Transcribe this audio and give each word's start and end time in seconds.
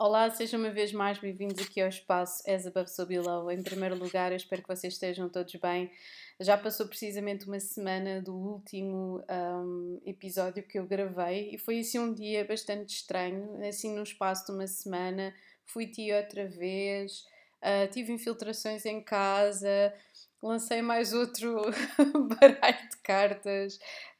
Olá, 0.00 0.30
sejam 0.30 0.60
uma 0.60 0.70
vez 0.70 0.92
mais 0.92 1.18
bem-vindos 1.18 1.60
aqui 1.60 1.80
ao 1.80 1.88
espaço 1.88 2.48
As 2.48 2.64
Above 2.64 2.88
So 2.88 3.04
Below. 3.04 3.50
Em 3.50 3.60
primeiro 3.64 3.96
lugar, 3.96 4.30
eu 4.30 4.36
espero 4.36 4.62
que 4.62 4.68
vocês 4.68 4.92
estejam 4.92 5.28
todos 5.28 5.52
bem. 5.56 5.90
Já 6.38 6.56
passou 6.56 6.86
precisamente 6.86 7.48
uma 7.48 7.58
semana 7.58 8.22
do 8.22 8.32
último 8.32 9.20
um, 9.28 10.00
episódio 10.06 10.62
que 10.62 10.78
eu 10.78 10.86
gravei 10.86 11.50
e 11.52 11.58
foi 11.58 11.80
assim 11.80 11.98
um 11.98 12.14
dia 12.14 12.44
bastante 12.44 12.94
estranho. 12.94 13.60
Assim, 13.66 13.92
no 13.92 14.04
espaço 14.04 14.46
de 14.46 14.52
uma 14.52 14.68
semana, 14.68 15.34
fui 15.64 15.88
tia 15.88 16.18
outra 16.18 16.46
vez, 16.46 17.26
uh, 17.60 17.90
tive 17.90 18.12
infiltrações 18.12 18.86
em 18.86 19.02
casa, 19.02 19.92
lancei 20.42 20.82
mais 20.82 21.12
outro 21.12 21.62
baralho 22.40 22.88
de 22.88 22.96
cartas, 23.02 23.76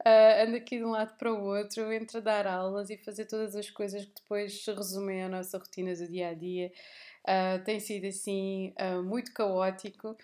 uh, 0.06 0.46
ando 0.46 0.56
aqui 0.56 0.78
de 0.78 0.84
um 0.84 0.90
lado 0.90 1.16
para 1.16 1.32
o 1.32 1.44
outro, 1.44 1.92
entre 1.92 2.20
dar 2.20 2.46
aulas 2.46 2.90
e 2.90 2.96
fazer 2.96 3.26
todas 3.26 3.54
as 3.54 3.70
coisas 3.70 4.04
que 4.04 4.14
depois 4.20 4.64
se 4.64 4.72
resumem 4.72 5.22
à 5.22 5.28
nossa 5.28 5.58
rotina 5.58 5.94
do 5.94 6.08
dia 6.08 6.28
a 6.28 6.34
dia. 6.34 6.72
Uh, 7.24 7.62
tem 7.64 7.78
sido 7.78 8.06
assim 8.06 8.72
uh, 8.80 9.02
muito 9.02 9.32
caótico 9.34 10.16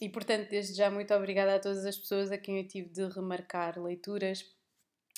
e, 0.00 0.08
portanto, 0.08 0.48
desde 0.48 0.74
já, 0.74 0.90
muito 0.90 1.14
obrigada 1.14 1.54
a 1.54 1.60
todas 1.60 1.86
as 1.86 1.96
pessoas 1.96 2.32
a 2.32 2.38
quem 2.38 2.58
eu 2.58 2.66
tive 2.66 2.88
de 2.88 3.06
remarcar 3.08 3.80
leituras 3.80 4.44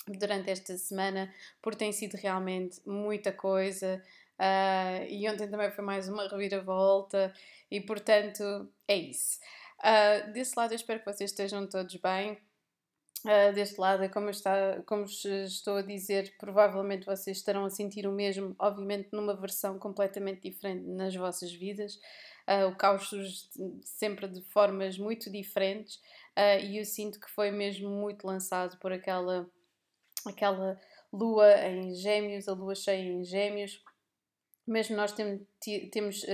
durante 0.07 0.49
esta 0.49 0.77
semana, 0.77 1.33
porque 1.61 1.79
tem 1.79 1.91
sido 1.91 2.15
realmente 2.15 2.79
muita 2.85 3.31
coisa. 3.31 4.01
Uh, 4.39 5.05
e 5.07 5.29
ontem 5.29 5.47
também 5.47 5.71
foi 5.71 5.83
mais 5.83 6.07
uma 6.09 6.27
reviravolta, 6.27 7.33
e 7.69 7.79
portanto 7.79 8.67
é 8.87 8.95
isso. 8.95 9.39
Uh, 9.81 10.31
desse 10.31 10.53
lado, 10.55 10.73
eu 10.73 10.75
espero 10.75 10.99
que 10.99 11.11
vocês 11.11 11.31
estejam 11.31 11.67
todos 11.67 11.95
bem. 11.95 12.37
Uh, 13.25 13.53
deste 13.53 13.79
lado, 13.79 14.09
como, 14.09 14.29
está, 14.29 14.81
como 14.85 15.03
estou 15.03 15.77
a 15.77 15.81
dizer, 15.83 16.35
provavelmente 16.39 17.05
vocês 17.05 17.37
estarão 17.37 17.65
a 17.65 17.69
sentir 17.69 18.07
o 18.07 18.11
mesmo, 18.11 18.55
obviamente 18.57 19.09
numa 19.11 19.35
versão 19.35 19.77
completamente 19.77 20.49
diferente 20.49 20.87
nas 20.87 21.15
vossas 21.15 21.51
vidas. 21.51 21.99
Uh, 22.47 22.67
o 22.69 22.75
caos 22.75 23.07
surge 23.07 23.47
sempre 23.83 24.27
de 24.27 24.41
formas 24.49 24.97
muito 24.97 25.31
diferentes 25.31 25.97
uh, 26.35 26.59
e 26.63 26.79
eu 26.79 26.85
sinto 26.85 27.19
que 27.19 27.29
foi 27.29 27.51
mesmo 27.51 27.89
muito 27.89 28.25
lançado 28.25 28.79
por 28.79 28.91
aquela, 28.91 29.47
aquela 30.25 30.79
lua 31.13 31.47
em 31.67 31.93
gêmeos, 31.93 32.47
a 32.47 32.53
lua 32.53 32.73
cheia 32.73 33.07
em 33.07 33.23
gêmeos. 33.23 33.83
Mesmo 34.71 34.95
nós 34.95 35.11
temos, 35.11 35.41
temos, 35.91 36.25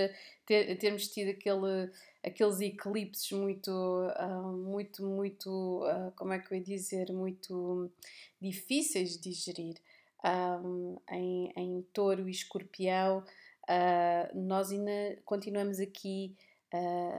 temos 0.80 1.08
tido 1.08 1.32
aquele 1.32 1.90
aqueles 2.28 2.60
eclipses 2.60 3.32
muito, 3.32 3.72
uh, 3.72 4.52
muito, 4.52 5.06
muito, 5.06 5.84
uh, 5.86 6.12
como 6.16 6.34
é 6.34 6.40
que 6.40 6.54
eu 6.54 6.58
ia 6.58 6.64
dizer, 6.64 7.12
muito 7.12 7.90
difíceis 8.42 9.18
de 9.18 9.30
digerir 9.30 9.76
um, 10.64 10.98
em, 11.10 11.54
em 11.56 11.82
touro 11.94 12.28
e 12.28 12.32
escorpião, 12.32 13.24
nós 14.34 14.72
ainda 14.72 15.20
continuamos 15.26 15.80
aqui 15.80 16.36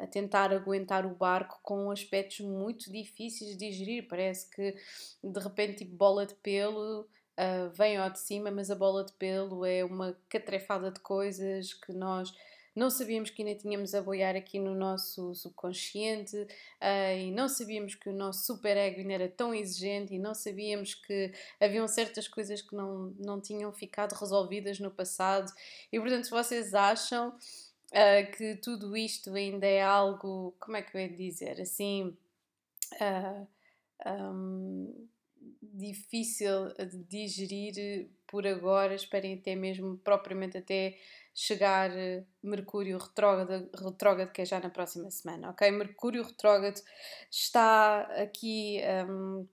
a 0.03 0.07
tentar 0.09 0.53
aguentar 0.53 1.07
o 1.07 1.15
barco 1.15 1.59
com 1.63 1.91
aspectos 1.91 2.41
muito 2.41 2.91
difíceis 2.91 3.57
de 3.57 3.69
digerir. 3.69 4.09
Parece 4.09 4.51
que 4.51 4.75
de 5.23 5.41
repente, 5.41 5.79
tipo 5.79 5.97
bola 5.97 6.27
de 6.27 6.35
pelo. 6.37 7.07
Uh, 7.39 7.71
vem 7.71 7.97
ao 7.97 8.11
de 8.11 8.19
cima, 8.19 8.51
mas 8.51 8.69
a 8.69 8.75
bola 8.75 9.05
de 9.05 9.13
pelo 9.13 9.65
é 9.65 9.85
uma 9.85 10.19
catrefada 10.29 10.91
de 10.91 10.99
coisas 10.99 11.73
que 11.73 11.93
nós 11.93 12.35
não 12.75 12.91
sabíamos 12.91 13.31
que 13.31 13.43
ainda 13.43 13.59
tínhamos 13.59 13.95
a 13.95 14.03
boiar 14.03 14.37
aqui 14.37 14.59
no 14.59 14.75
nosso 14.75 15.35
subconsciente 15.35 16.37
uh, 16.37 17.17
e 17.17 17.31
não 17.31 17.49
sabíamos 17.49 17.95
que 17.95 18.09
o 18.09 18.13
nosso 18.13 18.47
superego 18.47 19.01
ainda 19.01 19.13
era 19.15 19.29
tão 19.29 19.53
exigente 19.55 20.15
e 20.15 20.19
não 20.19 20.35
sabíamos 20.35 20.95
que 20.95 21.33
haviam 21.61 21.87
certas 21.89 22.29
coisas 22.29 22.63
que 22.63 22.75
não, 22.75 23.15
não 23.19 23.41
tinham 23.41 23.73
ficado 23.73 24.13
resolvidas 24.13 24.79
no 24.79 24.91
passado. 24.91 25.53
E 25.93 25.99
portanto, 25.99 26.25
se 26.25 26.31
vocês 26.31 26.75
acham 26.75 27.29
uh, 27.31 28.37
que 28.37 28.57
tudo 28.57 28.97
isto 28.97 29.35
ainda 29.35 29.67
é 29.67 29.83
algo, 29.83 30.55
como 30.61 30.77
é 30.77 30.83
que 30.83 30.97
eu 30.97 31.01
ia 31.01 31.09
dizer, 31.09 31.61
assim. 31.61 32.17
Uh, 32.95 33.47
um, 34.07 35.09
difícil 35.63 36.69
de 36.75 37.05
digerir 37.05 38.09
por 38.27 38.47
agora, 38.47 38.95
esperem 38.95 39.35
até 39.35 39.55
mesmo 39.55 39.97
propriamente 39.99 40.59
até 40.59 40.99
chegar 41.35 41.91
eh, 41.97 42.25
Mercúrio 42.43 42.99
retrógrado, 42.99 43.71
retrógrado, 43.75 44.33
que 44.33 44.43
é 44.43 44.45
já 44.45 44.59
na 44.61 44.71
próxima 44.71 45.11
semana, 45.11 45.51
ok? 45.51 45.71
Mercúrio 45.71 46.23
retrógrado 46.23 46.81
está 47.31 48.01
aqui 48.23 48.81
um, 49.09 49.47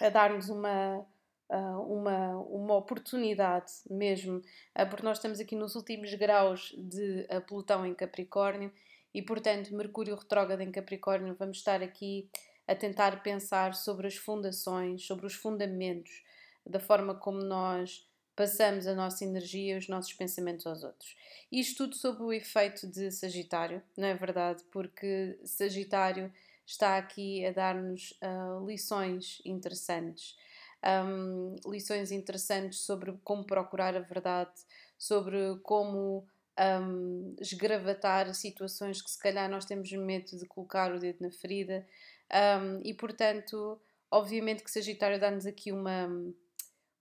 a 0.00 0.08
dar-nos 0.10 0.48
uma, 0.48 1.06
uma, 1.48 2.36
uma 2.40 2.74
oportunidade 2.76 3.72
mesmo, 3.88 4.42
porque 4.90 5.02
nós 5.02 5.18
estamos 5.18 5.40
aqui 5.40 5.56
nos 5.56 5.74
últimos 5.74 6.12
graus 6.14 6.74
de 6.76 7.26
Plutão 7.46 7.86
em 7.86 7.94
Capricórnio 7.94 8.72
e, 9.14 9.22
portanto, 9.22 9.74
Mercúrio 9.74 10.14
retrógrado 10.14 10.60
em 10.60 10.70
Capricórnio, 10.70 11.36
vamos 11.38 11.58
estar 11.58 11.82
aqui 11.82 12.28
a 12.66 12.74
tentar 12.74 13.22
pensar 13.22 13.74
sobre 13.74 14.06
as 14.06 14.16
fundações, 14.16 15.04
sobre 15.04 15.26
os 15.26 15.34
fundamentos 15.34 16.22
da 16.64 16.78
forma 16.78 17.14
como 17.14 17.42
nós 17.42 18.06
passamos 18.34 18.86
a 18.86 18.94
nossa 18.94 19.24
energia, 19.24 19.76
os 19.76 19.88
nossos 19.88 20.12
pensamentos 20.14 20.66
aos 20.66 20.82
outros. 20.82 21.16
Isto 21.50 21.84
tudo 21.84 21.96
sob 21.96 22.22
o 22.22 22.32
efeito 22.32 22.86
de 22.86 23.10
Sagitário, 23.10 23.82
não 23.96 24.08
é 24.08 24.14
verdade? 24.14 24.64
Porque 24.70 25.38
Sagitário 25.44 26.32
está 26.64 26.96
aqui 26.96 27.44
a 27.44 27.52
dar-nos 27.52 28.12
uh, 28.22 28.66
lições 28.66 29.42
interessantes. 29.44 30.36
Um, 30.84 31.54
lições 31.66 32.10
interessantes 32.10 32.80
sobre 32.80 33.12
como 33.22 33.44
procurar 33.44 33.94
a 33.94 34.00
verdade, 34.00 34.52
sobre 34.98 35.56
como 35.62 36.26
um, 36.58 37.36
esgravatar 37.40 38.32
situações 38.34 39.00
que 39.00 39.10
se 39.10 39.18
calhar 39.18 39.48
nós 39.48 39.64
temos 39.64 39.90
medo 39.92 40.36
de 40.36 40.46
colocar 40.46 40.92
o 40.92 40.98
dedo 40.98 41.18
na 41.20 41.30
ferida. 41.30 41.86
Um, 42.32 42.80
e 42.84 42.94
portanto, 42.94 43.80
obviamente 44.10 44.62
que 44.62 44.70
Sagitário 44.70 45.20
dá-nos 45.20 45.46
aqui 45.46 45.70
uma 45.70 46.08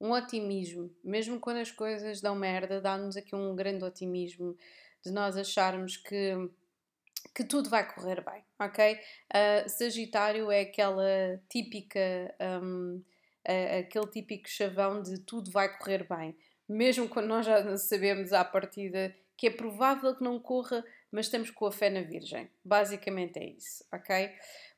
um 0.02 0.12
otimismo, 0.14 0.92
mesmo 1.04 1.40
quando 1.40 1.58
as 1.58 1.70
coisas 1.70 2.20
dão 2.20 2.36
merda, 2.36 2.82
dá-nos 2.82 3.16
aqui 3.16 3.36
um 3.36 3.56
grande 3.56 3.86
otimismo 3.86 4.58
de 5.06 5.12
nós 5.12 5.38
acharmos 5.38 5.96
que, 5.96 6.34
que 7.36 7.44
tudo 7.44 7.70
vai 7.70 7.88
correr 7.94 8.26
bem, 8.26 8.44
ok? 8.60 8.96
Uh, 8.96 9.70
Sagitário 9.70 10.50
é 10.50 10.62
aquela 10.62 11.40
típica, 11.48 12.00
um, 12.64 13.04
uh, 13.48 13.80
aquele 13.80 14.08
típico 14.08 14.50
chavão 14.50 15.04
de 15.04 15.20
tudo 15.20 15.52
vai 15.52 15.78
correr 15.78 16.08
bem, 16.10 16.36
mesmo 16.68 17.08
quando 17.08 17.28
nós 17.28 17.46
já 17.46 17.78
sabemos 17.78 18.34
à 18.34 18.44
partida 18.44 19.16
que 19.38 19.48
é 19.48 19.52
provável 19.52 20.16
que 20.16 20.24
não 20.24 20.40
corra, 20.40 20.84
mas 21.12 21.28
estamos 21.28 21.52
com 21.52 21.66
a 21.66 21.72
fé 21.72 21.90
na 21.90 22.02
Virgem. 22.02 22.50
Basicamente 22.64 23.38
é 23.38 23.46
isso, 23.46 23.84
ok? 23.92 24.32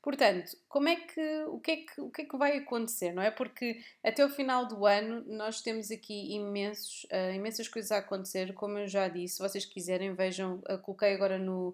Portanto, 0.03 0.57
como 0.67 0.89
é 0.89 0.97
que, 0.97 1.43
o, 1.45 1.61
que 1.61 1.71
é 1.71 1.77
que, 1.77 2.01
o 2.01 2.11
que 2.11 2.23
é 2.23 2.25
que 2.25 2.37
vai 2.37 2.57
acontecer, 2.57 3.13
não 3.13 3.23
é? 3.23 3.31
Porque 3.31 3.81
até 4.03 4.23
o 4.25 4.29
final 4.29 4.67
do 4.67 4.85
ano 4.85 5.23
nós 5.25 5.61
temos 5.61 5.89
aqui 5.91 6.33
imensos, 6.33 7.05
uh, 7.05 7.33
imensas 7.33 7.69
coisas 7.69 7.89
a 7.93 7.99
acontecer, 7.99 8.53
como 8.53 8.79
eu 8.79 8.87
já 8.87 9.07
disse, 9.07 9.37
se 9.37 9.41
vocês 9.41 9.65
quiserem, 9.65 10.13
vejam, 10.13 10.61
uh, 10.69 10.77
coloquei 10.79 11.13
agora 11.13 11.39
no 11.39 11.73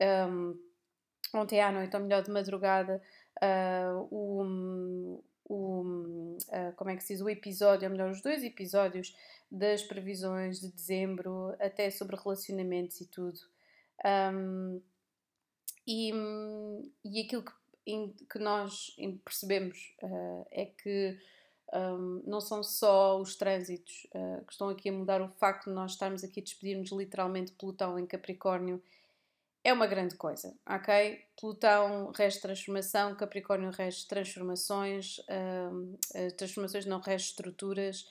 um, 0.00 0.58
ontem 1.34 1.60
à 1.60 1.70
noite, 1.70 1.94
ou 1.94 2.02
melhor, 2.02 2.22
de 2.22 2.30
madrugada, 2.30 3.02
uh, 3.42 4.08
o, 4.10 5.22
o 5.44 6.38
como 6.76 6.90
é 6.90 6.96
que 6.96 7.04
se 7.04 7.12
diz, 7.12 7.20
o 7.20 7.28
episódio, 7.28 7.86
ou 7.86 7.92
melhor, 7.92 8.10
os 8.10 8.22
dois 8.22 8.42
episódios 8.42 9.14
das 9.50 9.82
previsões 9.82 10.60
de 10.60 10.72
dezembro, 10.72 11.54
até 11.60 11.90
sobre 11.90 12.16
relacionamentos 12.16 13.02
e 13.02 13.06
tudo. 13.06 13.38
Um, 14.02 14.80
e, 15.86 16.10
e 17.04 17.20
aquilo 17.20 17.42
que 17.44 17.52
que 18.28 18.38
nós 18.38 18.96
percebemos 19.24 19.94
uh, 20.02 20.46
é 20.50 20.66
que 20.66 21.18
um, 21.72 22.22
não 22.26 22.40
são 22.40 22.62
só 22.62 23.18
os 23.20 23.36
trânsitos 23.36 24.06
uh, 24.14 24.44
que 24.44 24.52
estão 24.52 24.68
aqui 24.68 24.88
a 24.88 24.92
mudar, 24.92 25.20
o 25.20 25.28
facto 25.28 25.68
de 25.68 25.74
nós 25.74 25.92
estarmos 25.92 26.24
aqui 26.24 26.40
a 26.40 26.42
despedirmos 26.42 26.90
literalmente 26.90 27.52
Plutão 27.52 27.98
em 27.98 28.06
Capricórnio 28.06 28.82
é 29.66 29.72
uma 29.72 29.86
grande 29.88 30.14
coisa, 30.14 30.54
ok? 30.64 31.24
Plutão 31.36 32.12
rege 32.12 32.40
transformação, 32.40 33.16
Capricórnio 33.16 33.70
rege 33.70 34.06
transformações, 34.06 35.20
um, 35.28 35.96
eh, 36.14 36.30
transformações 36.30 36.86
não 36.86 37.00
rege 37.00 37.24
estruturas, 37.24 38.06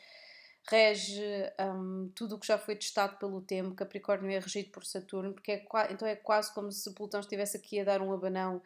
rege 0.69 1.23
um, 1.61 2.11
tudo 2.13 2.35
o 2.35 2.39
que 2.39 2.47
já 2.47 2.57
foi 2.57 2.75
testado 2.75 3.15
pelo 3.17 3.39
tempo. 3.39 3.73
Capricórnio 3.73 4.29
é 4.31 4.39
regido 4.39 4.69
por 4.71 4.83
Saturno, 4.83 5.31
porque 5.31 5.53
é, 5.53 5.65
então 5.91 6.05
é 6.05 6.17
quase 6.17 6.53
como 6.53 6.69
se 6.73 6.93
Plutão 6.93 7.21
estivesse 7.21 7.55
aqui 7.55 7.79
a 7.79 7.85
dar 7.85 8.01
um 8.01 8.11
abanão 8.11 8.61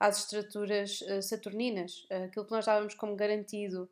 às 0.00 0.20
estruturas 0.20 1.02
uh, 1.02 1.22
saturninas. 1.22 2.06
Uh, 2.10 2.24
aquilo 2.24 2.46
que 2.46 2.50
nós 2.50 2.64
dávamos 2.64 2.94
como 2.94 3.14
garantido 3.14 3.88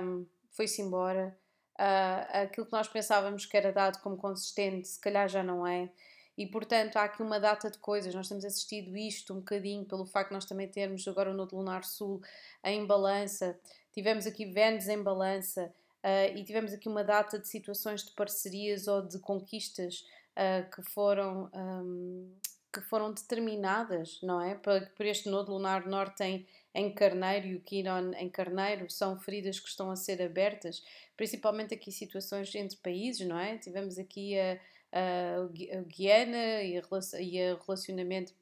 um, 0.00 0.24
foi-se 0.52 0.80
embora. 0.80 1.36
Uh, 1.78 2.44
aquilo 2.44 2.64
que 2.64 2.72
nós 2.72 2.88
pensávamos 2.88 3.44
que 3.44 3.56
era 3.56 3.72
dado 3.72 4.00
como 4.00 4.16
consistente, 4.16 4.88
se 4.88 5.00
calhar 5.00 5.28
já 5.28 5.42
não 5.42 5.66
é. 5.66 5.90
E 6.38 6.46
portanto 6.46 6.96
há 6.96 7.04
aqui 7.04 7.22
uma 7.22 7.40
data 7.40 7.70
de 7.70 7.78
coisas. 7.78 8.14
Nós 8.14 8.28
temos 8.28 8.44
assistido 8.44 8.96
isto 8.96 9.34
um 9.34 9.38
bocadinho 9.38 9.84
pelo 9.84 10.06
facto 10.06 10.28
de 10.28 10.34
nós 10.34 10.44
também 10.44 10.68
termos 10.68 11.06
agora 11.08 11.30
o 11.30 11.34
Nodo 11.34 11.56
Lunar 11.56 11.84
Sul 11.84 12.22
em 12.64 12.86
balança. 12.86 13.58
Tivemos 13.92 14.26
aqui 14.26 14.46
Vênus 14.46 14.88
em 14.88 15.02
balança. 15.02 15.72
uh, 16.04 16.36
e 16.36 16.44
tivemos 16.44 16.72
aqui 16.72 16.88
uma 16.88 17.02
data 17.02 17.38
de 17.38 17.48
situações 17.48 18.04
de 18.04 18.12
parcerias 18.12 18.86
ou 18.86 19.02
de 19.02 19.18
conquistas 19.18 20.06
uh, 20.36 20.70
que 20.70 20.82
foram. 20.90 21.50
Um, 21.52 22.32
que 22.80 22.88
foram 22.88 23.12
determinadas, 23.12 24.20
não 24.22 24.40
é? 24.40 24.54
Por, 24.54 24.86
por 24.90 25.06
este 25.06 25.28
nodo 25.28 25.52
lunar 25.52 25.86
norte 25.86 26.22
em, 26.22 26.46
em 26.74 26.92
Carneiro 26.92 27.46
e 27.46 27.56
o 27.56 27.60
Quiron 27.60 28.12
em 28.14 28.28
Carneiro, 28.28 28.90
são 28.90 29.18
feridas 29.18 29.58
que 29.58 29.68
estão 29.68 29.90
a 29.90 29.96
ser 29.96 30.22
abertas, 30.22 30.84
principalmente 31.16 31.74
aqui 31.74 31.90
situações 31.90 32.54
entre 32.54 32.76
países, 32.76 33.26
não 33.26 33.38
é? 33.38 33.56
Tivemos 33.58 33.98
aqui 33.98 34.38
a, 34.38 34.58
a, 34.92 35.78
a 35.78 35.82
Guiana 35.82 36.62
e, 36.62 36.76
a, 36.76 37.20
e 37.20 37.52
o 37.52 37.58
relacionamento, 37.66 38.34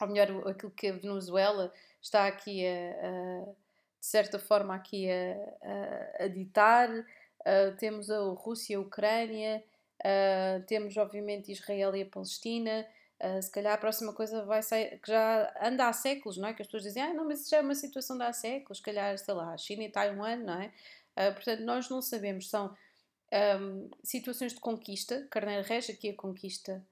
ou 0.00 0.08
melhor, 0.08 0.48
aquilo 0.48 0.72
que 0.72 0.88
a 0.88 0.92
Venezuela 0.92 1.72
está 2.00 2.26
aqui 2.26 2.66
a, 2.66 3.44
de 3.98 4.06
certa 4.06 4.38
forma 4.38 4.74
aqui 4.74 5.08
a, 5.10 6.28
ditar. 6.28 6.90
Uh, 6.90 7.76
temos 7.78 8.10
a 8.10 8.18
Rússia, 8.18 8.76
a 8.76 8.80
Ucrânia, 8.80 9.62
uh, 10.00 10.62
temos 10.66 10.96
obviamente 10.96 11.52
Israel 11.52 11.94
e 11.94 12.02
a 12.02 12.06
Palestina. 12.06 12.86
Uh, 13.22 13.40
se 13.40 13.50
calhar 13.50 13.72
a 13.72 13.78
próxima 13.78 14.12
coisa 14.12 14.44
vai 14.44 14.62
ser 14.62 15.00
que 15.00 15.10
já 15.10 15.54
anda 15.62 15.88
há 15.88 15.92
séculos, 15.92 16.36
não 16.36 16.48
é? 16.48 16.54
Que 16.54 16.62
as 16.62 16.68
pessoas 16.68 16.82
dizem, 16.82 17.02
ah, 17.02 17.14
não, 17.14 17.26
mas 17.26 17.40
isso 17.40 17.50
já 17.50 17.58
é 17.58 17.60
uma 17.60 17.74
situação 17.74 18.18
de 18.18 18.24
há 18.24 18.32
séculos, 18.32 18.78
se 18.78 18.84
calhar, 18.84 19.16
sei 19.18 19.34
lá, 19.34 19.56
China 19.56 19.84
e 19.84 19.90
Taiwan, 19.90 20.36
não 20.36 20.60
é? 20.60 20.66
Uh, 21.16 21.32
portanto, 21.34 21.60
nós 21.60 21.88
não 21.88 22.02
sabemos, 22.02 22.50
são 22.50 22.76
um, 23.60 23.90
situações 24.02 24.52
de 24.52 24.60
conquista, 24.60 25.26
Carneiro 25.30 25.66
rege 25.66 25.92
aqui 25.92 26.10
a 26.10 26.14
conquista, 26.14 26.84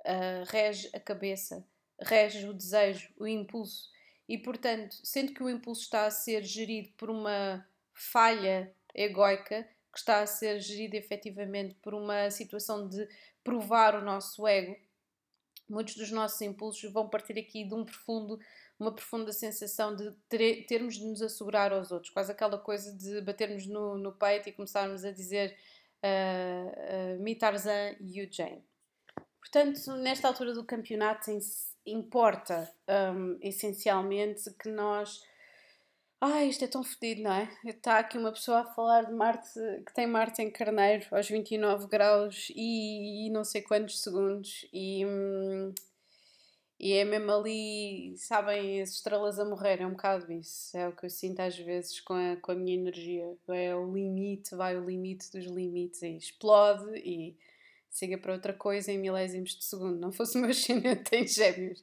uh, 0.00 0.44
rege 0.46 0.88
a 0.94 1.00
cabeça, 1.00 1.66
rege 2.00 2.48
o 2.48 2.54
desejo, 2.54 3.12
o 3.18 3.26
impulso, 3.26 3.90
e 4.28 4.38
portanto, 4.38 4.96
sendo 5.02 5.34
que 5.34 5.42
o 5.42 5.50
impulso 5.50 5.82
está 5.82 6.06
a 6.06 6.10
ser 6.10 6.44
gerido 6.44 6.90
por 6.96 7.10
uma 7.10 7.66
falha 7.92 8.72
egoica, 8.94 9.68
que 9.92 9.98
está 9.98 10.20
a 10.20 10.26
ser 10.26 10.58
gerido 10.60 10.94
efetivamente 10.94 11.74
por 11.74 11.92
uma 11.92 12.30
situação 12.30 12.88
de 12.88 13.06
provar 13.44 13.94
o 13.94 14.00
nosso 14.00 14.46
ego, 14.46 14.76
muitos 15.72 15.96
dos 15.96 16.10
nossos 16.10 16.40
impulsos 16.42 16.92
vão 16.92 17.08
partir 17.08 17.38
aqui 17.38 17.64
de 17.64 17.74
um 17.74 17.84
profundo, 17.84 18.38
uma 18.78 18.94
profunda 18.94 19.32
sensação 19.32 19.96
de 19.96 20.12
ter, 20.28 20.66
termos 20.66 20.96
de 20.96 21.04
nos 21.06 21.22
assegurar 21.22 21.72
aos 21.72 21.90
outros, 21.90 22.12
quase 22.12 22.30
aquela 22.30 22.58
coisa 22.58 22.96
de 22.96 23.20
batermos 23.22 23.66
no, 23.66 23.96
no 23.96 24.12
peito 24.12 24.48
e 24.48 24.52
começarmos 24.52 25.04
a 25.04 25.10
dizer 25.10 25.56
uh, 26.04 27.16
uh, 27.16 27.22
me 27.22 27.34
Tarzan 27.34 27.96
e 28.00 28.20
you 28.20 28.28
Jane. 28.30 28.62
Portanto, 29.40 29.96
nesta 29.96 30.28
altura 30.28 30.52
do 30.52 30.64
campeonato 30.64 31.30
importa 31.84 32.72
um, 33.14 33.38
essencialmente 33.40 34.50
que 34.54 34.70
nós 34.70 35.20
Ai, 36.24 36.48
isto 36.50 36.64
é 36.64 36.68
tão 36.68 36.84
fedido, 36.84 37.22
não 37.24 37.32
é? 37.32 37.50
Está 37.64 37.98
aqui 37.98 38.16
uma 38.16 38.30
pessoa 38.30 38.60
a 38.60 38.64
falar 38.64 39.06
de 39.06 39.12
Marte, 39.12 39.58
que 39.84 39.92
tem 39.92 40.06
Marte 40.06 40.40
em 40.40 40.52
Carneiro 40.52 41.04
aos 41.10 41.28
29 41.28 41.88
graus 41.88 42.48
e, 42.54 43.26
e 43.26 43.30
não 43.30 43.42
sei 43.44 43.60
quantos 43.60 44.00
segundos, 44.00 44.64
e, 44.72 45.04
hum, 45.04 45.74
e 46.78 46.92
é 46.92 47.04
mesmo 47.04 47.32
ali, 47.32 48.14
sabem, 48.16 48.80
as 48.80 48.90
estrelas 48.90 49.40
a 49.40 49.44
morrer, 49.44 49.80
é 49.80 49.86
um 49.86 49.92
bocado 49.92 50.32
isso. 50.32 50.76
É 50.76 50.88
o 50.88 50.94
que 50.94 51.06
eu 51.06 51.10
sinto 51.10 51.40
às 51.40 51.58
vezes 51.58 52.00
com 52.00 52.14
a, 52.14 52.36
com 52.36 52.52
a 52.52 52.54
minha 52.54 52.76
energia. 52.76 53.24
É 53.48 53.74
o 53.74 53.92
limite, 53.92 54.54
vai 54.54 54.76
o 54.76 54.84
limite 54.84 55.28
dos 55.32 55.46
limites 55.46 56.02
e 56.02 56.16
explode 56.16 56.98
e 56.98 57.36
siga 57.90 58.16
para 58.16 58.34
outra 58.34 58.52
coisa 58.52 58.92
em 58.92 58.98
milésimos 58.98 59.56
de 59.56 59.64
segundo. 59.64 59.98
Não 59.98 60.12
fosse 60.12 60.38
o 60.38 60.40
meu 60.40 60.50
ascendente 60.50 61.16
em 61.16 61.26
gêmeos 61.26 61.82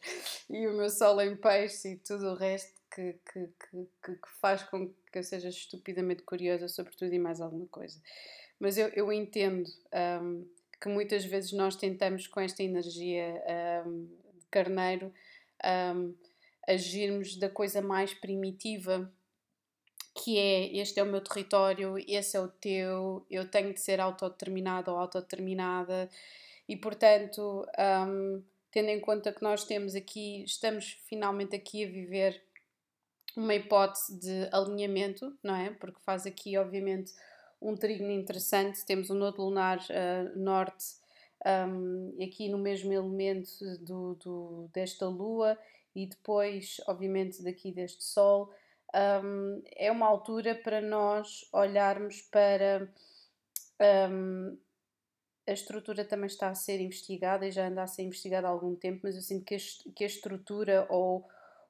e 0.50 0.66
o 0.66 0.78
meu 0.78 0.90
sol 0.90 1.20
em 1.22 1.36
peixe 1.36 1.90
e 1.90 1.98
tudo 1.98 2.28
o 2.28 2.36
resto 2.36 2.79
que, 3.32 3.50
que, 3.72 3.88
que, 4.04 4.16
que, 4.16 4.30
faz 4.42 4.64
com 4.64 4.88
que 5.12 5.20
eu 5.20 5.24
seja 5.24 5.50
estupidamente 5.50 6.24
curiosa 6.24 6.68
sobre 6.68 6.96
tudo 6.96 7.14
e 7.14 7.20
mais 7.20 7.40
alguma 7.40 7.68
coisa. 7.68 8.00
Mas 8.60 8.78
eu, 8.78 8.90
eu 8.90 9.12
entendo 9.12 9.70
um, 10.22 10.46
que 10.82 10.90
muitas 10.90 11.24
vezes 11.24 11.54
nós 11.54 11.76
tentamos, 11.76 12.28
com 12.28 12.40
esta 12.40 12.62
energia 12.62 13.42
um, 13.86 14.06
de 14.38 14.46
carneiro, 14.52 15.14
um, 15.96 16.14
agirmos 16.68 17.38
da 17.38 17.50
coisa 17.50 17.82
mais 17.82 18.14
primitiva 18.14 19.12
que 20.24 20.38
é 20.38 20.76
este 20.76 21.00
é 21.00 21.04
o 21.04 21.06
meu 21.06 21.22
território, 21.22 21.96
esse 22.06 22.36
é 22.36 22.42
o 22.42 22.48
teu, 22.48 23.26
eu 23.30 23.50
tenho 23.50 23.74
de 23.74 23.80
ser 23.80 24.02
autodeterminado 24.02 24.92
ou 24.92 24.98
autodeterminada 24.98 26.10
e 26.68 26.76
portanto, 26.76 27.66
um, 28.08 28.44
tendo 28.70 28.90
em 28.90 29.00
conta 29.00 29.32
que 29.32 29.42
nós 29.42 29.64
temos 29.64 29.96
aqui, 29.96 30.44
estamos 30.44 31.00
finalmente 31.08 31.56
aqui 31.56 31.86
a 31.86 31.88
viver 31.88 32.44
uma 33.40 33.56
hipótese 33.56 34.20
de 34.20 34.50
alinhamento, 34.52 35.34
não 35.42 35.56
é? 35.56 35.72
Porque 35.72 36.00
faz 36.02 36.26
aqui, 36.26 36.58
obviamente, 36.58 37.14
um 37.62 37.76
trígono 37.76 38.12
interessante. 38.12 38.86
Temos 38.86 39.10
o 39.10 39.14
um 39.14 39.18
nodo 39.18 39.42
lunar 39.42 39.80
uh, 39.80 40.38
norte 40.38 41.00
um, 41.46 42.18
aqui 42.22 42.50
no 42.50 42.58
mesmo 42.58 42.92
elemento 42.92 43.50
do, 43.80 44.16
do, 44.16 44.70
desta 44.74 45.08
lua 45.08 45.58
e 45.96 46.06
depois, 46.06 46.82
obviamente, 46.86 47.42
daqui 47.42 47.72
deste 47.72 48.04
sol. 48.04 48.54
Um, 48.94 49.62
é 49.76 49.92
uma 49.92 50.08
altura 50.08 50.56
para 50.56 50.82
nós 50.82 51.48
olharmos 51.54 52.22
para. 52.24 52.92
Um, 54.12 54.58
a 55.48 55.52
estrutura 55.52 56.06
também 56.06 56.28
está 56.28 56.50
a 56.50 56.54
ser 56.54 56.80
investigada 56.80 57.48
e 57.48 57.52
já 57.52 57.68
anda 57.68 57.82
a 57.82 57.88
ser 57.88 58.04
investigada 58.04 58.48
há 58.48 58.52
algum 58.52 58.76
tempo, 58.76 59.00
mas 59.04 59.16
eu 59.16 59.22
sinto 59.22 59.46
que 59.46 59.56
a, 59.56 59.58
que 59.96 60.04
a 60.04 60.08
estrutura 60.08 60.86
ou 60.90 61.28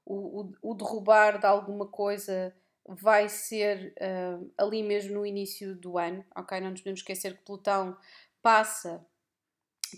o, 0.09 0.51
o, 0.61 0.73
derrubar 0.73 1.39
de 1.39 1.45
alguma 1.45 1.87
coisa 1.87 2.53
vai 2.85 3.29
ser 3.29 3.93
uh, 4.01 4.51
ali 4.57 4.81
mesmo 4.81 5.13
no 5.13 5.25
início 5.25 5.75
do 5.75 5.97
ano, 5.97 6.25
ok? 6.35 6.59
Não 6.59 6.71
nos 6.71 6.81
podemos 6.81 7.01
esquecer 7.01 7.37
que 7.37 7.43
Plutão 7.43 7.95
passa 8.41 9.05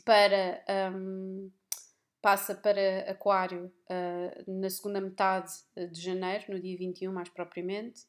para, 0.03 0.63
um, 0.93 1.49
passa 2.21 2.53
para 2.53 3.09
Aquário 3.09 3.71
uh, 3.89 4.51
na 4.51 4.69
segunda 4.69 4.99
metade 4.99 5.53
de 5.91 6.01
janeiro, 6.01 6.45
no 6.49 6.59
dia 6.59 6.77
21 6.77 7.13
mais 7.13 7.29
propriamente, 7.29 8.05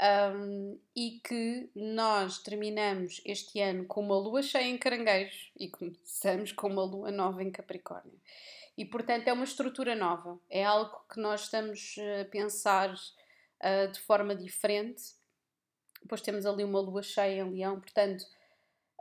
um, 0.00 0.80
e 0.94 1.20
que 1.24 1.70
nós 1.74 2.38
terminamos 2.38 3.20
este 3.24 3.60
ano 3.60 3.84
com 3.84 4.00
uma 4.00 4.16
lua 4.16 4.42
cheia 4.42 4.68
em 4.68 4.78
Caranguejos 4.78 5.52
e 5.56 5.68
começamos 5.68 6.52
com 6.52 6.68
uma 6.68 6.84
lua 6.84 7.10
nova 7.10 7.42
em 7.42 7.50
Capricórnio. 7.50 8.18
E, 8.78 8.84
portanto, 8.84 9.26
é 9.26 9.32
uma 9.32 9.42
estrutura 9.42 9.96
nova, 9.96 10.38
é 10.48 10.64
algo 10.64 10.96
que 11.12 11.18
nós 11.20 11.42
estamos 11.42 11.96
a 12.20 12.24
pensar 12.26 12.94
uh, 12.94 13.90
de 13.90 13.98
forma 13.98 14.36
diferente. 14.36 15.02
Depois 16.00 16.20
temos 16.20 16.46
ali 16.46 16.62
uma 16.62 16.78
lua 16.78 17.02
cheia 17.02 17.42
em 17.42 17.50
Leão, 17.50 17.80
portanto, 17.80 18.24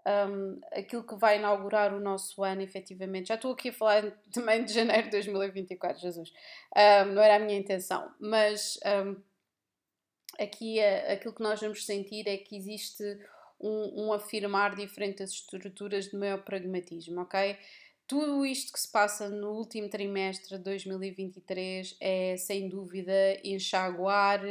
um, 0.03 0.59
aquilo 0.71 1.03
que 1.03 1.15
vai 1.15 1.37
inaugurar 1.37 1.93
o 1.93 1.99
nosso 1.99 2.43
ano, 2.43 2.63
efetivamente. 2.63 3.27
Já 3.27 3.35
estou 3.35 3.51
aqui 3.53 3.69
a 3.69 3.73
falar 3.73 4.11
também 4.33 4.65
de 4.65 4.73
janeiro 4.73 5.03
de 5.03 5.11
2024, 5.11 6.01
Jesus. 6.01 6.33
Um, 6.75 7.13
não 7.13 7.21
era 7.21 7.35
a 7.35 7.39
minha 7.39 7.59
intenção, 7.59 8.11
mas 8.19 8.79
um, 9.05 9.15
aqui 10.39 10.79
uh, 10.79 11.11
aquilo 11.13 11.35
que 11.35 11.43
nós 11.43 11.61
vamos 11.61 11.85
sentir 11.85 12.27
é 12.27 12.35
que 12.37 12.57
existe 12.57 13.03
um, 13.61 14.11
afirmar 14.11 14.75
diferente 14.75 15.19
das 15.19 15.29
estruturas 15.29 16.09
de 16.09 16.17
maior 16.17 16.43
pragmatismo, 16.43 17.21
ok? 17.21 17.55
Tudo 18.07 18.45
isto 18.45 18.71
que 18.71 18.79
se 18.79 18.89
passa 18.89 19.29
no 19.29 19.51
último 19.51 19.89
trimestre 19.89 20.57
de 20.57 20.63
2023 20.63 21.97
é 21.99 22.37
sem 22.37 22.69
dúvida 22.69 23.11
enxaguar, 23.43 24.41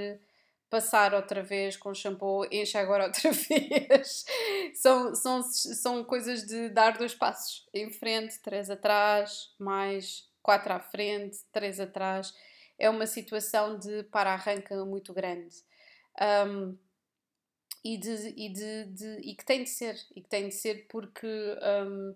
passar 0.68 1.14
outra 1.14 1.42
vez 1.42 1.74
com 1.76 1.94
shampoo, 1.94 2.46
enxaguar 2.52 3.00
outra 3.00 3.32
vez. 3.32 4.26
são, 4.74 5.14
são, 5.14 5.42
são 5.42 6.04
coisas 6.04 6.46
de 6.46 6.68
dar 6.68 6.98
dois 6.98 7.14
passos 7.14 7.66
em 7.72 7.90
frente, 7.90 8.38
três 8.40 8.68
atrás, 8.68 9.54
mais 9.58 10.28
quatro 10.42 10.74
à 10.74 10.78
frente, 10.78 11.38
três 11.50 11.80
atrás. 11.80 12.34
É 12.78 12.90
uma 12.90 13.06
situação 13.06 13.78
de 13.78 14.02
para-arranca 14.04 14.84
muito 14.84 15.14
grande. 15.14 15.56
Um, 16.46 16.76
e, 17.82 17.96
de, 17.96 18.34
e, 18.36 18.52
de, 18.52 18.84
de, 18.86 19.20
e 19.22 19.34
que 19.34 19.46
tem 19.46 19.62
de 19.62 19.70
ser, 19.70 19.96
e 20.14 20.20
que 20.20 20.28
tem 20.28 20.48
de 20.48 20.54
ser 20.54 20.86
porque 20.88 21.26
um, 21.26 22.14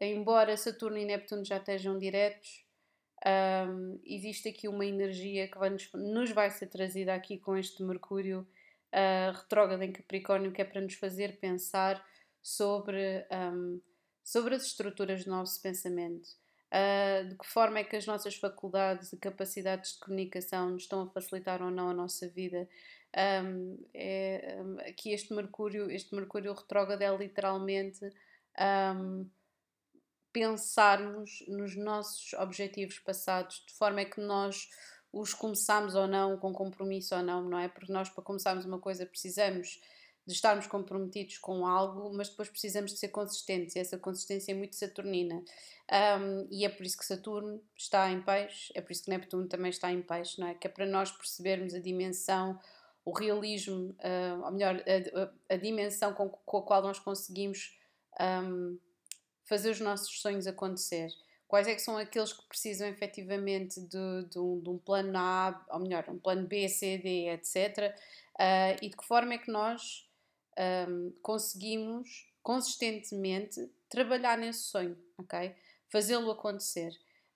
embora 0.00 0.56
Saturno 0.56 0.98
e 0.98 1.04
Neptuno 1.04 1.44
já 1.44 1.56
estejam 1.56 1.98
diretos, 1.98 2.64
um, 3.26 4.00
existe 4.04 4.48
aqui 4.48 4.68
uma 4.68 4.86
energia 4.86 5.48
que 5.48 5.58
vai 5.58 5.70
nos, 5.70 5.90
nos, 5.92 6.30
vai 6.30 6.50
ser 6.50 6.68
trazida 6.68 7.14
aqui 7.14 7.38
com 7.38 7.56
este 7.56 7.82
Mercúrio 7.82 8.46
uh, 8.92 9.36
retrógrado 9.36 9.82
em 9.82 9.92
Capricórnio, 9.92 10.52
que 10.52 10.62
é 10.62 10.64
para 10.64 10.80
nos 10.80 10.94
fazer 10.94 11.38
pensar 11.40 12.04
sobre, 12.40 13.26
um, 13.52 13.80
sobre 14.22 14.54
as 14.54 14.64
estruturas 14.64 15.24
do 15.24 15.30
nosso 15.30 15.60
pensamento. 15.60 16.28
Uh, 16.68 17.28
de 17.28 17.34
que 17.34 17.46
forma 17.46 17.78
é 17.78 17.84
que 17.84 17.96
as 17.96 18.06
nossas 18.06 18.36
faculdades 18.36 19.12
e 19.12 19.16
capacidades 19.16 19.94
de 19.94 20.00
comunicação 20.00 20.70
nos 20.70 20.82
estão 20.82 21.02
a 21.02 21.10
facilitar 21.10 21.62
ou 21.62 21.70
não 21.70 21.88
a 21.88 21.94
nossa 21.94 22.28
vida. 22.28 22.68
Um, 23.16 23.78
é, 23.94 24.58
aqui 24.86 25.12
este 25.12 25.32
Mercúrio, 25.32 25.90
este 25.90 26.14
Mercúrio 26.14 26.52
retrógrado 26.52 27.00
é 27.00 27.16
literalmente 27.16 28.04
um, 28.94 29.26
pensarmos 30.32 31.44
nos 31.48 31.76
nossos 31.76 32.32
objetivos 32.34 32.98
passados, 32.98 33.64
de 33.66 33.74
forma 33.74 34.00
é 34.00 34.04
que 34.04 34.20
nós 34.20 34.68
os 35.12 35.32
começamos 35.32 35.94
ou 35.94 36.06
não, 36.06 36.36
com 36.36 36.52
compromisso 36.52 37.14
ou 37.14 37.22
não, 37.22 37.42
não 37.42 37.58
é? 37.58 37.68
Porque 37.68 37.92
nós, 37.92 38.08
para 38.08 38.22
começarmos 38.22 38.64
uma 38.64 38.78
coisa, 38.78 39.06
precisamos 39.06 39.80
de 40.26 40.34
estarmos 40.34 40.66
comprometidos 40.66 41.38
com 41.38 41.66
algo, 41.66 42.14
mas 42.14 42.28
depois 42.28 42.50
precisamos 42.50 42.92
de 42.92 42.98
ser 42.98 43.08
consistentes 43.08 43.74
e 43.74 43.78
essa 43.78 43.96
consistência 43.96 44.52
é 44.52 44.54
muito 44.54 44.76
saturnina. 44.76 45.42
Um, 45.90 46.46
e 46.50 46.66
é 46.66 46.68
por 46.68 46.84
isso 46.84 46.98
que 46.98 47.06
Saturno 47.06 47.62
está 47.74 48.10
em 48.10 48.20
peixe, 48.20 48.70
é 48.74 48.82
por 48.82 48.92
isso 48.92 49.04
que 49.04 49.10
Neptuno 49.10 49.48
também 49.48 49.70
está 49.70 49.90
em 49.90 50.02
peixe, 50.02 50.38
não 50.38 50.48
é? 50.48 50.54
Que 50.54 50.66
é 50.66 50.70
para 50.70 50.84
nós 50.84 51.10
percebermos 51.10 51.72
a 51.72 51.78
dimensão, 51.78 52.60
o 53.06 53.12
realismo, 53.12 53.96
uh, 54.00 54.44
ou 54.44 54.52
melhor, 54.52 54.76
a, 54.76 55.54
a, 55.54 55.56
dimensão 55.56 56.12
com, 56.12 56.28
com, 56.28 56.58
a 56.58 56.62
qual 56.62 56.82
nós 56.82 56.98
conseguimos 56.98 57.74
um, 58.20 58.78
fazer 59.48 59.70
os 59.70 59.80
nossos 59.80 60.20
sonhos 60.20 60.46
acontecer. 60.46 61.10
Quais 61.48 61.66
é 61.66 61.74
que 61.74 61.80
são 61.80 61.96
aqueles 61.96 62.32
que 62.32 62.46
precisam 62.46 62.86
efetivamente 62.86 63.80
de, 63.80 64.24
de, 64.30 64.38
um, 64.38 64.60
de 64.60 64.68
um, 64.68 64.76
plano 64.76 65.16
A, 65.16 65.66
ou 65.70 65.80
melhor, 65.80 66.04
um 66.10 66.18
plano 66.18 66.46
B, 66.46 66.68
C, 66.68 66.98
D, 66.98 67.30
etc. 67.30 67.96
Uh, 68.34 68.76
e 68.82 68.90
de 68.90 68.96
que 68.96 69.04
forma 69.04 69.32
é 69.32 69.38
que 69.38 69.50
nós 69.50 70.06
um, 70.88 71.10
conseguimos 71.22 72.26
consistentemente 72.42 73.66
trabalhar 73.88 74.36
nesse 74.36 74.64
sonho, 74.64 74.96
ok? 75.16 75.54
Fazê-lo 75.90 76.30
acontecer. 76.30 76.90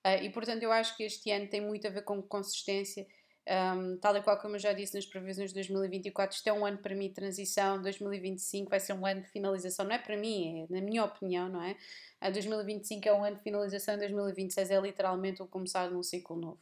Uh, 0.07 0.23
e 0.23 0.29
portanto, 0.29 0.63
eu 0.63 0.71
acho 0.71 0.95
que 0.95 1.05
este 1.05 1.31
ano 1.31 1.49
tem 1.49 1.63
muito 1.63 1.87
a 1.87 1.91
ver 1.91 2.03
com 2.03 2.21
consistência. 2.21 3.07
Um, 3.49 3.97
tal 3.97 4.17
e 4.17 4.23
qual 4.23 4.39
como 4.39 4.55
eu 4.55 4.61
já 4.61 4.73
disse 4.73 4.95
nas 4.95 5.05
previsões 5.05 5.51
de 5.51 5.55
2024, 5.55 6.37
isto 6.37 6.47
é 6.47 6.53
um 6.53 6.65
ano 6.65 6.79
para 6.79 6.95
mim 6.95 7.09
de 7.09 7.15
transição. 7.15 7.83
2025 7.83 8.71
vai 8.71 8.79
ser 8.79 8.93
um 8.93 9.05
ano 9.05 9.23
de 9.23 9.29
finalização, 9.29 9.85
não 9.85 9.95
é 9.95 9.99
para 9.99 10.17
mim, 10.17 10.63
é 10.63 10.73
na 10.73 10.81
minha 10.81 11.05
opinião, 11.05 11.49
não 11.49 11.63
é? 11.63 11.77
A 12.21 12.31
2025 12.31 13.09
é 13.09 13.13
um 13.13 13.25
ano 13.25 13.37
de 13.37 13.43
finalização, 13.43 13.99
2026 13.99 14.71
é 14.71 14.81
literalmente 14.81 15.43
o 15.43 15.47
começar 15.47 15.89
de 15.89 15.95
um 15.95 16.03
ciclo 16.03 16.37
novo. 16.37 16.61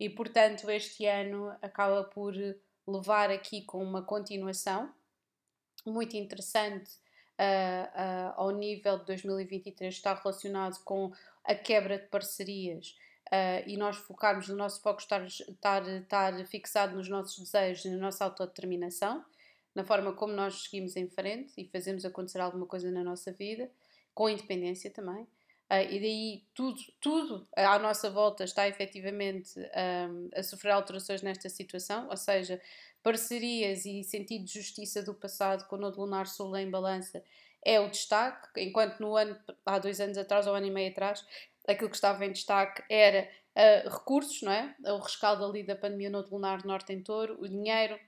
E 0.00 0.08
portanto, 0.08 0.70
este 0.70 1.04
ano 1.04 1.54
acaba 1.60 2.04
por 2.04 2.34
levar 2.86 3.30
aqui 3.30 3.62
com 3.62 3.82
uma 3.82 4.02
continuação 4.02 4.90
muito 5.84 6.16
interessante 6.16 6.90
uh, 7.38 7.84
uh, 7.84 8.32
ao 8.36 8.50
nível 8.50 8.98
de 8.98 9.06
2023 9.06 9.94
está 9.94 10.14
relacionado 10.14 10.82
com 10.84 11.12
a 11.44 11.54
quebra 11.54 11.98
de 11.98 12.06
parcerias 12.06 12.96
uh, 13.28 13.68
e 13.68 13.76
nós 13.76 13.96
focarmos 13.96 14.48
no 14.48 14.56
nosso 14.56 14.80
foco 14.82 15.00
estar, 15.00 15.24
estar, 15.24 15.86
estar 15.88 16.46
fixado 16.46 16.96
nos 16.96 17.08
nossos 17.08 17.38
desejos 17.38 17.84
e 17.84 17.90
na 17.90 17.98
nossa 17.98 18.24
autodeterminação, 18.24 19.24
na 19.74 19.84
forma 19.84 20.12
como 20.12 20.32
nós 20.32 20.62
seguimos 20.62 20.96
em 20.96 21.08
frente 21.08 21.52
e 21.56 21.68
fazemos 21.68 22.04
acontecer 22.04 22.40
alguma 22.40 22.66
coisa 22.66 22.90
na 22.90 23.04
nossa 23.04 23.32
vida, 23.32 23.70
com 24.14 24.28
independência 24.28 24.90
também. 24.90 25.22
Uh, 25.70 25.84
e 25.90 26.00
daí 26.00 26.42
tudo, 26.54 26.80
tudo 26.98 27.48
à 27.54 27.78
nossa 27.78 28.08
volta 28.10 28.42
está 28.42 28.66
efetivamente 28.66 29.58
um, 29.58 30.30
a 30.34 30.42
sofrer 30.42 30.70
alterações 30.70 31.20
nesta 31.20 31.48
situação, 31.50 32.08
ou 32.08 32.16
seja, 32.16 32.60
parcerias 33.02 33.84
e 33.84 34.02
sentido 34.02 34.46
de 34.46 34.54
justiça 34.54 35.02
do 35.02 35.14
passado 35.14 35.66
com 35.68 35.76
o 35.76 35.78
Nodo 35.78 36.00
Lunar 36.00 36.26
Sul 36.26 36.56
em 36.56 36.70
balança 36.70 37.22
é 37.64 37.78
o 37.80 37.90
destaque, 37.90 38.48
enquanto 38.62 39.00
no 39.00 39.16
ano, 39.16 39.36
há 39.66 39.78
dois 39.78 40.00
anos 40.00 40.16
atrás, 40.16 40.46
ou 40.46 40.54
um 40.54 40.56
ano 40.56 40.66
e 40.66 40.70
meio 40.70 40.90
atrás, 40.90 41.24
aquilo 41.68 41.90
que 41.90 41.96
estava 41.96 42.24
em 42.24 42.32
destaque 42.32 42.82
era 42.88 43.28
uh, 43.54 43.88
recursos, 43.90 44.42
não 44.42 44.50
é? 44.50 44.74
O 44.86 44.98
rescaldo 44.98 45.44
ali 45.44 45.62
da 45.62 45.76
pandemia 45.76 46.10
no 46.10 46.26
lunar 46.28 46.64
norte 46.64 46.92
em 46.92 47.02
touro, 47.02 47.36
o 47.40 47.48
dinheiro, 47.48 47.98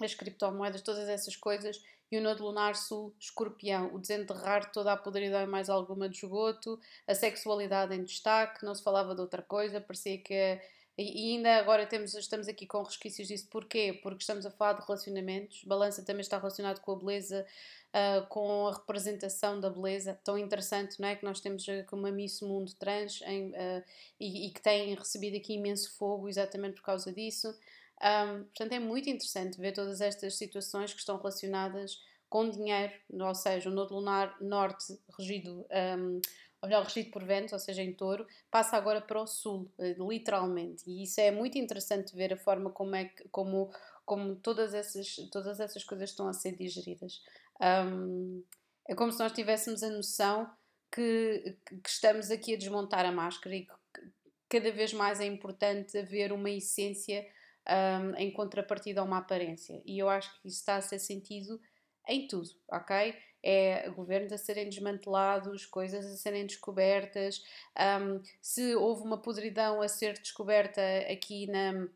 as 0.00 0.14
criptomoedas, 0.14 0.82
todas 0.82 1.08
essas 1.08 1.36
coisas, 1.36 1.80
e 2.10 2.18
o 2.18 2.20
nodo 2.20 2.44
lunar 2.44 2.74
sul, 2.74 3.14
escorpião, 3.18 3.94
o 3.94 3.98
desenterrar 3.98 4.70
toda 4.70 4.92
a 4.92 4.96
podridão 4.96 5.42
e 5.42 5.46
mais 5.46 5.70
alguma 5.70 6.08
de 6.08 6.16
esgoto, 6.16 6.78
a 7.06 7.14
sexualidade 7.14 7.94
em 7.94 8.04
destaque, 8.04 8.64
não 8.64 8.74
se 8.74 8.82
falava 8.82 9.14
de 9.14 9.20
outra 9.22 9.40
coisa, 9.40 9.80
parecia 9.80 10.18
que 10.18 10.60
e, 10.98 11.32
ainda 11.34 11.56
agora 11.56 11.86
temos, 11.86 12.14
estamos 12.14 12.48
aqui 12.48 12.66
com 12.66 12.82
resquícios 12.82 13.28
disso. 13.28 13.48
Porquê? 13.50 13.98
Porque 14.02 14.22
estamos 14.22 14.44
a 14.44 14.50
falar 14.50 14.74
de 14.74 14.86
relacionamentos. 14.86 15.64
Balança 15.64 16.04
também 16.04 16.20
está 16.20 16.36
relacionado 16.36 16.80
com 16.80 16.92
a 16.92 16.96
beleza, 16.96 17.46
uh, 17.88 18.26
com 18.28 18.66
a 18.68 18.74
representação 18.74 19.58
da 19.58 19.70
beleza. 19.70 20.18
Tão 20.22 20.36
interessante, 20.36 21.00
não 21.00 21.08
é? 21.08 21.16
Que 21.16 21.24
nós 21.24 21.40
temos 21.40 21.66
aqui 21.68 21.94
uma 21.94 22.10
Miss 22.10 22.42
Mundo 22.42 22.74
trans 22.74 23.22
em, 23.22 23.50
uh, 23.50 23.84
e, 24.20 24.46
e, 24.46 24.50
que 24.50 24.60
tem 24.60 24.94
recebido 24.94 25.36
aqui 25.36 25.54
imenso 25.54 25.96
fogo 25.96 26.28
exatamente 26.28 26.74
por 26.74 26.82
causa 26.82 27.10
disso. 27.10 27.48
Um, 28.02 28.44
portanto, 28.44 28.72
é 28.72 28.78
muito 28.80 29.08
interessante 29.08 29.58
ver 29.58 29.72
todas 29.72 30.00
estas 30.00 30.36
situações 30.36 30.92
que 30.92 30.98
estão 30.98 31.16
relacionadas 31.16 32.02
com 32.28 32.48
dinheiro, 32.48 32.92
ou 33.12 33.34
seja, 33.34 33.68
o 33.68 33.72
Nodo 33.72 33.94
Lunar 33.94 34.34
Norte 34.40 34.98
regido 35.18 35.66
um, 35.98 36.20
olhar 36.62 36.82
regido 36.82 37.10
por 37.10 37.24
ventos, 37.24 37.52
ou 37.52 37.58
seja, 37.58 37.82
em 37.82 37.92
touro, 37.92 38.26
passa 38.50 38.76
agora 38.76 39.00
para 39.00 39.20
o 39.20 39.26
sul, 39.26 39.70
eh, 39.78 39.96
literalmente. 39.98 40.84
E 40.86 41.02
isso 41.02 41.20
é 41.20 41.30
muito 41.30 41.58
interessante 41.58 42.14
ver 42.14 42.32
a 42.32 42.36
forma 42.36 42.70
como 42.70 42.94
é 42.94 43.06
que, 43.06 43.28
como, 43.30 43.70
como 44.04 44.36
todas, 44.36 44.72
essas, 44.72 45.16
todas 45.30 45.58
essas 45.58 45.82
coisas 45.82 46.10
estão 46.10 46.28
a 46.28 46.32
ser 46.32 46.56
digeridas. 46.56 47.20
Um, 47.60 48.44
é 48.88 48.94
como 48.94 49.12
se 49.12 49.18
nós 49.18 49.32
tivéssemos 49.32 49.82
a 49.82 49.90
noção 49.90 50.48
que, 50.90 51.56
que, 51.66 51.88
estamos 51.88 52.30
aqui 52.30 52.54
a 52.54 52.58
desmontar 52.58 53.04
a 53.04 53.12
máscara 53.12 53.56
e 53.56 53.66
que 53.66 53.72
cada 54.48 54.70
vez 54.70 54.92
mais 54.92 55.20
é 55.20 55.26
importante 55.26 55.96
haver 55.98 56.32
uma 56.32 56.50
essência 56.50 57.26
um, 57.68 58.16
em 58.16 58.30
contrapartida 58.30 59.00
a 59.00 59.04
uma 59.04 59.18
aparência. 59.18 59.82
E 59.84 59.98
eu 59.98 60.08
acho 60.08 60.30
que 60.40 60.48
isso 60.48 60.58
está 60.58 60.76
a 60.76 60.82
ser 60.82 60.98
sentido 60.98 61.60
em 62.08 62.26
tudo, 62.26 62.50
ok? 62.70 63.16
É 63.42 63.88
governos 63.90 64.32
a 64.32 64.38
serem 64.38 64.68
desmantelados, 64.68 65.66
coisas 65.66 66.06
a 66.06 66.16
serem 66.16 66.46
descobertas. 66.46 67.44
Um, 67.76 68.22
se 68.40 68.74
houve 68.76 69.02
uma 69.02 69.18
podridão 69.18 69.80
a 69.82 69.88
ser 69.88 70.18
descoberta 70.18 70.80
aqui 71.10 71.46
na, 71.46 71.88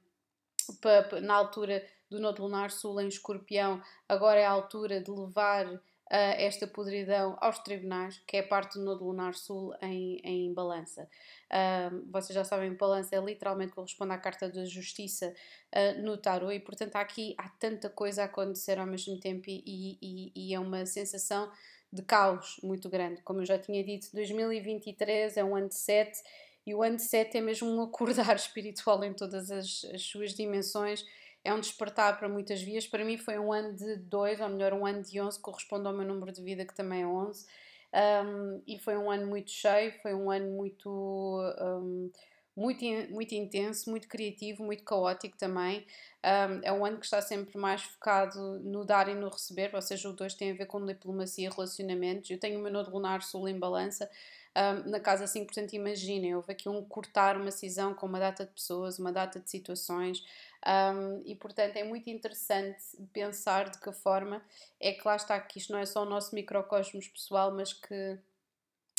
na 1.22 1.34
altura 1.34 1.86
do 2.10 2.20
Nodo 2.20 2.42
Lunar 2.42 2.70
Sul 2.70 3.00
em 3.00 3.08
Escorpião, 3.08 3.82
agora 4.08 4.40
é 4.40 4.44
a 4.44 4.50
altura 4.50 5.00
de 5.00 5.10
levar 5.10 5.66
esta 6.08 6.66
podridão 6.66 7.36
aos 7.40 7.58
tribunais, 7.58 8.22
que 8.26 8.36
é 8.36 8.42
parte 8.42 8.78
do 8.78 8.84
Nodo 8.84 9.04
Lunar 9.04 9.34
Sul 9.34 9.74
em, 9.82 10.20
em 10.22 10.54
Balança. 10.54 11.08
Vocês 12.12 12.34
já 12.34 12.44
sabem, 12.44 12.74
Balança 12.74 13.16
é 13.16 13.20
literalmente 13.20 13.72
corresponde 13.72 14.12
à 14.12 14.18
Carta 14.18 14.48
da 14.48 14.64
Justiça 14.64 15.34
uh, 15.74 16.02
no 16.02 16.16
Tarot 16.16 16.54
e, 16.54 16.60
portanto, 16.60 16.96
aqui 16.96 17.34
há 17.38 17.48
tanta 17.48 17.90
coisa 17.90 18.22
a 18.22 18.26
acontecer 18.26 18.78
ao 18.78 18.86
mesmo 18.86 19.18
tempo 19.18 19.44
e, 19.48 19.98
e, 20.00 20.32
e 20.34 20.54
é 20.54 20.60
uma 20.60 20.86
sensação 20.86 21.50
de 21.92 22.02
caos 22.02 22.60
muito 22.62 22.88
grande. 22.88 23.22
Como 23.22 23.40
eu 23.40 23.46
já 23.46 23.58
tinha 23.58 23.82
dito, 23.82 24.08
2023 24.12 25.36
é 25.36 25.44
um 25.44 25.56
ano 25.56 25.68
de 25.68 25.76
7 25.76 26.22
e 26.66 26.74
o 26.74 26.82
ano 26.82 26.96
de 26.96 27.02
7 27.02 27.38
é 27.38 27.40
mesmo 27.40 27.68
um 27.68 27.82
acordar 27.82 28.34
espiritual 28.36 29.02
em 29.04 29.12
todas 29.12 29.50
as, 29.50 29.84
as 29.92 30.02
suas 30.02 30.34
dimensões 30.34 31.04
é 31.46 31.54
um 31.54 31.60
despertar 31.60 32.18
para 32.18 32.28
muitas 32.28 32.60
vias. 32.60 32.86
Para 32.86 33.04
mim 33.04 33.16
foi 33.16 33.38
um 33.38 33.52
ano 33.52 33.72
de 33.72 33.96
2, 33.96 34.40
ou 34.40 34.48
melhor, 34.48 34.72
um 34.72 34.84
ano 34.84 35.02
de 35.02 35.20
11, 35.20 35.40
corresponde 35.40 35.86
ao 35.86 35.92
meu 35.92 36.06
número 36.06 36.32
de 36.32 36.42
vida, 36.42 36.64
que 36.64 36.74
também 36.74 37.02
é 37.02 37.06
11. 37.06 37.46
Um, 37.94 38.62
e 38.66 38.78
foi 38.80 38.96
um 38.96 39.10
ano 39.10 39.26
muito 39.28 39.50
cheio, 39.50 39.92
foi 40.02 40.12
um 40.12 40.28
ano 40.30 40.50
muito, 40.50 40.90
um, 40.90 42.10
muito, 42.56 42.84
muito 43.10 43.34
intenso, 43.34 43.88
muito 43.88 44.08
criativo, 44.08 44.64
muito 44.64 44.82
caótico 44.82 45.38
também. 45.38 45.86
Um, 46.24 46.60
é 46.64 46.72
um 46.72 46.84
ano 46.84 46.98
que 46.98 47.04
está 47.04 47.22
sempre 47.22 47.56
mais 47.56 47.82
focado 47.82 48.58
no 48.64 48.84
dar 48.84 49.08
e 49.08 49.14
no 49.14 49.28
receber, 49.28 49.70
ou 49.72 49.80
seja, 49.80 50.08
o 50.08 50.12
2 50.12 50.34
tem 50.34 50.50
a 50.50 50.54
ver 50.54 50.66
com 50.66 50.84
diplomacia 50.84 51.46
e 51.46 51.50
relacionamentos. 51.50 52.28
Eu 52.28 52.40
tenho 52.40 52.58
o 52.58 52.62
meu 52.62 52.72
nodo 52.72 52.90
lunar 52.90 53.22
sul 53.22 53.48
em 53.48 53.56
balança, 53.56 54.10
um, 54.56 54.90
na 54.90 54.98
casa 54.98 55.26
5, 55.26 55.46
portanto, 55.46 55.74
imaginem, 55.74 56.34
houve 56.34 56.52
aqui 56.52 56.66
um 56.66 56.82
cortar, 56.82 57.36
uma 57.36 57.50
cisão 57.50 57.92
com 57.92 58.06
uma 58.06 58.18
data 58.18 58.46
de 58.46 58.52
pessoas, 58.52 58.98
uma 58.98 59.12
data 59.12 59.38
de 59.38 59.50
situações, 59.50 60.24
um, 60.66 61.22
e 61.26 61.34
portanto 61.34 61.76
é 61.76 61.84
muito 61.84 62.08
interessante 62.08 62.82
pensar 63.12 63.68
de 63.68 63.78
que 63.78 63.92
forma 63.92 64.42
é 64.80 64.92
que 64.92 65.06
lá 65.06 65.14
está 65.14 65.38
que 65.38 65.58
isto 65.58 65.72
não 65.72 65.78
é 65.78 65.84
só 65.84 66.02
o 66.02 66.06
nosso 66.06 66.34
microcosmos 66.34 67.06
pessoal, 67.08 67.52
mas 67.52 67.74
que 67.74 68.18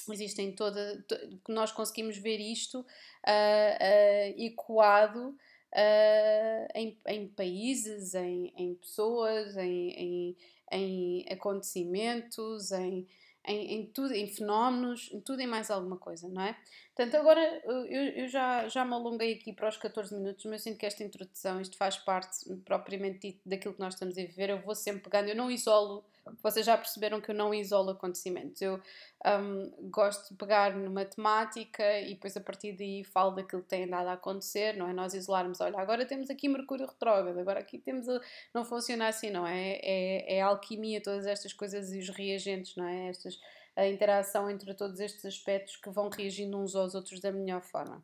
existem 0.10 0.54
toda. 0.54 1.04
que 1.44 1.52
nós 1.52 1.72
conseguimos 1.72 2.18
ver 2.18 2.40
isto 2.40 2.80
uh, 2.80 2.84
uh, 2.84 4.42
ecoado. 4.42 5.36
Uh, 5.74 6.66
em, 6.74 6.98
em, 7.08 7.28
países, 7.28 8.16
em, 8.16 8.54
em 8.56 8.74
pessoas, 8.76 9.58
em, 9.58 10.36
em 10.72 11.26
acontecimentos, 11.30 12.72
em, 12.72 13.06
em, 13.48 13.74
em, 13.74 13.86
tudo, 13.88 14.14
em 14.14 14.28
fenómenos, 14.28 15.10
em 15.14 15.22
tudo 15.22 15.42
e 15.42 15.48
mais 15.48 15.72
alguma 15.72 15.98
coisa, 15.98 16.28
não 16.28 16.42
é? 16.42 16.56
Portanto, 16.96 17.16
agora 17.16 17.62
eu, 17.64 17.86
eu 17.86 18.28
já, 18.28 18.68
já 18.68 18.84
me 18.84 18.94
alonguei 18.94 19.34
aqui 19.34 19.54
para 19.54 19.70
os 19.70 19.78
14 19.78 20.14
minutos, 20.16 20.44
mas 20.46 20.54
eu 20.54 20.72
sinto 20.72 20.80
que 20.80 20.86
esta 20.86 21.04
introdução, 21.04 21.62
isto 21.62 21.78
faz 21.78 21.98
parte 21.98 22.38
propriamente 22.66 23.20
dito 23.20 23.48
daquilo 23.48 23.74
que 23.74 23.80
nós 23.80 23.94
estamos 23.94 24.18
a 24.18 24.22
viver. 24.22 24.50
Eu 24.50 24.62
vou 24.62 24.76
sempre 24.76 25.04
pegando, 25.04 25.30
eu 25.30 25.36
não 25.36 25.50
isolo, 25.50 26.04
vocês 26.42 26.66
já 26.66 26.78
perceberam 26.78 27.22
que 27.22 27.32
eu 27.32 27.36
não 27.36 27.54
isolo 27.54 27.92
acontecimentos. 27.92 28.62
Eu 28.62 28.82
um, 29.26 29.90
gosto 29.90 30.30
de 30.30 30.36
pegar 30.36 30.76
numa 30.76 31.06
temática 31.06 32.00
e 32.02 32.14
depois 32.14 32.36
a 32.38 32.42
partir 32.42 32.74
daí 32.74 33.04
falo 33.04 33.32
daquilo 33.32 33.62
que 33.62 33.70
tem 33.70 33.86
andado 33.86 34.08
a 34.08 34.14
acontecer, 34.14 34.76
não 34.76 34.88
é? 34.88 34.94
Nós 34.94 35.14
isolarmos, 35.14 35.60
olha, 35.62 35.80
agora 35.80 36.06
temos 36.06 36.30
aqui 36.30 36.48
Mercúrio 36.48 36.88
retrógrado, 36.88 37.40
agora 37.40 37.60
aqui 37.60 37.78
temos. 37.78 38.08
A... 38.10 38.20
Não 38.54 38.66
funciona 38.66 39.08
assim, 39.08 39.30
não 39.30 39.46
é? 39.46 39.80
É, 39.82 40.38
é 40.38 40.42
alquimia, 40.42 41.02
todas 41.02 41.26
estas 41.26 41.54
coisas 41.54 41.92
e 41.92 42.00
os 42.00 42.10
reagentes, 42.10 42.76
não 42.76 42.88
é? 42.88 43.10
Estas 43.10 43.40
a 43.78 43.88
interação 43.88 44.50
entre 44.50 44.74
todos 44.74 45.00
estes 45.00 45.24
aspectos 45.24 45.76
que 45.78 45.90
vão 45.92 46.10
reagindo 46.10 46.58
uns 46.58 46.76
aos 46.76 46.96
outros 46.96 47.20
da 47.20 47.32
melhor 47.32 47.62
forma. 47.62 48.04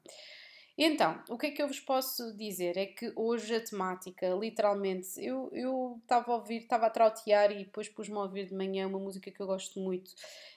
Então, 0.76 1.24
o 1.30 1.38
que 1.38 1.48
é 1.48 1.52
que 1.52 1.62
eu 1.62 1.68
vos 1.68 1.80
posso 1.80 2.36
dizer? 2.36 2.78
É 2.78 2.88
que 2.88 3.14
hoje 3.16 3.56
a 3.56 3.64
temática, 3.64 4.28
literalmente, 4.30 5.08
eu 5.24 6.00
estava 6.02 6.32
a 6.32 6.36
ouvir, 6.36 6.64
estava 6.64 6.88
a 6.88 6.90
trautear 6.90 7.52
e 7.52 7.66
depois 7.66 7.88
pus-me 7.88 8.16
a 8.16 8.22
ouvir 8.22 8.48
de 8.48 8.56
manhã 8.56 8.88
uma 8.88 8.98
música 8.98 9.30
que 9.30 9.40
eu 9.40 9.46
gosto 9.46 9.80
muito. 9.80 10.12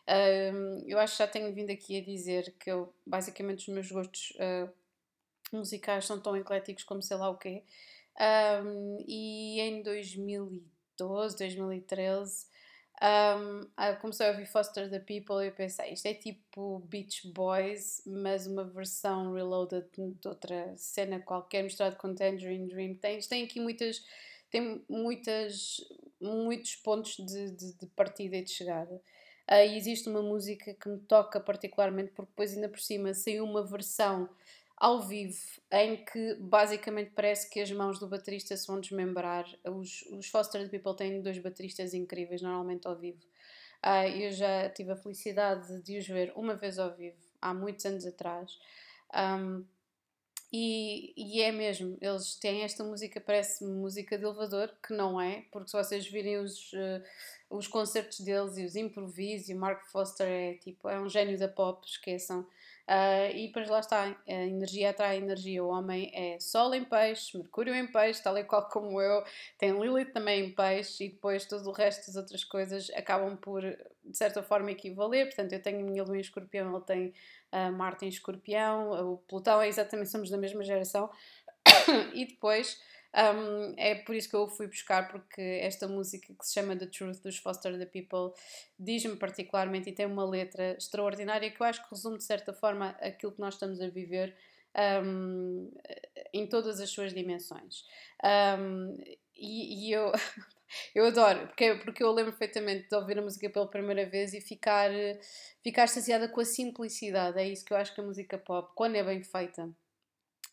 Um, 0.08 0.84
eu 0.86 0.98
acho 0.98 1.16
que 1.16 1.22
já 1.22 1.28
tenho 1.28 1.52
vindo 1.52 1.70
aqui 1.70 1.98
a 1.98 2.02
dizer 2.02 2.54
que 2.58 2.70
eu, 2.70 2.94
basicamente 3.06 3.68
os 3.68 3.74
meus 3.74 3.90
gostos 3.90 4.32
uh, 4.36 4.72
musicais 5.52 6.06
são 6.06 6.18
tão 6.18 6.34
ecléticos 6.34 6.84
como 6.84 7.02
sei 7.02 7.16
lá 7.18 7.28
o 7.28 7.36
quê. 7.36 7.62
Um, 8.64 9.04
e 9.06 9.60
em 9.60 9.82
2012, 9.82 11.36
2013 11.36 12.46
um, 13.02 13.96
comecei 14.00 14.26
a 14.26 14.30
ouvir 14.30 14.46
Foster 14.46 14.88
the 14.88 14.98
People 14.98 15.44
e 15.44 15.48
eu 15.48 15.52
pensei, 15.52 15.92
isto 15.92 16.06
é 16.06 16.14
tipo 16.14 16.80
Beach 16.88 17.28
Boys, 17.28 18.02
mas 18.06 18.46
uma 18.46 18.64
versão 18.64 19.34
reloaded 19.34 19.86
de 19.94 20.26
outra 20.26 20.72
cena 20.76 21.20
qualquer, 21.20 21.62
misturado 21.62 21.96
com 21.96 22.14
Tangerine 22.14 22.68
Dream. 22.68 22.94
Tem, 22.94 23.20
tem 23.20 23.44
aqui 23.44 23.60
muitas, 23.60 24.02
tem 24.50 24.82
muitas, 24.88 25.84
muitos 26.20 26.76
pontos 26.76 27.16
de, 27.16 27.50
de, 27.50 27.74
de 27.74 27.86
partida 27.88 28.36
e 28.36 28.42
de 28.42 28.50
chegada. 28.50 28.94
Uh, 29.48 29.62
e 29.68 29.76
existe 29.76 30.08
uma 30.08 30.22
música 30.22 30.74
que 30.74 30.88
me 30.88 30.98
toca 30.98 31.38
particularmente, 31.38 32.12
porque 32.12 32.30
depois 32.30 32.54
ainda 32.54 32.68
por 32.68 32.80
cima 32.80 33.12
saiu 33.12 33.44
uma 33.44 33.64
versão 33.64 34.28
ao 34.76 35.00
vivo, 35.02 35.38
em 35.72 36.04
que 36.04 36.34
basicamente 36.34 37.12
parece 37.14 37.48
que 37.48 37.60
as 37.60 37.70
mãos 37.72 37.98
do 37.98 38.06
baterista 38.06 38.56
se 38.56 38.66
vão 38.66 38.80
desmembrar. 38.80 39.46
Os, 39.64 40.02
os 40.12 40.28
Foster 40.28 40.62
the 40.62 40.68
People 40.68 40.94
têm 40.94 41.22
dois 41.22 41.38
bateristas 41.38 41.94
incríveis, 41.94 42.42
normalmente 42.42 42.86
ao 42.86 42.94
vivo. 42.94 43.20
Uh, 43.84 44.08
eu 44.14 44.32
já 44.32 44.68
tive 44.70 44.92
a 44.92 44.96
felicidade 44.96 45.80
de 45.82 45.98
os 45.98 46.06
ver 46.06 46.32
uma 46.36 46.54
vez 46.54 46.78
ao 46.78 46.94
vivo, 46.94 47.16
há 47.40 47.54
muitos 47.54 47.84
anos 47.86 48.04
atrás. 48.04 48.58
Um, 49.14 49.64
e, 50.52 51.12
e, 51.16 51.42
é 51.42 51.50
mesmo, 51.50 51.98
eles 52.00 52.36
têm 52.36 52.62
esta 52.62 52.84
música, 52.84 53.20
parece 53.20 53.64
música 53.64 54.16
de 54.16 54.24
elevador, 54.24 54.72
que 54.86 54.94
não 54.94 55.20
é, 55.20 55.44
porque 55.50 55.68
se 55.68 55.76
vocês 55.76 56.06
virem 56.06 56.38
os, 56.38 56.72
uh, 56.72 57.02
os 57.50 57.66
concertos 57.66 58.20
deles 58.20 58.56
e 58.56 58.64
os 58.64 58.76
improvisos, 58.76 59.48
e 59.48 59.54
o 59.54 59.58
Mark 59.58 59.84
Foster 59.86 60.26
é 60.26 60.54
tipo, 60.54 60.88
é 60.88 61.00
um 61.00 61.08
gênio 61.08 61.38
da 61.38 61.48
pop, 61.48 61.86
esqueçam. 61.86 62.46
Uh, 62.88 63.34
e 63.34 63.48
depois 63.48 63.68
lá 63.68 63.80
está, 63.80 64.02
a 64.04 64.32
energia 64.32 64.90
atrai 64.90 65.16
a 65.16 65.18
energia. 65.18 65.62
O 65.64 65.68
homem 65.68 66.10
é 66.14 66.38
Sol 66.38 66.72
em 66.72 66.84
peixe, 66.84 67.36
Mercúrio 67.36 67.74
em 67.74 67.86
peixe, 67.86 68.22
tal 68.22 68.38
e 68.38 68.44
qual 68.44 68.68
como 68.68 69.00
eu, 69.00 69.24
tem 69.58 69.72
Lilith 69.72 70.12
também 70.12 70.44
em 70.44 70.50
peixe, 70.52 71.04
e 71.04 71.08
depois 71.08 71.44
todo 71.46 71.68
o 71.68 71.72
resto 71.72 72.06
das 72.06 72.16
outras 72.16 72.44
coisas 72.44 72.88
acabam 72.90 73.36
por, 73.36 73.62
de 73.62 74.16
certa 74.16 74.42
forma, 74.42 74.70
equivaler. 74.70 75.26
Portanto, 75.26 75.52
eu 75.52 75.60
tenho 75.60 75.80
a 75.80 75.82
minha 75.82 76.04
lua 76.04 76.16
em 76.16 76.20
escorpião, 76.20 76.74
ele 76.74 76.84
tem 76.84 77.14
a 77.50 77.72
Marte 77.72 78.04
em 78.04 78.08
escorpião, 78.08 79.12
o 79.12 79.18
Plutão 79.18 79.60
é 79.60 79.68
exatamente, 79.68 80.10
somos 80.10 80.30
da 80.30 80.38
mesma 80.38 80.62
geração. 80.62 81.10
e 82.14 82.24
depois 82.24 82.80
um, 83.14 83.74
é 83.76 83.94
por 83.94 84.14
isso 84.14 84.28
que 84.28 84.36
eu 84.36 84.46
fui 84.48 84.66
buscar, 84.66 85.08
porque 85.08 85.40
esta 85.40 85.88
música 85.88 86.34
que 86.34 86.46
se 86.46 86.54
chama 86.54 86.76
The 86.76 86.86
Truth 86.86 87.22
dos 87.22 87.38
Foster 87.38 87.78
the 87.78 87.86
People 87.86 88.38
diz-me 88.78 89.16
particularmente 89.16 89.88
e 89.88 89.92
tem 89.92 90.06
uma 90.06 90.24
letra 90.24 90.76
extraordinária 90.76 91.50
que 91.50 91.60
eu 91.60 91.66
acho 91.66 91.82
que 91.82 91.90
resume 91.90 92.18
de 92.18 92.24
certa 92.24 92.52
forma 92.52 92.90
aquilo 93.00 93.32
que 93.32 93.40
nós 93.40 93.54
estamos 93.54 93.80
a 93.80 93.88
viver 93.88 94.36
um, 95.04 95.70
em 96.32 96.46
todas 96.46 96.80
as 96.80 96.90
suas 96.90 97.14
dimensões. 97.14 97.84
Um, 98.22 98.96
e, 99.34 99.88
e, 99.88 99.92
eu. 99.92 100.12
Eu 100.92 101.06
adoro, 101.06 101.46
porque, 101.46 101.76
porque 101.76 102.02
eu 102.02 102.10
lembro 102.10 102.32
perfeitamente 102.32 102.88
de 102.88 102.96
ouvir 102.96 103.16
a 103.16 103.22
música 103.22 103.48
pela 103.48 103.70
primeira 103.70 104.04
vez 104.04 104.34
e 104.34 104.40
ficar, 104.40 104.90
ficar 105.62 105.86
saciada 105.86 106.28
com 106.28 106.40
a 106.40 106.44
simplicidade. 106.44 107.38
É 107.38 107.48
isso 107.48 107.64
que 107.64 107.72
eu 107.72 107.76
acho 107.76 107.94
que 107.94 108.00
a 108.00 108.04
música 108.04 108.36
pop, 108.36 108.72
quando 108.74 108.96
é 108.96 109.04
bem 109.04 109.22
feita, 109.22 109.72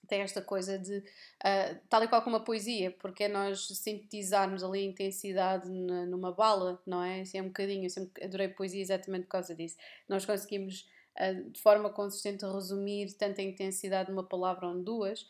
tem 0.07 0.21
esta 0.21 0.41
coisa 0.41 0.77
de 0.77 0.97
uh, 0.97 1.79
tal 1.89 2.03
e 2.03 2.07
qual 2.07 2.21
como 2.21 2.35
a 2.35 2.39
poesia, 2.39 2.91
porque 2.91 3.25
é 3.25 3.27
nós 3.27 3.67
sintetizarmos 3.67 4.63
ali 4.63 4.79
a 4.79 4.89
intensidade 4.89 5.69
na, 5.69 6.05
numa 6.05 6.31
bala, 6.31 6.81
não 6.85 7.01
é? 7.01 7.21
Assim, 7.21 7.37
é 7.37 7.41
um 7.41 7.47
bocadinho, 7.47 7.85
eu 7.85 7.89
sempre 7.89 8.23
adorei 8.23 8.47
poesia 8.47 8.81
exatamente 8.81 9.23
por 9.23 9.31
causa 9.31 9.55
disso. 9.55 9.77
Nós 10.07 10.25
conseguimos 10.25 10.87
uh, 11.19 11.49
de 11.49 11.59
forma 11.59 11.89
consistente 11.89 12.45
resumir 12.45 13.13
tanta 13.13 13.41
intensidade 13.41 14.11
numa 14.11 14.23
palavra 14.23 14.67
ou 14.67 14.79
duas. 14.83 15.25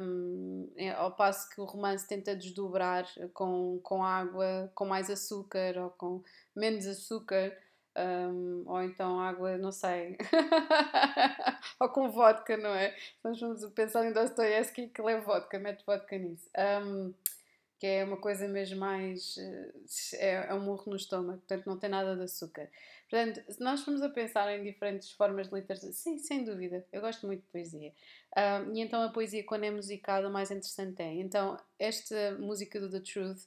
Um, 0.00 0.70
é, 0.76 0.90
ao 0.90 1.10
passo 1.16 1.50
que 1.50 1.60
o 1.60 1.64
romance 1.64 2.06
tenta 2.06 2.36
desdobrar 2.36 3.04
com, 3.34 3.80
com 3.82 4.04
água, 4.04 4.70
com 4.74 4.84
mais 4.84 5.10
açúcar 5.10 5.76
ou 5.76 5.90
com 5.90 6.22
menos 6.54 6.86
açúcar, 6.86 7.56
um, 7.96 8.62
ou 8.66 8.82
então 8.82 9.18
água, 9.20 9.56
não 9.56 9.72
sei, 9.72 10.16
ou 11.80 11.88
com 11.88 12.10
vodka, 12.10 12.56
não 12.56 12.70
é? 12.70 12.94
Nós 13.24 13.40
vamos 13.40 13.64
pensar 13.72 14.06
em 14.06 14.12
Dostoiévski 14.12 14.88
que 14.88 15.02
leva 15.02 15.24
vodka, 15.24 15.58
mete 15.58 15.84
vodka 15.84 16.18
nisso. 16.18 16.48
Um, 16.56 17.14
que 17.78 17.86
é 17.86 18.04
uma 18.04 18.16
coisa 18.16 18.48
mesmo 18.48 18.78
mais. 18.78 19.36
É, 20.14 20.48
é 20.48 20.54
um 20.54 20.60
murro 20.60 20.84
no 20.86 20.96
estômago, 20.96 21.38
portanto 21.38 21.66
não 21.66 21.78
tem 21.78 21.90
nada 21.90 22.16
de 22.16 22.22
açúcar. 22.22 22.70
Portanto, 23.08 23.40
se 23.52 23.60
nós 23.60 23.82
formos 23.82 24.02
a 24.02 24.08
pensar 24.08 24.50
em 24.56 24.64
diferentes 24.64 25.12
formas 25.12 25.48
de 25.48 25.54
literatura, 25.54 25.92
sim, 25.92 26.18
sem 26.18 26.42
dúvida, 26.42 26.84
eu 26.92 27.00
gosto 27.00 27.26
muito 27.26 27.42
de 27.42 27.48
poesia. 27.48 27.92
Um, 28.36 28.74
e 28.74 28.80
então 28.80 29.02
a 29.02 29.10
poesia, 29.10 29.44
quando 29.44 29.64
é 29.64 29.70
musicada, 29.70 30.28
o 30.28 30.32
mais 30.32 30.50
interessante 30.50 31.02
é. 31.02 31.14
Então, 31.14 31.56
esta 31.78 32.32
música 32.38 32.80
do 32.80 32.90
The 32.90 33.00
Truth 33.00 33.42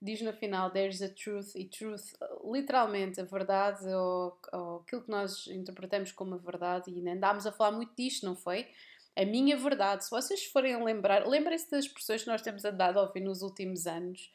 diz 0.00 0.20
no 0.22 0.32
final 0.32 0.70
there's 0.70 1.02
a 1.02 1.08
truth 1.08 1.54
e 1.54 1.64
truth 1.64 2.14
literalmente 2.44 3.20
a 3.20 3.24
verdade 3.24 3.86
ou, 3.88 4.38
ou 4.52 4.76
aquilo 4.76 5.02
que 5.02 5.10
nós 5.10 5.46
interpretamos 5.48 6.12
como 6.12 6.34
a 6.34 6.38
verdade 6.38 6.90
e 6.90 7.08
andámos 7.08 7.46
a 7.46 7.52
falar 7.52 7.72
muito 7.72 7.92
disto, 7.96 8.24
não 8.24 8.36
foi? 8.36 8.68
A 9.16 9.24
minha 9.24 9.56
verdade, 9.56 10.04
se 10.04 10.10
vocês 10.10 10.44
forem 10.44 10.82
lembrar, 10.84 11.26
lembrem-se 11.26 11.68
das 11.68 11.86
expressões 11.86 12.22
que 12.22 12.30
nós 12.30 12.40
temos 12.40 12.64
andado 12.64 12.98
a 12.98 13.02
ouvir 13.02 13.20
nos 13.20 13.42
últimos 13.42 13.86
anos, 13.86 14.30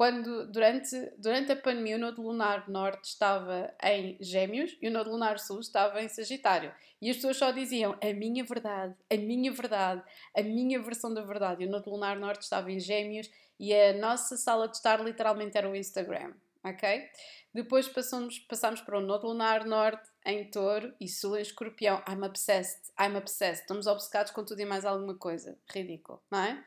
quando 0.00 0.46
durante, 0.46 0.96
durante 1.18 1.52
a 1.52 1.56
pandemia 1.56 1.96
o 1.96 1.98
Nodo 1.98 2.22
Lunar 2.22 2.70
Norte 2.70 3.04
estava 3.04 3.70
em 3.82 4.16
Gêmeos 4.18 4.74
e 4.80 4.88
o 4.88 4.90
Nodo 4.90 5.10
Lunar 5.10 5.38
Sul 5.38 5.60
estava 5.60 6.02
em 6.02 6.08
Sagitário. 6.08 6.72
E 7.02 7.10
as 7.10 7.16
pessoas 7.16 7.36
só 7.36 7.50
diziam 7.50 7.94
a 8.02 8.10
minha 8.14 8.42
verdade, 8.42 8.94
a 9.12 9.16
minha 9.18 9.52
verdade, 9.52 10.02
a 10.34 10.42
minha 10.42 10.80
versão 10.80 11.12
da 11.12 11.20
verdade. 11.20 11.64
E 11.64 11.66
o 11.66 11.70
Nodo 11.70 11.90
Lunar 11.90 12.18
Norte 12.18 12.44
estava 12.44 12.72
em 12.72 12.80
Gêmeos 12.80 13.30
e 13.58 13.74
a 13.74 13.92
nossa 13.92 14.38
sala 14.38 14.68
de 14.68 14.76
estar 14.78 15.04
literalmente 15.04 15.58
era 15.58 15.68
o 15.68 15.76
Instagram, 15.76 16.32
ok? 16.64 17.06
Depois 17.52 17.86
passamos, 17.86 18.38
passamos 18.38 18.80
para 18.80 18.96
o 18.96 19.02
Nodo 19.02 19.26
Lunar 19.26 19.66
Norte 19.66 20.08
em 20.24 20.50
Touro 20.50 20.94
e 21.00 21.08
Sul 21.08 21.36
em 21.36 21.42
Escorpião. 21.42 22.02
I'm 22.08 22.24
obsessed, 22.24 22.92
I'm 22.98 23.16
obsessed. 23.16 23.62
Estamos 23.62 23.86
obcecados 23.86 24.32
com 24.32 24.44
tudo 24.44 24.60
e 24.60 24.64
mais 24.64 24.84
alguma 24.84 25.14
coisa. 25.14 25.58
Ridículo, 25.68 26.22
não 26.30 26.38
é? 26.40 26.64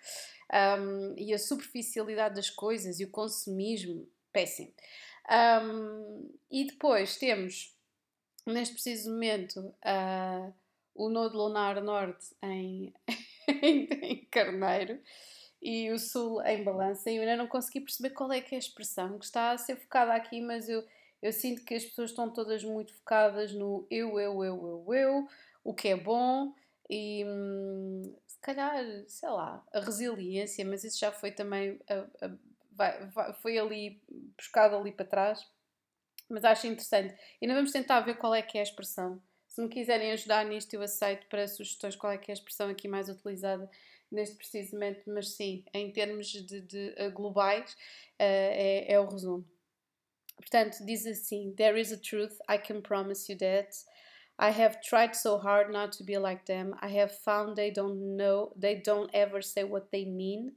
Um, 0.79 1.15
e 1.17 1.33
a 1.33 1.39
superficialidade 1.39 2.35
das 2.35 2.49
coisas 2.49 2.99
e 2.99 3.05
o 3.05 3.09
consumismo, 3.09 4.07
péssimo. 4.31 4.73
Um, 5.29 6.29
e 6.51 6.65
depois 6.65 7.17
temos, 7.17 7.75
neste 8.45 8.73
preciso 8.73 9.11
momento, 9.11 9.59
uh, 9.59 10.53
o 10.95 11.09
Nodo 11.09 11.37
Lunar 11.37 11.81
Norte 11.81 12.35
em, 12.41 12.93
em 13.47 14.25
Carneiro 14.29 14.99
e 15.61 15.89
o 15.91 15.97
Sul 15.97 16.41
em 16.43 16.63
balança. 16.63 17.09
E 17.09 17.15
eu 17.15 17.21
ainda 17.21 17.37
não 17.37 17.47
consegui 17.47 17.81
perceber 17.81 18.11
qual 18.11 18.31
é 18.31 18.41
que 18.41 18.53
é 18.53 18.57
a 18.57 18.59
expressão 18.59 19.17
que 19.17 19.25
está 19.25 19.51
a 19.51 19.57
ser 19.57 19.77
focada 19.77 20.13
aqui, 20.13 20.41
mas 20.41 20.67
eu, 20.67 20.85
eu 21.23 21.31
sinto 21.31 21.63
que 21.63 21.73
as 21.73 21.85
pessoas 21.85 22.09
estão 22.09 22.29
todas 22.29 22.63
muito 22.65 22.93
focadas 22.93 23.53
no 23.53 23.87
eu, 23.89 24.19
eu, 24.19 24.43
eu, 24.43 24.83
eu, 24.87 24.93
eu, 24.93 25.27
o 25.63 25.73
que 25.73 25.87
é 25.87 25.95
bom 25.95 26.53
e 26.89 27.23
hum, 27.25 28.13
se 28.27 28.37
calhar, 28.41 28.83
sei 29.07 29.29
lá, 29.29 29.65
a 29.73 29.79
resiliência, 29.79 30.65
mas 30.65 30.83
isso 30.83 30.99
já 30.99 31.13
foi 31.13 31.31
também. 31.31 31.79
A, 31.89 32.25
a, 32.25 32.31
vai, 32.73 33.33
foi 33.41 33.57
ali 33.57 34.01
buscado 34.37 34.75
ali 34.75 34.91
para 34.91 35.05
trás. 35.05 35.47
Mas 36.29 36.43
acho 36.43 36.67
interessante. 36.67 37.15
E 37.41 37.45
ainda 37.45 37.55
vamos 37.55 37.71
tentar 37.71 38.01
ver 38.01 38.17
qual 38.17 38.35
é 38.35 38.41
que 38.41 38.57
é 38.57 38.61
a 38.61 38.63
expressão. 38.63 39.21
Se 39.47 39.61
me 39.61 39.69
quiserem 39.69 40.11
ajudar 40.11 40.45
nisto, 40.45 40.73
eu 40.73 40.81
aceito 40.81 41.27
para 41.27 41.47
sugestões 41.47 41.95
qual 41.95 42.11
é 42.11 42.17
que 42.17 42.31
é 42.31 42.33
a 42.33 42.37
expressão 42.37 42.69
aqui 42.69 42.87
mais 42.87 43.07
utilizada 43.07 43.69
neste 44.11 44.35
precisamente, 44.35 45.01
mas 45.07 45.29
sim, 45.35 45.63
em 45.73 45.91
termos 45.91 46.27
de, 46.27 46.61
de 46.61 46.95
uh, 46.99 47.11
globais, 47.11 47.71
uh, 47.71 47.75
é, 48.19 48.91
é 48.93 48.99
o 48.99 49.07
resumo. 49.07 49.45
Portanto, 50.43 50.85
diz 50.85 51.05
assim: 51.05 51.55
There 51.55 51.79
is 51.79 51.91
a 51.91 51.97
truth, 51.97 52.37
I 52.49 52.57
can 52.57 52.81
promise 52.81 53.31
you 53.31 53.37
that. 53.39 53.69
I 54.37 54.49
have 54.49 54.81
tried 54.81 55.15
so 55.15 55.37
hard 55.37 55.71
not 55.71 55.91
to 55.93 56.03
be 56.03 56.17
like 56.17 56.45
them. 56.45 56.75
I 56.81 56.89
have 56.89 57.11
found 57.19 57.55
they 57.55 57.71
don't 57.71 58.17
know, 58.17 58.51
they 58.57 58.75
don't 58.75 59.09
ever 59.13 59.41
say 59.41 59.63
what 59.63 59.91
they 59.91 60.05
mean. 60.05 60.53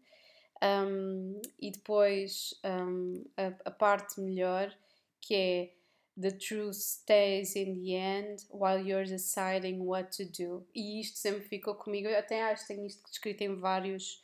Um, 0.62 1.40
e 1.60 1.70
depois 1.70 2.54
um, 2.64 3.24
a, 3.36 3.52
a 3.66 3.70
parte 3.70 4.18
melhor, 4.20 4.72
que 5.20 5.34
é 5.34 5.76
The 6.18 6.32
truth 6.32 6.76
stays 6.76 7.56
in 7.56 7.74
the 7.74 7.94
end 7.94 8.46
while 8.48 8.78
you're 8.78 9.04
deciding 9.04 9.84
what 9.84 10.12
to 10.12 10.24
do. 10.24 10.66
E 10.74 10.98
isto 10.98 11.18
sempre 11.18 11.42
ficou 11.42 11.74
comigo. 11.74 12.08
Eu 12.08 12.18
até 12.18 12.42
acho 12.42 12.62
que 12.62 12.74
tenho 12.74 12.86
isto 12.86 13.02
escrito 13.12 13.42
em 13.42 13.54
vários, 13.54 14.22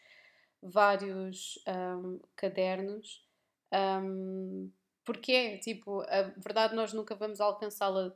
vários 0.62 1.62
um, 1.68 2.18
cadernos. 2.34 3.22
Um, 3.70 4.70
porque 5.04 5.32
é, 5.32 5.58
tipo, 5.58 6.02
a 6.02 6.22
verdade 6.36 6.74
nós 6.74 6.92
nunca 6.92 7.14
vamos 7.14 7.40
alcançá-la, 7.40 8.12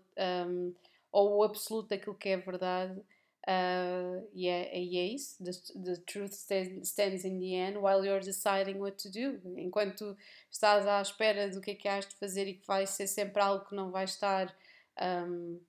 um, 0.46 0.74
ou 1.12 1.38
o 1.38 1.42
absoluto 1.42 1.88
daquilo 1.88 2.14
que 2.14 2.28
é 2.30 2.36
verdade. 2.36 3.00
Uh, 3.48 4.28
e, 4.34 4.48
é, 4.48 4.76
isso. 4.76 5.42
The, 5.42 5.52
the 5.80 5.96
truth 6.04 6.32
stands 6.32 7.24
in 7.24 7.38
the 7.38 7.54
end 7.54 7.78
while 7.78 8.04
you're 8.04 8.24
deciding 8.24 8.78
what 8.78 8.96
to 9.02 9.10
do. 9.10 9.40
Enquanto 9.56 10.16
estás 10.50 10.86
à 10.86 11.00
espera 11.00 11.48
do 11.48 11.60
que 11.60 11.70
é 11.70 11.74
que 11.74 11.88
has 11.88 12.06
de 12.06 12.16
fazer 12.16 12.48
e 12.48 12.54
que 12.54 12.66
vai 12.66 12.86
ser 12.86 13.06
sempre 13.06 13.40
algo 13.40 13.64
que 13.64 13.74
não 13.74 13.92
vai 13.92 14.04
estar 14.04 14.52
um, 15.00 15.60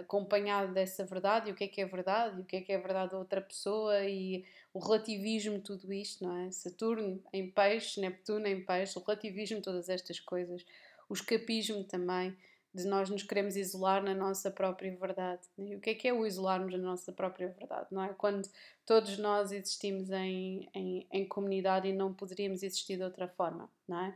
acompanhado 0.00 0.72
dessa 0.72 1.04
verdade, 1.04 1.48
e 1.48 1.52
o 1.52 1.54
que 1.54 1.64
é 1.64 1.68
que 1.68 1.80
é 1.80 1.86
verdade, 1.86 2.38
e 2.38 2.42
o 2.42 2.44
que 2.44 2.56
é 2.56 2.60
que 2.60 2.72
é 2.72 2.78
verdade 2.78 3.12
da 3.12 3.18
outra 3.18 3.40
pessoa, 3.40 4.04
e 4.04 4.44
o 4.72 4.78
relativismo, 4.78 5.60
tudo 5.60 5.92
isto, 5.92 6.24
não 6.24 6.36
é? 6.36 6.50
Saturno 6.50 7.22
em 7.32 7.50
peixe, 7.50 8.00
Neptuno 8.00 8.46
em 8.46 8.64
peixe, 8.64 8.98
o 8.98 9.02
relativismo, 9.02 9.60
todas 9.60 9.88
estas 9.88 10.18
coisas, 10.20 10.64
o 11.08 11.14
escapismo 11.14 11.84
também 11.84 12.36
de 12.74 12.86
nós 12.86 13.08
nos 13.08 13.22
queremos 13.22 13.56
isolar 13.56 14.02
na 14.02 14.14
nossa 14.14 14.50
própria 14.50 14.94
verdade. 14.94 15.42
E 15.56 15.74
o 15.74 15.80
que 15.80 15.90
é 15.90 15.94
que 15.94 16.08
é 16.08 16.12
o 16.12 16.26
isolarmos 16.26 16.72
na 16.72 16.78
nossa 16.78 17.12
própria 17.12 17.48
verdade? 17.48 17.86
Não 17.90 18.04
é? 18.04 18.14
Quando 18.14 18.48
todos 18.84 19.18
nós 19.18 19.50
existimos 19.52 20.10
em, 20.10 20.68
em, 20.74 21.06
em 21.10 21.26
comunidade 21.26 21.88
e 21.88 21.92
não 21.92 22.12
poderíamos 22.12 22.62
existir 22.62 22.96
de 22.96 23.02
outra 23.02 23.26
forma, 23.26 23.70
não 23.86 24.04
é? 24.04 24.14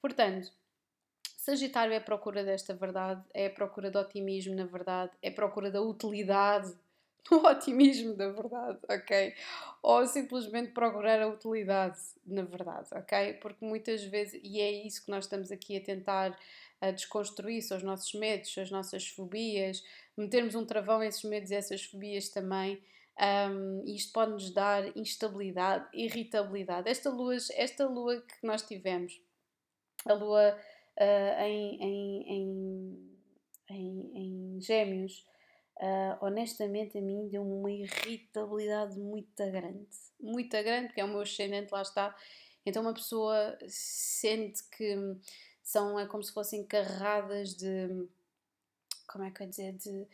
Portanto, 0.00 0.52
Sagitário 1.42 1.92
é 1.92 1.96
a 1.96 2.00
procura 2.00 2.44
desta 2.44 2.72
verdade, 2.72 3.20
é 3.34 3.46
a 3.46 3.50
procura 3.50 3.90
do 3.90 3.98
otimismo 3.98 4.54
na 4.54 4.64
verdade, 4.64 5.10
é 5.20 5.28
a 5.28 5.32
procura 5.32 5.72
da 5.72 5.82
utilidade 5.82 6.72
no 7.28 7.44
otimismo 7.44 8.14
da 8.14 8.28
verdade, 8.28 8.78
ok? 8.88 9.34
Ou 9.82 10.06
simplesmente 10.06 10.70
procurar 10.70 11.20
a 11.20 11.26
utilidade 11.26 11.98
na 12.24 12.42
verdade, 12.42 12.90
ok? 12.92 13.32
Porque 13.42 13.64
muitas 13.64 14.04
vezes, 14.04 14.40
e 14.40 14.60
é 14.60 14.70
isso 14.70 15.04
que 15.04 15.10
nós 15.10 15.24
estamos 15.24 15.50
aqui 15.50 15.76
a 15.76 15.80
tentar 15.80 16.38
a 16.80 16.92
desconstruir, 16.92 17.60
são 17.60 17.76
os 17.76 17.82
nossos 17.82 18.14
medos, 18.14 18.56
as 18.56 18.70
nossas 18.70 19.08
fobias, 19.08 19.82
metermos 20.16 20.54
um 20.54 20.64
travão 20.64 21.00
a 21.00 21.06
esses 21.06 21.24
medos 21.24 21.50
e 21.50 21.56
essas 21.56 21.82
fobias 21.82 22.28
também. 22.28 22.80
Um, 23.20 23.82
isto 23.84 24.12
pode 24.12 24.30
nos 24.30 24.54
dar 24.54 24.96
instabilidade, 24.96 25.88
irritabilidade. 25.92 26.88
Esta 26.88 27.10
lua, 27.10 27.34
esta 27.56 27.84
lua 27.84 28.20
que 28.20 28.46
nós 28.46 28.62
tivemos, 28.62 29.20
a 30.06 30.12
lua 30.12 30.56
uh, 30.98 31.42
em, 31.42 31.82
em, 31.82 33.18
em, 33.70 34.56
em, 34.56 34.60
Gêmeos, 34.60 35.24
uh, 35.78 36.24
honestamente 36.24 36.98
a 36.98 37.00
mim 37.00 37.28
deu-me 37.28 37.52
uma 37.52 37.70
irritabilidade 37.70 38.98
muito 38.98 39.36
grande. 39.36 39.88
Muito 40.20 40.50
grande, 40.50 40.88
porque 40.88 41.00
é 41.00 41.04
o 41.04 41.08
meu 41.08 41.20
ascendente, 41.20 41.72
lá 41.72 41.82
está. 41.82 42.16
Então 42.64 42.82
uma 42.82 42.94
pessoa 42.94 43.58
sente 43.66 44.62
que 44.70 44.96
são 45.62 45.98
é 45.98 46.06
como 46.06 46.22
se 46.22 46.32
fossem 46.32 46.64
carradas 46.64 47.54
de 47.54 48.08
como 49.08 49.24
é 49.24 49.30
que 49.30 49.42
eu 49.42 49.46
ia 49.46 49.50
dizer 49.50 49.72
de, 49.74 50.08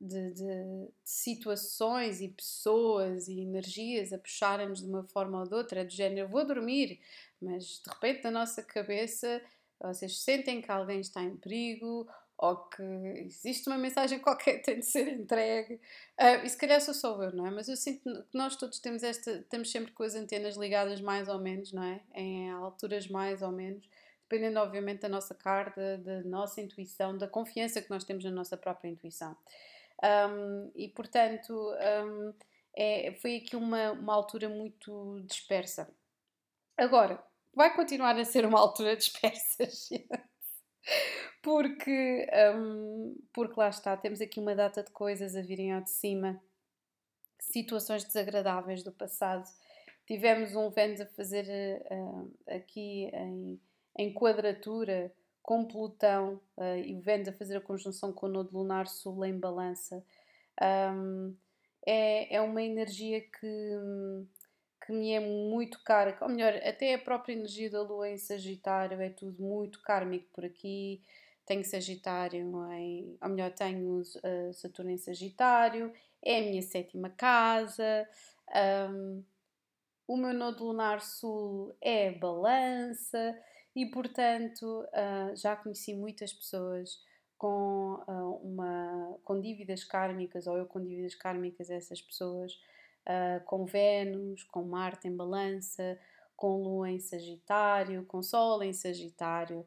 de, 0.00 0.30
de, 0.32 0.34
de, 0.34 0.88
situações 1.04 2.20
e 2.20 2.28
pessoas 2.28 3.28
e 3.28 3.40
energias 3.40 4.12
a 4.12 4.18
puxarem-nos 4.18 4.80
de 4.80 4.88
uma 4.88 5.04
forma 5.04 5.40
ou 5.40 5.46
de 5.46 5.54
outra, 5.54 5.80
é 5.80 5.84
do 5.84 5.92
género, 5.92 6.28
vou 6.28 6.46
dormir, 6.46 7.00
mas 7.40 7.80
de 7.82 7.90
repente 7.90 8.24
na 8.24 8.30
nossa 8.30 8.62
cabeça 8.62 9.42
vocês 9.88 10.20
sentem 10.20 10.60
que 10.60 10.70
alguém 10.70 11.00
está 11.00 11.22
em 11.22 11.36
perigo 11.36 12.08
ou 12.38 12.56
que 12.56 12.82
existe 13.18 13.68
uma 13.68 13.78
mensagem 13.78 14.18
qualquer 14.20 14.58
que 14.58 14.64
tem 14.64 14.80
de 14.80 14.86
ser 14.86 15.08
entregue. 15.08 15.74
Uh, 16.20 16.44
e 16.44 16.48
se 16.48 16.56
calhar 16.56 16.80
sou 16.80 16.94
só 16.94 17.22
eu, 17.22 17.32
não 17.32 17.46
é? 17.46 17.50
Mas 17.50 17.68
eu 17.68 17.76
sinto 17.76 18.02
que 18.24 18.36
nós 18.36 18.56
todos 18.56 18.78
temos, 18.80 19.02
esta, 19.02 19.42
temos 19.48 19.70
sempre 19.70 19.92
com 19.92 20.02
as 20.02 20.14
antenas 20.14 20.56
ligadas 20.56 21.00
mais 21.00 21.28
ou 21.28 21.38
menos, 21.38 21.72
não 21.72 21.82
é? 21.82 22.00
Em 22.14 22.50
alturas 22.50 23.08
mais 23.08 23.42
ou 23.42 23.52
menos 23.52 23.88
dependendo 24.32 24.60
obviamente 24.60 25.00
da 25.00 25.10
nossa 25.10 25.34
carta, 25.34 25.98
da 25.98 26.22
nossa 26.22 26.62
intuição, 26.62 27.18
da 27.18 27.28
confiança 27.28 27.82
que 27.82 27.90
nós 27.90 28.02
temos 28.02 28.24
na 28.24 28.30
nossa 28.30 28.56
própria 28.56 28.88
intuição. 28.88 29.36
Um, 30.02 30.72
e 30.74 30.88
portanto, 30.88 31.52
um, 31.52 32.32
é, 32.74 33.12
foi 33.20 33.36
aqui 33.36 33.54
uma, 33.54 33.92
uma 33.92 34.14
altura 34.14 34.48
muito 34.48 35.20
dispersa. 35.26 35.86
Agora, 36.78 37.22
vai 37.54 37.74
continuar 37.74 38.18
a 38.18 38.24
ser 38.24 38.44
uma 38.44 38.58
altura 38.58 38.96
dispersa, 38.96 39.68
porque, 41.42 42.26
um, 42.54 43.16
porque 43.32 43.58
lá 43.58 43.68
está, 43.68 43.96
temos 43.96 44.20
aqui 44.20 44.40
uma 44.40 44.54
data 44.54 44.82
de 44.82 44.90
coisas 44.90 45.36
a 45.36 45.42
virem 45.42 45.72
ao 45.72 45.82
de 45.82 45.90
cima, 45.90 46.42
situações 47.38 48.04
desagradáveis 48.04 48.82
do 48.82 48.92
passado. 48.92 49.48
Tivemos 50.06 50.54
um 50.54 50.70
Vênus 50.70 51.00
a 51.00 51.06
fazer 51.06 51.46
uh, 51.90 52.34
aqui 52.48 53.10
em 53.14 53.60
em 53.98 54.12
quadratura 54.12 55.12
com 55.42 55.66
Plutão 55.66 56.40
uh, 56.56 56.78
e 56.84 56.94
o 56.94 57.00
Vênus 57.00 57.28
a 57.28 57.32
fazer 57.32 57.56
a 57.56 57.60
conjunção 57.60 58.12
com 58.12 58.26
o 58.26 58.28
Nodo 58.28 58.56
Lunar 58.56 58.86
Sul 58.86 59.24
em 59.24 59.38
Balança, 59.38 60.04
um, 60.94 61.34
é, 61.86 62.36
é 62.36 62.40
uma 62.40 62.62
energia 62.62 63.20
que, 63.20 63.78
que 64.84 64.92
me 64.92 65.12
é 65.12 65.20
muito 65.20 65.82
cara, 65.84 66.16
ou 66.20 66.28
melhor, 66.28 66.54
até 66.56 66.94
a 66.94 66.98
própria 66.98 67.34
energia 67.34 67.70
da 67.70 67.82
Lua 67.82 68.08
em 68.08 68.18
Sagitário 68.18 69.00
é 69.00 69.10
tudo 69.10 69.42
muito 69.42 69.80
kármico 69.80 70.28
por 70.32 70.44
aqui. 70.44 71.02
Tenho 71.46 71.64
Sagitário 71.64 72.40
em. 72.72 73.16
Ou 73.20 73.28
melhor, 73.28 73.50
tenho 73.52 74.00
uh, 74.00 74.52
Saturno 74.52 74.90
em 74.90 74.98
Sagitário, 74.98 75.92
é 76.22 76.38
a 76.38 76.42
minha 76.42 76.62
sétima 76.62 77.10
casa. 77.10 78.08
Um, 78.90 79.24
o 80.06 80.16
meu 80.16 80.34
nodo 80.34 80.64
lunar 80.64 81.00
sul 81.00 81.74
é 81.80 82.10
balança, 82.10 83.38
e 83.74 83.86
portanto 83.86 84.62
uh, 84.64 85.34
já 85.34 85.56
conheci 85.56 85.94
muitas 85.94 86.32
pessoas 86.32 87.00
com, 87.38 87.94
uh, 88.06 88.36
uma, 88.42 89.18
com 89.24 89.40
dívidas 89.40 89.84
kármicas, 89.84 90.46
ou 90.46 90.56
eu 90.56 90.66
com 90.66 90.82
dívidas 90.82 91.14
kármicas, 91.14 91.70
essas 91.70 92.00
pessoas, 92.00 92.60
uh, 93.06 93.44
com 93.44 93.64
Vênus, 93.64 94.44
com 94.44 94.62
Marte 94.62 95.08
em 95.08 95.16
Balança, 95.16 95.98
com 96.36 96.62
Lua 96.62 96.90
em 96.90 96.98
Sagitário, 96.98 98.04
com 98.06 98.22
Sol 98.22 98.62
em 98.62 98.72
Sagitário. 98.72 99.66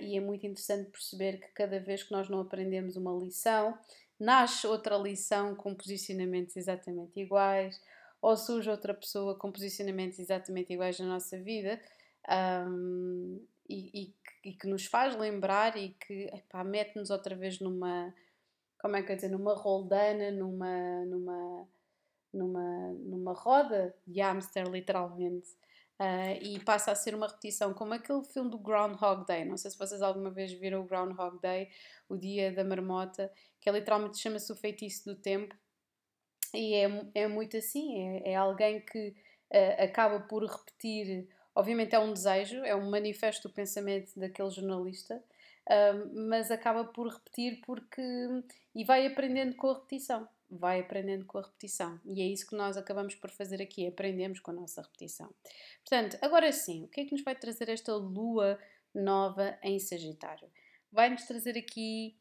e 0.00 0.16
é 0.16 0.20
muito 0.20 0.46
interessante 0.46 0.90
perceber 0.90 1.38
que 1.40 1.48
cada 1.54 1.80
vez 1.80 2.02
que 2.02 2.12
nós 2.12 2.28
não 2.28 2.40
aprendemos 2.40 2.96
uma 2.96 3.12
lição, 3.12 3.78
nasce 4.20 4.66
outra 4.66 4.96
lição 4.96 5.54
com 5.54 5.74
posicionamentos 5.74 6.56
exatamente 6.56 7.18
iguais, 7.18 7.80
ou 8.20 8.36
surge 8.36 8.70
outra 8.70 8.94
pessoa 8.94 9.34
com 9.34 9.52
posicionamentos 9.52 10.18
exatamente 10.18 10.72
iguais 10.72 10.98
na 10.98 11.06
nossa 11.06 11.38
vida 11.38 11.78
um, 12.66 13.38
e, 13.68 13.90
e, 13.92 14.48
e, 14.48 14.52
que 14.54 14.66
nos 14.66 14.86
faz 14.86 15.14
lembrar 15.14 15.76
e 15.76 15.90
que 15.90 16.30
mete-nos 16.64 17.10
outra 17.10 17.34
vez 17.34 17.60
numa, 17.60 18.14
como 18.80 18.96
é 18.96 19.02
que 19.02 19.12
eu 19.12 19.16
dizer, 19.16 19.28
numa 19.28 19.54
roldana, 19.54 20.30
numa, 20.30 21.04
numa, 21.04 21.68
numa, 22.34 22.92
numa 22.94 23.32
roda 23.32 23.94
de 24.06 24.20
hamster, 24.20 24.68
literalmente. 24.68 25.48
Uh, 26.00 26.42
e 26.42 26.58
passa 26.58 26.90
a 26.90 26.94
ser 26.94 27.14
uma 27.14 27.28
repetição, 27.28 27.72
como 27.72 27.94
aquele 27.94 28.24
filme 28.24 28.50
do 28.50 28.58
Groundhog 28.58 29.24
Day. 29.26 29.44
Não 29.44 29.56
sei 29.56 29.70
se 29.70 29.78
vocês 29.78 30.02
alguma 30.02 30.30
vez 30.30 30.52
viram 30.52 30.82
o 30.82 30.86
Groundhog 30.86 31.40
Day, 31.40 31.68
o 32.08 32.16
Dia 32.16 32.52
da 32.52 32.64
Marmota, 32.64 33.32
que 33.60 33.68
é 33.68 33.72
literalmente 33.72 34.18
chama-se 34.18 34.52
o 34.52 34.56
feitiço 34.56 35.04
do 35.04 35.14
tempo. 35.14 35.54
E 36.52 36.74
é, 36.74 37.10
é 37.14 37.28
muito 37.28 37.56
assim: 37.56 38.18
é, 38.18 38.32
é 38.32 38.34
alguém 38.34 38.80
que 38.80 39.14
uh, 39.52 39.84
acaba 39.84 40.20
por 40.20 40.44
repetir 40.44 41.28
Obviamente 41.54 41.94
é 41.94 41.98
um 41.98 42.12
desejo, 42.12 42.64
é 42.64 42.74
um 42.74 42.90
manifesto 42.90 43.48
do 43.48 43.54
pensamento 43.54 44.18
daquele 44.18 44.50
jornalista, 44.50 45.22
mas 46.12 46.50
acaba 46.50 46.84
por 46.84 47.06
repetir 47.06 47.60
porque. 47.64 48.02
e 48.74 48.84
vai 48.84 49.06
aprendendo 49.06 49.54
com 49.54 49.68
a 49.68 49.74
repetição. 49.74 50.28
Vai 50.50 50.80
aprendendo 50.80 51.24
com 51.24 51.38
a 51.38 51.42
repetição. 51.42 52.00
E 52.04 52.20
é 52.20 52.26
isso 52.26 52.46
que 52.46 52.56
nós 52.56 52.76
acabamos 52.76 53.14
por 53.14 53.30
fazer 53.30 53.60
aqui, 53.62 53.86
aprendemos 53.86 54.40
com 54.40 54.50
a 54.50 54.54
nossa 54.54 54.82
repetição. 54.82 55.32
Portanto, 55.80 56.18
agora 56.20 56.52
sim, 56.52 56.84
o 56.84 56.88
que 56.88 57.00
é 57.00 57.04
que 57.04 57.12
nos 57.12 57.24
vai 57.24 57.34
trazer 57.34 57.68
esta 57.68 57.94
lua 57.94 58.58
nova 58.94 59.58
em 59.62 59.78
Sagitário? 59.78 60.48
Vai-nos 60.92 61.24
trazer 61.24 61.58
aqui 61.58 62.16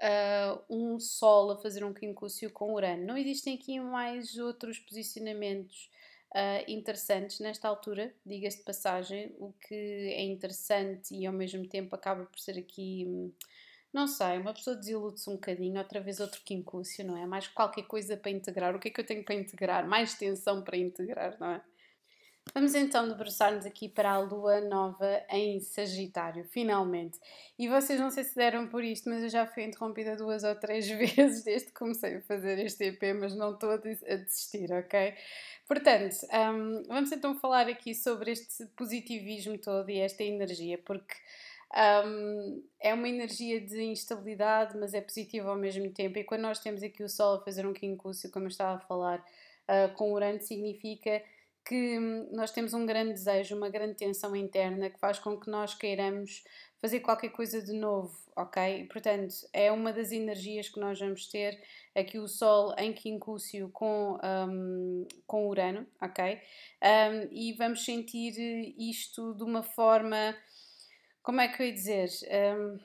uh, 0.00 0.62
um 0.68 0.98
Sol 0.98 1.52
a 1.52 1.56
fazer 1.56 1.84
um 1.84 1.92
quincúcio 1.92 2.50
com 2.50 2.74
Urano. 2.74 3.06
Não 3.06 3.16
existem 3.16 3.54
aqui 3.54 3.78
mais 3.78 4.36
outros 4.36 4.78
posicionamentos 4.78 5.90
uh, 6.34 6.70
interessantes 6.70 7.40
nesta 7.40 7.68
altura, 7.68 8.12
diga-se 8.24 8.58
de 8.58 8.64
passagem, 8.64 9.34
o 9.38 9.52
que 9.52 9.74
é 9.74 10.22
interessante 10.22 11.14
e 11.14 11.26
ao 11.26 11.32
mesmo 11.32 11.66
tempo 11.68 11.94
acaba 11.94 12.24
por 12.24 12.38
ser 12.38 12.58
aqui, 12.58 13.32
não 13.92 14.06
sei, 14.06 14.38
uma 14.38 14.54
pessoa 14.54 14.76
desilude-se 14.76 15.28
um 15.28 15.34
bocadinho, 15.34 15.78
outra 15.78 16.00
vez 16.00 16.20
outro 16.20 16.40
quincúcio, 16.44 17.04
não 17.04 17.16
é? 17.16 17.26
Mais 17.26 17.48
qualquer 17.48 17.82
coisa 17.82 18.16
para 18.16 18.30
integrar. 18.30 18.74
O 18.74 18.78
que 18.78 18.88
é 18.88 18.90
que 18.90 19.00
eu 19.00 19.06
tenho 19.06 19.24
para 19.24 19.34
integrar? 19.34 19.86
Mais 19.86 20.14
tensão 20.14 20.62
para 20.62 20.76
integrar, 20.76 21.36
não 21.40 21.50
é? 21.50 21.62
Vamos 22.54 22.74
então 22.74 23.06
debruçar-nos 23.08 23.64
aqui 23.64 23.88
para 23.88 24.10
a 24.10 24.18
lua 24.18 24.60
nova 24.60 25.22
em 25.30 25.60
Sagitário, 25.60 26.44
finalmente. 26.44 27.18
E 27.56 27.68
vocês 27.68 28.00
não 28.00 28.10
sei 28.10 28.24
se 28.24 28.34
deram 28.34 28.66
por 28.66 28.82
isto, 28.82 29.08
mas 29.08 29.22
eu 29.22 29.28
já 29.28 29.46
fui 29.46 29.62
interrompida 29.62 30.16
duas 30.16 30.42
ou 30.42 30.54
três 30.56 30.88
vezes 30.90 31.44
desde 31.44 31.68
que 31.68 31.74
comecei 31.74 32.16
a 32.16 32.22
fazer 32.22 32.58
este 32.58 32.86
EP, 32.86 33.14
mas 33.14 33.36
não 33.36 33.52
estou 33.52 33.70
a 33.70 33.76
desistir, 33.76 34.72
ok? 34.72 35.14
Portanto, 35.68 36.16
um, 36.32 36.82
vamos 36.88 37.12
então 37.12 37.38
falar 37.38 37.68
aqui 37.68 37.94
sobre 37.94 38.32
este 38.32 38.66
positivismo 38.76 39.56
todo 39.56 39.88
e 39.88 40.00
esta 40.00 40.24
energia, 40.24 40.78
porque 40.78 41.14
Um, 41.76 42.64
é 42.80 42.92
uma 42.92 43.08
energia 43.08 43.60
de 43.60 43.80
instabilidade, 43.82 44.76
mas 44.76 44.92
é 44.94 45.00
positiva 45.00 45.50
ao 45.50 45.56
mesmo 45.56 45.90
tempo. 45.92 46.18
E 46.18 46.24
quando 46.24 46.42
nós 46.42 46.58
temos 46.58 46.82
aqui 46.82 47.02
o 47.02 47.08
Sol 47.08 47.36
a 47.36 47.44
fazer 47.44 47.66
um 47.66 47.72
quincúcio, 47.72 48.30
como 48.30 48.46
eu 48.46 48.50
estava 48.50 48.76
a 48.76 48.86
falar, 48.86 49.18
uh, 49.18 49.94
com 49.94 50.12
Urano, 50.12 50.40
significa 50.40 51.22
que 51.64 51.98
nós 52.32 52.50
temos 52.50 52.74
um 52.74 52.84
grande 52.84 53.12
desejo, 53.12 53.56
uma 53.56 53.68
grande 53.68 53.94
tensão 53.94 54.34
interna 54.34 54.90
que 54.90 54.98
faz 54.98 55.18
com 55.18 55.38
que 55.38 55.48
nós 55.48 55.74
queiramos 55.74 56.42
fazer 56.80 57.00
qualquer 57.00 57.28
coisa 57.28 57.62
de 57.62 57.72
novo, 57.74 58.16
ok? 58.34 58.88
Portanto, 58.90 59.34
é 59.52 59.70
uma 59.70 59.92
das 59.92 60.10
energias 60.12 60.68
que 60.68 60.80
nós 60.80 60.98
vamos 60.98 61.28
ter 61.28 61.62
aqui 61.94 62.18
o 62.18 62.26
Sol 62.26 62.74
em 62.78 62.92
quincúcio 62.92 63.68
com, 63.68 64.18
um, 64.48 65.06
com 65.26 65.46
Urano, 65.46 65.86
ok? 66.00 66.38
Um, 66.82 67.28
e 67.30 67.52
vamos 67.52 67.84
sentir 67.84 68.34
isto 68.78 69.34
de 69.34 69.44
uma 69.44 69.62
forma, 69.62 70.34
como 71.30 71.40
é 71.42 71.46
que 71.46 71.62
eu 71.62 71.66
ia 71.66 71.72
dizer? 71.72 72.10
Um, 72.58 72.80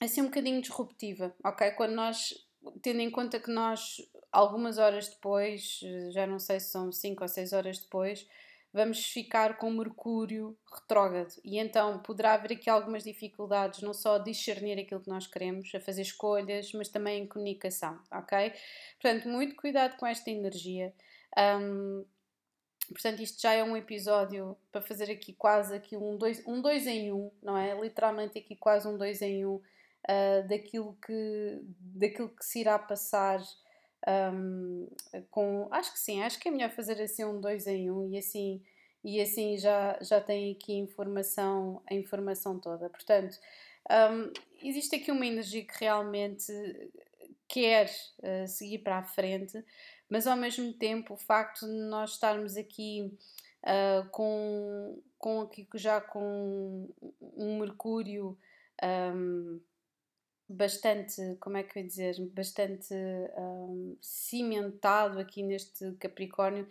assim 0.00 0.20
um 0.20 0.24
bocadinho 0.24 0.60
disruptiva, 0.60 1.32
ok? 1.44 1.70
Quando 1.70 1.92
nós, 1.92 2.34
tendo 2.82 2.98
em 2.98 3.08
conta 3.08 3.38
que 3.38 3.52
nós, 3.52 3.98
algumas 4.32 4.78
horas 4.78 5.06
depois, 5.08 5.78
já 6.10 6.26
não 6.26 6.40
sei 6.40 6.58
se 6.58 6.72
são 6.72 6.90
5 6.90 7.22
ou 7.22 7.28
6 7.28 7.52
horas 7.52 7.78
depois, 7.78 8.26
vamos 8.72 9.06
ficar 9.06 9.58
com 9.58 9.70
Mercúrio 9.70 10.58
retrógrado 10.74 11.34
e 11.44 11.56
então 11.56 12.00
poderá 12.00 12.32
haver 12.32 12.54
aqui 12.54 12.68
algumas 12.68 13.04
dificuldades, 13.04 13.80
não 13.80 13.94
só 13.94 14.16
a 14.16 14.18
discernir 14.18 14.80
aquilo 14.80 15.00
que 15.00 15.08
nós 15.08 15.28
queremos, 15.28 15.72
a 15.72 15.78
fazer 15.78 16.02
escolhas, 16.02 16.72
mas 16.72 16.88
também 16.88 17.22
em 17.22 17.28
comunicação, 17.28 17.96
ok? 18.10 18.52
Portanto, 19.00 19.28
muito 19.28 19.54
cuidado 19.54 19.96
com 19.98 20.06
esta 20.06 20.32
energia. 20.32 20.92
Um, 21.38 22.04
portanto, 22.88 23.20
isto 23.20 23.40
já 23.40 23.52
é 23.52 23.62
um 23.62 23.76
episódio 23.76 24.56
para 24.70 24.80
fazer 24.80 25.10
aqui 25.10 25.32
quase 25.32 25.74
aqui 25.74 25.96
um 25.96 26.16
dois, 26.16 26.42
um 26.46 26.60
dois 26.60 26.86
em 26.86 27.12
um, 27.12 27.30
não 27.42 27.56
é? 27.56 27.78
Literalmente 27.78 28.38
aqui 28.38 28.56
quase 28.56 28.86
um 28.88 28.96
dois 28.96 29.22
em 29.22 29.46
um 29.46 29.54
uh, 29.54 30.48
daquilo, 30.48 30.96
que, 31.04 31.60
daquilo 31.78 32.28
que 32.28 32.44
se 32.44 32.60
irá 32.60 32.78
passar 32.78 33.40
um, 34.34 34.88
com, 35.30 35.68
acho 35.70 35.92
que 35.92 35.98
sim, 35.98 36.22
acho 36.22 36.38
que 36.38 36.48
é 36.48 36.50
melhor 36.50 36.70
fazer 36.70 37.00
assim 37.00 37.24
um 37.24 37.40
dois 37.40 37.66
em 37.66 37.90
um 37.90 38.08
e 38.08 38.18
assim, 38.18 38.62
e 39.04 39.20
assim 39.20 39.56
já, 39.56 39.98
já 40.00 40.20
tem 40.20 40.52
aqui 40.52 40.74
informação, 40.74 41.82
a 41.88 41.94
informação 41.94 42.58
toda. 42.58 42.88
Portanto, 42.88 43.38
um, 43.90 44.32
existe 44.66 44.96
aqui 44.96 45.10
uma 45.10 45.26
energia 45.26 45.64
que 45.64 45.78
realmente 45.78 46.52
quer 47.48 47.86
uh, 48.20 48.46
seguir 48.48 48.78
para 48.78 48.98
a 48.98 49.04
frente, 49.04 49.62
mas 50.12 50.26
ao 50.26 50.36
mesmo 50.36 50.74
tempo 50.74 51.14
o 51.14 51.16
facto 51.16 51.64
de 51.64 51.72
nós 51.72 52.10
estarmos 52.10 52.58
aqui 52.58 53.16
uh, 53.62 54.06
com, 54.10 55.02
com 55.16 55.40
aqui 55.40 55.66
já 55.72 56.02
com 56.02 56.86
um 57.34 57.58
Mercúrio 57.58 58.38
um, 58.84 59.58
bastante, 60.46 61.16
como 61.40 61.56
é 61.56 61.62
que 61.62 61.78
eu 61.78 61.82
ia 61.82 61.88
dizer, 61.88 62.14
bastante 62.34 62.92
um, 63.38 63.96
cimentado 64.02 65.18
aqui 65.18 65.42
neste 65.42 65.92
Capricórnio, 65.92 66.68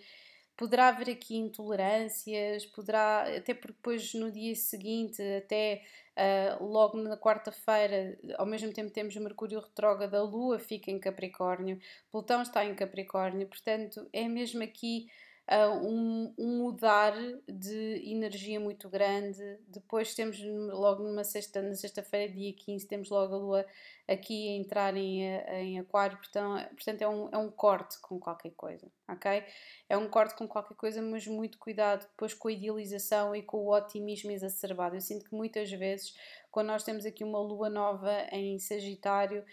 poderá 0.61 0.89
haver 0.89 1.09
aqui 1.09 1.35
intolerâncias, 1.37 2.67
poderá, 2.67 3.23
até 3.35 3.51
porque 3.51 3.73
depois 3.73 4.13
no 4.13 4.31
dia 4.31 4.53
seguinte, 4.53 5.19
até 5.35 5.81
uh, 6.15 6.63
logo 6.63 6.97
na 6.99 7.17
quarta-feira, 7.17 8.15
ao 8.37 8.45
mesmo 8.45 8.71
tempo 8.71 8.91
temos 8.91 9.15
Mercúrio 9.15 9.59
retrógrado, 9.59 10.13
a 10.13 10.21
Lua 10.21 10.59
fica 10.59 10.91
em 10.91 10.99
Capricórnio, 10.99 11.79
Plutão 12.11 12.43
está 12.43 12.63
em 12.63 12.75
Capricórnio, 12.75 13.47
portanto 13.47 14.07
é 14.13 14.27
mesmo 14.27 14.61
aqui 14.61 15.07
uh, 15.49 15.83
um, 15.83 16.31
um, 16.37 16.50
mudar 16.71 17.13
de 17.47 18.01
energia 18.09 18.59
muito 18.59 18.89
grande. 18.89 19.41
Depois 19.67 20.15
temos 20.15 20.41
logo 20.41 21.03
numa 21.03 21.23
sexta, 21.23 21.61
na 21.61 21.75
sexta-feira, 21.75 22.31
dia 22.31 22.53
15, 22.53 22.87
temos 22.87 23.09
logo 23.09 23.35
a 23.35 23.37
Lua 23.37 23.65
aqui 24.07 24.49
a 24.49 24.57
entrar 24.57 24.95
em, 24.95 25.23
em 25.23 25.79
aquário, 25.79 26.17
portanto, 26.17 26.69
portanto 26.69 27.01
é, 27.01 27.07
um, 27.07 27.29
é 27.31 27.37
um 27.37 27.49
corte 27.49 27.99
com 28.01 28.19
qualquer 28.19 28.51
coisa, 28.51 28.91
ok? 29.07 29.43
É 29.87 29.97
um 29.97 30.09
corte 30.09 30.35
com 30.35 30.47
qualquer 30.47 30.75
coisa, 30.75 31.01
mas 31.01 31.25
muito 31.27 31.57
cuidado 31.57 32.01
depois 32.01 32.33
com 32.33 32.47
a 32.47 32.51
idealização 32.51 33.35
e 33.35 33.41
com 33.41 33.57
o 33.57 33.73
otimismo 33.73 34.31
exacerbado. 34.31 34.95
Eu 34.95 35.01
sinto 35.01 35.25
que 35.25 35.35
muitas 35.35 35.71
vezes, 35.71 36.13
quando 36.49 36.67
nós 36.67 36.83
temos 36.83 37.05
aqui 37.05 37.23
uma 37.23 37.39
lua 37.39 37.69
nova 37.69 38.27
em 38.31 38.59
Sagitário, 38.59 39.45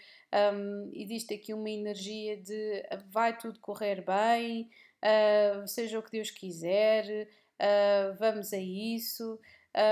um, 0.53 0.91
existe 0.93 1.33
aqui 1.33 1.53
uma 1.53 1.69
energia 1.69 2.35
de 2.37 2.83
vai 3.11 3.37
tudo 3.37 3.59
correr 3.59 4.03
bem, 4.03 4.69
uh, 5.03 5.67
seja 5.67 5.99
o 5.99 6.03
que 6.03 6.11
Deus 6.11 6.31
quiser, 6.31 7.27
uh, 7.59 8.15
vamos 8.17 8.53
a 8.53 8.57
isso. 8.57 9.39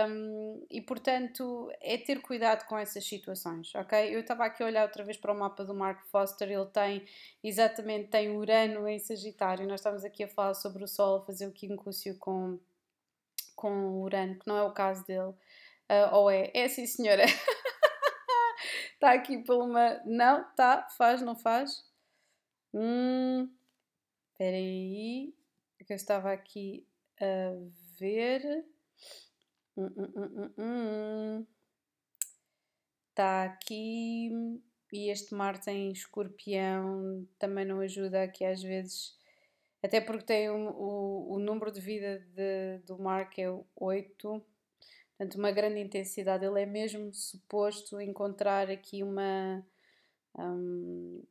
Um, 0.09 0.65
e 0.71 0.81
portanto 0.81 1.71
é 1.79 1.99
ter 1.99 2.19
cuidado 2.21 2.65
com 2.65 2.75
essas 2.75 3.05
situações, 3.05 3.73
ok? 3.75 4.13
Eu 4.13 4.21
estava 4.21 4.43
aqui 4.43 4.63
a 4.63 4.65
olhar 4.65 4.83
outra 4.83 5.03
vez 5.03 5.17
para 5.17 5.31
o 5.31 5.37
mapa 5.37 5.63
do 5.63 5.75
Mark 5.75 6.03
Foster, 6.07 6.49
ele 6.51 6.65
tem 6.65 7.05
exatamente 7.43 8.09
tem 8.09 8.35
Urano 8.35 8.87
em 8.87 8.97
Sagitário, 8.97 9.67
nós 9.67 9.79
estamos 9.79 10.03
aqui 10.03 10.23
a 10.23 10.27
falar 10.27 10.55
sobre 10.55 10.83
o 10.83 10.87
Sol, 10.87 11.17
a 11.17 11.25
fazer 11.25 11.45
o 11.45 11.51
quincúcio 11.51 12.17
com, 12.17 12.59
com 13.55 14.01
Urano, 14.01 14.39
que 14.39 14.47
não 14.47 14.57
é 14.57 14.63
o 14.63 14.73
caso 14.73 15.05
dele, 15.05 15.29
uh, 15.29 16.13
ou 16.13 16.31
é? 16.31 16.49
É 16.55 16.67
sim 16.67 16.87
senhora, 16.87 17.25
está 18.95 19.13
aqui 19.13 19.37
por 19.43 19.63
uma. 19.63 20.01
Não, 20.05 20.43
tá, 20.55 20.87
faz, 20.97 21.21
não 21.21 21.35
faz? 21.35 21.85
Hum, 22.73 23.47
Espera 24.37 24.55
aí, 24.55 25.33
que 25.83 25.91
eu 25.91 25.95
estava 25.95 26.31
aqui 26.31 26.85
a 27.19 27.53
ver. 27.99 28.63
Hum, 29.75 29.89
hum, 29.97 30.53
hum, 30.55 31.45
Está 33.09 33.45
aqui. 33.45 34.29
E 34.93 35.09
este 35.09 35.33
Marte 35.33 35.71
em 35.71 35.91
escorpião 35.91 37.27
também 37.39 37.65
não 37.65 37.79
ajuda 37.79 38.21
aqui 38.21 38.45
às 38.45 38.61
vezes. 38.61 39.17
Até 39.81 39.99
porque 39.99 40.25
tem 40.25 40.51
o, 40.51 40.69
o, 40.69 41.33
o 41.33 41.39
número 41.39 41.71
de 41.71 41.81
vida 41.81 42.19
de, 42.35 42.77
do 42.85 42.99
Mark 42.99 43.39
é 43.39 43.47
8. 43.75 44.45
Portanto, 45.17 45.35
uma 45.39 45.49
grande 45.49 45.79
intensidade. 45.79 46.45
Ele 46.45 46.61
é 46.61 46.65
mesmo 46.67 47.11
suposto 47.11 47.99
encontrar 47.99 48.69
aqui 48.69 49.01
uma. 49.01 49.65
Um, 50.35 51.23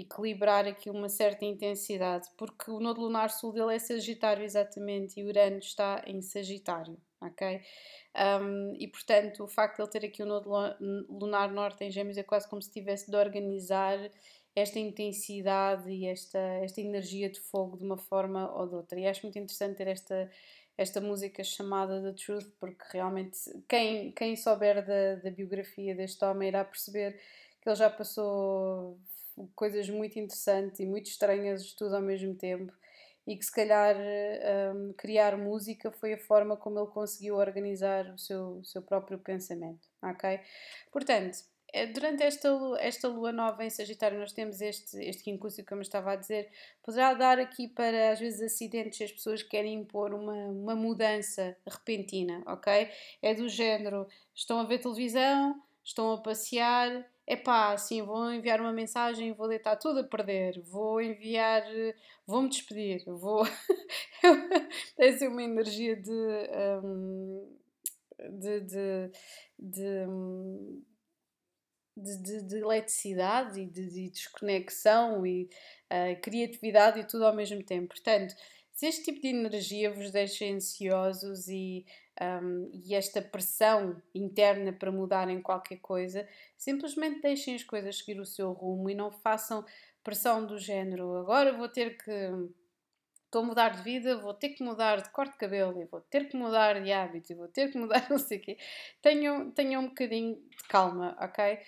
equilibrar 0.00 0.66
aqui 0.66 0.90
uma 0.90 1.08
certa 1.08 1.44
intensidade, 1.44 2.28
porque 2.36 2.70
o 2.70 2.80
nodo 2.80 3.00
lunar 3.00 3.30
sul 3.30 3.52
dele 3.52 3.74
é 3.74 3.78
Sagitário 3.78 4.44
exatamente 4.44 5.18
e 5.18 5.24
Urano 5.24 5.58
está 5.58 6.02
em 6.06 6.20
Sagitário, 6.20 6.98
ok? 7.20 7.60
Um, 8.16 8.74
e 8.78 8.88
portanto, 8.88 9.44
o 9.44 9.48
facto 9.48 9.76
de 9.76 9.82
ele 9.82 9.90
ter 9.90 10.06
aqui 10.06 10.22
o 10.22 10.26
nodo 10.26 10.50
lunar 11.08 11.52
norte 11.52 11.84
em 11.84 11.90
Gêmeos 11.90 12.16
é 12.16 12.22
quase 12.22 12.48
como 12.48 12.62
se 12.62 12.70
tivesse 12.70 13.10
de 13.10 13.16
organizar 13.16 13.98
esta 14.54 14.78
intensidade 14.78 15.90
e 15.90 16.06
esta, 16.06 16.38
esta 16.38 16.80
energia 16.80 17.28
de 17.28 17.38
fogo 17.40 17.76
de 17.76 17.84
uma 17.84 17.98
forma 17.98 18.50
ou 18.56 18.66
de 18.66 18.74
outra. 18.74 18.98
E 18.98 19.06
acho 19.06 19.22
muito 19.22 19.38
interessante 19.38 19.76
ter 19.76 19.88
esta, 19.88 20.30
esta 20.78 21.00
música 21.00 21.44
chamada 21.44 22.00
The 22.02 22.12
Truth, 22.12 22.50
porque 22.58 22.84
realmente 22.90 23.38
quem, 23.68 24.12
quem 24.12 24.34
souber 24.34 24.84
da, 24.84 25.16
da 25.16 25.30
biografia 25.30 25.94
deste 25.94 26.24
homem 26.24 26.48
irá 26.48 26.64
perceber 26.64 27.20
que 27.60 27.68
ele 27.68 27.76
já 27.76 27.90
passou 27.90 28.98
coisas 29.54 29.88
muito 29.88 30.18
interessantes 30.18 30.80
e 30.80 30.86
muito 30.86 31.06
estranhas 31.06 31.72
tudo 31.72 31.96
ao 31.96 32.02
mesmo 32.02 32.34
tempo 32.34 32.72
e 33.26 33.36
que 33.36 33.44
se 33.44 33.52
calhar 33.52 33.96
um, 34.74 34.92
criar 34.92 35.36
música 35.36 35.90
foi 35.90 36.14
a 36.14 36.18
forma 36.18 36.56
como 36.56 36.78
ele 36.78 36.86
conseguiu 36.88 37.36
organizar 37.36 38.06
o 38.14 38.18
seu, 38.18 38.62
seu 38.64 38.80
próprio 38.80 39.18
pensamento, 39.18 39.88
ok? 40.00 40.40
Portanto, 40.92 41.38
é, 41.72 41.86
durante 41.86 42.22
esta, 42.22 42.48
esta 42.78 43.08
lua 43.08 43.32
nova 43.32 43.64
em 43.64 43.70
Sagitário 43.70 44.18
nós 44.18 44.32
temos 44.32 44.60
este, 44.60 44.96
este 45.02 45.24
quincúcio, 45.24 45.64
como 45.64 45.80
eu 45.80 45.82
estava 45.82 46.12
a 46.12 46.16
dizer, 46.16 46.48
poderá 46.82 47.12
dar 47.14 47.38
aqui 47.40 47.66
para 47.66 48.12
às 48.12 48.20
vezes 48.20 48.40
acidentes 48.40 49.00
as 49.02 49.12
pessoas 49.12 49.42
querem 49.42 49.74
impor 49.74 50.14
uma, 50.14 50.46
uma 50.46 50.76
mudança 50.76 51.56
repentina, 51.66 52.42
ok? 52.46 52.88
É 53.20 53.34
do 53.34 53.48
género, 53.48 54.06
estão 54.32 54.60
a 54.60 54.64
ver 54.64 54.78
televisão, 54.78 55.60
estão 55.82 56.12
a 56.12 56.22
passear 56.22 57.04
epá, 57.26 57.72
assim, 57.72 58.02
vou 58.02 58.32
enviar 58.32 58.60
uma 58.60 58.72
mensagem 58.72 59.32
vou 59.32 59.48
deitar 59.48 59.76
tudo 59.76 60.00
a 60.00 60.04
perder, 60.04 60.60
vou 60.62 61.00
enviar, 61.00 61.62
vou-me 62.26 62.48
despedir, 62.48 63.04
vou. 63.06 63.44
Tem 64.96 65.10
assim 65.10 65.26
uma 65.28 65.42
energia 65.42 65.96
de, 65.96 66.12
um, 66.84 67.56
de, 68.38 68.60
de, 68.60 69.10
de, 69.58 70.06
de, 71.96 72.22
de, 72.22 72.42
de 72.42 72.56
eletricidade 72.58 73.60
e 73.60 73.66
de, 73.66 73.88
de 73.90 74.10
desconexão 74.10 75.26
e 75.26 75.48
uh, 75.92 76.20
criatividade 76.20 77.00
e 77.00 77.04
tudo 77.04 77.26
ao 77.26 77.34
mesmo 77.34 77.62
tempo. 77.62 77.88
Portanto, 77.88 78.34
se 78.72 78.86
este 78.86 79.04
tipo 79.04 79.20
de 79.22 79.28
energia 79.28 79.90
vos 79.90 80.10
deixa 80.10 80.44
ansiosos 80.44 81.48
e 81.48 81.84
um, 82.20 82.70
e 82.72 82.94
esta 82.94 83.20
pressão 83.20 84.00
interna 84.14 84.72
para 84.72 84.90
mudarem 84.90 85.40
qualquer 85.40 85.78
coisa, 85.78 86.26
simplesmente 86.56 87.20
deixem 87.20 87.54
as 87.54 87.62
coisas 87.62 87.98
seguir 87.98 88.18
o 88.20 88.26
seu 88.26 88.52
rumo 88.52 88.88
e 88.90 88.94
não 88.94 89.10
façam 89.10 89.64
pressão 90.02 90.46
do 90.46 90.56
género 90.56 91.16
agora 91.16 91.52
vou 91.52 91.68
ter 91.68 91.98
que 91.98 92.30
estou 93.36 93.42
a 93.42 93.44
mudar 93.44 93.68
de 93.70 93.82
vida, 93.82 94.16
vou 94.16 94.32
ter 94.32 94.50
que 94.50 94.62
mudar 94.62 95.02
de 95.02 95.10
corte 95.10 95.32
de 95.32 95.38
cabelo, 95.38 95.80
e 95.82 95.84
vou 95.84 96.00
ter 96.00 96.28
que 96.28 96.36
mudar 96.36 96.80
de 96.82 96.90
hábito, 96.92 97.32
e 97.32 97.34
vou 97.34 97.48
ter 97.48 97.70
que 97.70 97.78
mudar 97.78 98.06
não 98.08 98.18
sei 98.18 98.38
o 98.38 98.40
quê. 98.40 98.56
Tenham, 99.02 99.50
tenham 99.50 99.82
um 99.82 99.88
bocadinho 99.88 100.36
de 100.36 100.64
calma, 100.68 101.16
ok? 101.20 101.58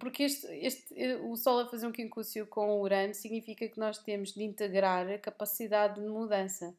Porque 0.00 0.24
este, 0.24 0.46
este, 0.48 0.94
o 1.22 1.36
Sol 1.36 1.60
a 1.60 1.70
fazer 1.70 1.86
um 1.86 1.92
quincúcio 1.92 2.46
com 2.46 2.70
o 2.70 2.80
Urano 2.80 3.14
significa 3.14 3.68
que 3.68 3.78
nós 3.78 3.98
temos 3.98 4.32
de 4.32 4.42
integrar 4.42 5.08
a 5.08 5.18
capacidade 5.18 6.00
de 6.00 6.08
mudança. 6.08 6.74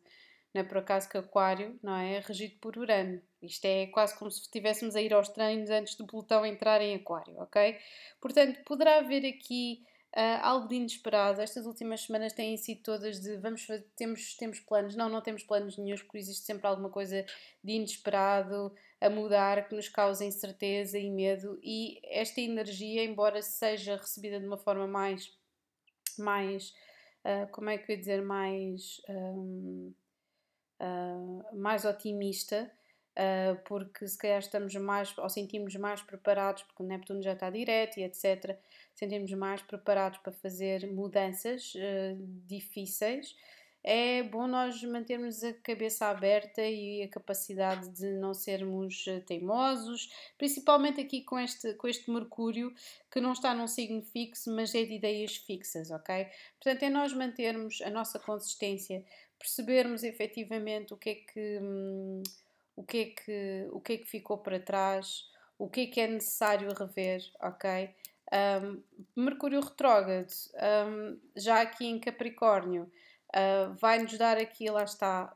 Não 0.57 0.63
é 0.63 0.65
por 0.65 0.79
acaso 0.79 1.07
que 1.07 1.15
Aquário 1.15 1.79
não 1.83 1.95
é, 1.95 2.15
é 2.15 2.19
regido 2.19 2.55
por 2.59 2.75
Urano. 2.79 3.21
Isto 3.43 3.65
é 3.65 3.85
quase 3.85 4.17
como 4.17 4.31
se 4.31 4.41
estivéssemos 4.41 4.95
a 4.95 5.01
ir 5.01 5.13
aos 5.13 5.29
treinos 5.29 5.69
antes 5.69 5.95
do 5.95 6.07
Plutão 6.07 6.43
entrar 6.43 6.81
em 6.81 6.95
Aquário, 6.95 7.37
ok? 7.37 7.77
Portanto, 8.19 8.59
poderá 8.65 8.97
haver 8.97 9.23
aqui 9.23 9.85
Uh, 10.15 10.39
algo 10.41 10.67
de 10.67 10.75
inesperado. 10.75 11.41
Estas 11.41 11.67
últimas 11.67 12.01
semanas 12.01 12.33
têm 12.33 12.57
sido 12.57 12.81
todas 12.81 13.19
de 13.19 13.37
vamos 13.37 13.65
fazer, 13.65 13.85
temos, 13.95 14.35
temos 14.35 14.59
planos. 14.61 14.95
Não, 14.95 15.09
não 15.09 15.21
temos 15.21 15.43
planos 15.43 15.77
nenhums, 15.77 16.01
porque 16.01 16.17
existe 16.17 16.43
sempre 16.43 16.65
alguma 16.65 16.89
coisa 16.89 17.23
de 17.63 17.73
inesperado 17.73 18.73
a 18.99 19.09
mudar 19.09 19.67
que 19.67 19.75
nos 19.75 19.89
causa 19.89 20.25
incerteza 20.25 20.97
e 20.97 21.11
medo. 21.11 21.59
E 21.61 21.99
esta 22.05 22.41
energia, 22.41 23.03
embora 23.03 23.43
seja 23.43 23.97
recebida 23.97 24.39
de 24.39 24.47
uma 24.47 24.57
forma 24.57 24.87
mais, 24.87 25.29
mais 26.17 26.73
uh, 27.23 27.51
como 27.51 27.69
é 27.69 27.77
que 27.77 27.91
eu 27.91 27.95
ia 27.95 27.99
dizer, 27.99 28.21
mais, 28.23 29.01
um, 29.09 29.93
uh, 30.81 31.57
mais 31.57 31.85
otimista, 31.85 32.71
uh, 33.17 33.57
porque 33.65 34.07
se 34.07 34.17
calhar 34.17 34.39
estamos 34.39 34.73
mais 34.75 35.17
ou 35.17 35.29
sentimos 35.29 35.75
mais 35.75 36.01
preparados, 36.01 36.63
porque 36.63 36.83
o 36.83 36.85
Neptuno 36.85 37.21
já 37.21 37.33
está 37.33 37.49
direto 37.49 37.99
e 37.99 38.03
etc. 38.03 38.57
Sentimos 38.93 39.31
mais 39.33 39.61
preparados 39.61 40.19
para 40.19 40.31
fazer 40.31 40.87
mudanças 40.91 41.73
uh, 41.75 42.17
difíceis. 42.45 43.35
É 43.89 44.21
bom 44.21 44.47
nós 44.47 44.83
mantermos 44.83 45.41
a 45.45 45.53
cabeça 45.53 46.07
aberta 46.07 46.61
e 46.61 47.03
a 47.03 47.07
capacidade 47.07 47.87
de 47.91 48.11
não 48.15 48.33
sermos 48.33 49.05
ah, 49.07 49.21
teimosos, 49.25 50.11
principalmente 50.37 50.99
aqui 50.99 51.21
com 51.21 51.39
este, 51.39 51.73
com 51.75 51.87
este 51.87 52.11
Mercúrio, 52.11 52.75
que 53.09 53.21
não 53.21 53.31
está 53.31 53.53
num 53.53 53.65
signo 53.65 54.01
fixo, 54.01 54.53
mas 54.53 54.75
é 54.75 54.83
de 54.83 54.95
ideias 54.95 55.37
fixas, 55.37 55.89
ok? 55.89 56.27
Portanto, 56.61 56.83
é 56.83 56.89
nós 56.89 57.13
mantermos 57.13 57.81
a 57.81 57.89
nossa 57.89 58.19
consistência, 58.19 59.05
percebermos 59.39 60.03
efetivamente 60.03 60.93
o 60.93 60.97
que 60.97 61.09
é 61.09 61.15
que. 61.15 61.59
Hum, 61.61 62.23
o 62.75 62.83
que 62.83 62.97
é 62.97 63.05
que, 63.05 63.67
o 63.71 63.79
que, 63.79 63.93
é 63.93 63.97
que 63.99 64.05
ficou 64.05 64.37
para 64.37 64.59
trás, 64.59 65.31
o 65.57 65.69
que 65.69 65.81
é 65.81 65.87
que 65.87 66.01
é 66.01 66.07
necessário 66.07 66.73
rever, 66.73 67.21
ok? 67.41 67.89
Um, 68.33 68.83
Mercúrio 69.15 69.61
retrógrado, 69.61 70.33
um, 70.89 71.17
já 71.37 71.61
aqui 71.61 71.87
em 71.87 71.97
Capricórnio, 71.97 72.91
uh, 73.35 73.73
vai-nos 73.79 74.17
dar 74.17 74.37
aqui, 74.37 74.69
lá 74.69 74.83
está, 74.83 75.35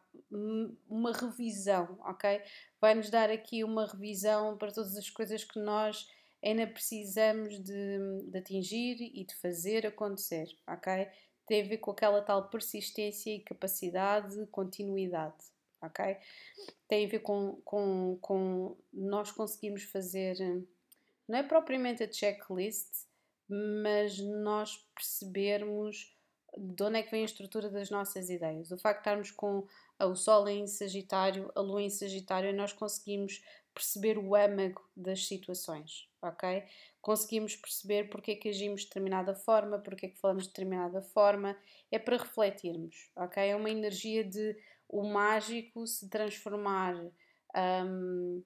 uma 0.89 1.11
revisão, 1.11 1.97
ok? 2.01 2.41
Vai-nos 2.79 3.09
dar 3.09 3.29
aqui 3.29 3.63
uma 3.63 3.85
revisão 3.85 4.57
para 4.57 4.71
todas 4.71 4.95
as 4.97 5.09
coisas 5.09 5.43
que 5.43 5.59
nós 5.59 6.07
ainda 6.43 6.65
precisamos 6.65 7.59
de, 7.59 7.99
de 8.25 8.37
atingir 8.37 8.97
e 9.01 9.25
de 9.25 9.35
fazer 9.35 9.85
acontecer, 9.85 10.47
ok? 10.67 11.07
Tem 11.45 11.63
a 11.63 11.67
ver 11.67 11.77
com 11.77 11.91
aquela 11.91 12.21
tal 12.21 12.49
persistência 12.49 13.35
e 13.35 13.41
capacidade, 13.41 14.45
continuidade, 14.47 15.43
ok? 15.81 16.17
Tem 16.87 17.05
a 17.05 17.09
ver 17.09 17.19
com, 17.19 17.61
com, 17.63 18.17
com 18.21 18.77
nós 18.91 19.31
conseguimos 19.31 19.83
fazer, 19.83 20.37
não 21.27 21.39
é 21.39 21.43
propriamente 21.43 22.03
a 22.03 22.11
checklist, 22.11 23.05
mas 23.49 24.17
nós 24.17 24.77
percebermos 24.95 26.15
de 26.57 26.83
onde 26.83 26.99
é 26.99 27.03
que 27.03 27.11
vem 27.11 27.21
a 27.21 27.25
estrutura 27.25 27.69
das 27.69 27.89
nossas 27.89 28.29
ideias. 28.29 28.71
O 28.71 28.77
facto 28.77 28.97
de 28.97 29.01
estarmos 29.01 29.31
com 29.31 29.65
o 29.99 30.15
Sol 30.15 30.47
em 30.47 30.67
Sagitário, 30.67 31.51
a 31.55 31.61
Lua 31.61 31.81
em 31.81 31.89
Sagitário, 31.89 32.53
nós 32.53 32.73
conseguimos 32.73 33.41
perceber 33.73 34.17
o 34.17 34.35
âmago 34.35 34.81
das 34.95 35.25
situações, 35.25 36.09
ok? 36.21 36.63
Conseguimos 37.01 37.55
perceber 37.55 38.09
porque 38.09 38.31
é 38.31 38.35
que 38.35 38.49
agimos 38.49 38.81
de 38.81 38.87
determinada 38.87 39.33
forma, 39.33 39.79
porque 39.79 40.07
é 40.07 40.09
que 40.09 40.19
falamos 40.19 40.43
de 40.43 40.49
determinada 40.49 41.01
forma, 41.01 41.57
é 41.89 41.97
para 41.97 42.17
refletirmos, 42.17 43.09
ok? 43.15 43.41
É 43.41 43.55
uma 43.55 43.69
energia 43.69 44.23
de 44.23 44.57
o 44.89 45.03
mágico 45.03 45.87
se 45.87 46.09
transformar, 46.09 46.95
um, 47.85 48.43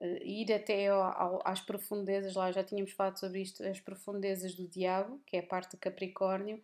eh, 0.00 0.24
ir 0.24 0.52
até 0.52 0.88
ao, 0.88 1.02
ao, 1.02 1.42
às 1.44 1.60
profundezas, 1.60 2.34
lá 2.34 2.50
já 2.50 2.64
tínhamos 2.64 2.92
falado 2.92 3.18
sobre 3.18 3.42
isto, 3.42 3.62
as 3.62 3.80
profundezas 3.80 4.54
do 4.54 4.66
diabo, 4.66 5.20
que 5.26 5.36
é 5.36 5.40
a 5.40 5.46
parte 5.46 5.72
de 5.72 5.76
Capricórnio, 5.76 6.62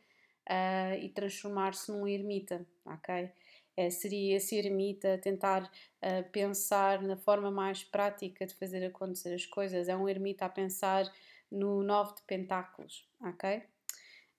uh, 0.51 0.95
e 1.01 1.09
transformar-se 1.09 1.91
num 1.93 2.07
ermita, 2.07 2.67
ok? 2.85 3.31
É, 3.77 3.89
seria 3.89 4.37
esse 4.37 4.59
ermita 4.59 5.17
tentar 5.19 5.63
uh, 5.63 6.31
pensar 6.33 7.01
na 7.01 7.17
forma 7.17 7.51
mais 7.51 7.85
prática 7.85 8.45
de 8.45 8.55
fazer 8.55 8.85
acontecer 8.85 9.33
as 9.33 9.47
coisas. 9.47 9.89
É 9.89 9.97
um 9.97 10.09
ermita 10.09 10.45
a 10.45 10.49
pensar 10.49 11.11
no 11.51 11.83
nove 11.83 12.17
de 12.17 12.23
pentáculos, 12.23 13.09
ok? 13.21 13.63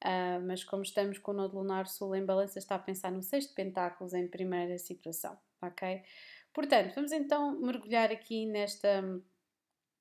Uh, 0.04 0.41
mas 0.45 0.63
como 0.63 0.82
estamos 0.82 1.17
com 1.17 1.32
o 1.32 1.34
Nodo 1.34 1.58
Lunar 1.58 1.88
Sul 1.88 2.15
em 2.15 2.26
balança, 2.26 2.60
está 2.60 2.76
a 2.76 2.80
pensar 2.80 3.12
no 3.12 3.21
sexto 3.21 3.54
pentáculos 3.54 4.13
em 4.13 4.28
primeira 4.28 4.78
situação, 4.78 5.38
ok? 5.62 6.02
Portanto, 6.54 6.93
vamos 6.95 7.12
então 7.12 7.60
mergulhar 7.62 8.12
aqui 8.12 8.45
nesta, 8.45 9.04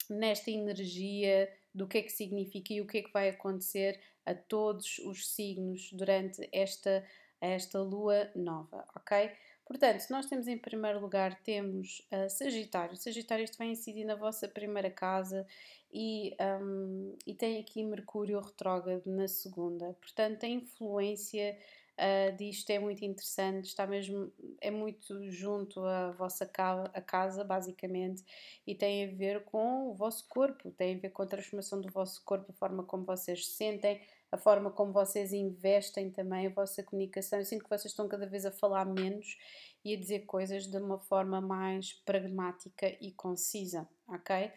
nesta 0.09 0.51
energia 0.51 1.49
do 1.75 1.87
que 1.87 1.99
é 1.99 2.03
que 2.03 2.13
significa 2.13 2.73
e 2.73 2.81
o 2.81 2.87
que 2.87 2.99
é 2.99 3.03
que 3.03 3.13
vai 3.13 3.29
acontecer 3.29 4.01
a 4.27 4.35
todos 4.35 4.99
os 4.99 5.29
signos 5.29 5.91
durante 5.93 6.49
esta, 6.53 7.05
esta 7.41 7.81
lua 7.81 8.31
nova, 8.35 8.87
ok? 8.97 9.31
Portanto, 9.65 10.01
se 10.01 10.11
nós 10.11 10.27
temos 10.27 10.49
em 10.49 10.59
primeiro 10.59 10.99
lugar, 11.01 11.41
temos 11.43 12.05
uh, 12.13 12.29
Sagitário. 12.29 12.97
Sagitário, 12.97 13.45
isto 13.45 13.57
vai 13.57 13.69
incidir 13.69 14.05
na 14.05 14.17
vossa 14.17 14.49
primeira 14.49 14.91
casa 14.91 15.47
e, 15.93 16.37
um, 16.61 17.17
e 17.25 17.35
tem 17.35 17.61
aqui 17.61 17.85
Mercúrio 17.85 18.41
retrógrado 18.41 19.07
na 19.07 19.29
segunda. 19.29 19.97
Portanto, 20.01 20.45
a 20.45 20.49
influência 20.49 21.57
uh, 22.01 22.37
disto 22.37 22.71
é 22.71 22.79
muito 22.79 23.05
interessante, 23.05 23.67
está 23.67 23.87
mesmo, 23.87 24.33
é 24.61 24.71
muito 24.71 25.31
junto 25.31 25.85
à 25.85 26.11
vossa 26.13 26.47
ca 26.47 26.85
a 26.95 27.01
casa, 27.01 27.45
basicamente, 27.45 28.25
e 28.67 28.75
tem 28.75 29.05
a 29.05 29.15
ver 29.15 29.45
com 29.45 29.91
o 29.91 29.95
vosso 29.95 30.27
corpo, 30.29 30.71
tem 30.73 30.97
a 30.97 30.99
ver 30.99 31.11
com 31.11 31.23
a 31.23 31.27
transformação 31.27 31.81
do 31.81 31.93
vosso 31.93 32.25
corpo, 32.25 32.51
a 32.51 32.55
forma 32.55 32.83
como 32.85 33.05
vocês 33.05 33.47
se 33.47 33.53
sentem, 33.53 34.01
a 34.33 34.39
forma 34.39 34.71
como 34.71 34.93
vocês 34.93 35.33
investem 35.33 36.11
também 36.11 36.47
a 36.47 36.51
vossa 36.51 36.83
comunicação. 36.83 37.39
Eu 37.39 37.45
sinto 37.45 37.65
que 37.65 37.71
vocês 37.71 37.87
estão 37.87 38.09
cada 38.09 38.27
vez 38.27 38.47
a 38.47 38.53
falar 38.53 38.87
menos 38.87 39.37
e 39.85 39.95
a 39.95 39.99
dizer 39.99 40.21
coisas 40.21 40.67
de 40.67 40.77
uma 40.77 40.99
forma 40.99 41.41
mais 41.41 41.93
pragmática 42.05 42.97
e 43.01 43.13
concisa, 43.13 43.89
ok? 44.09 44.51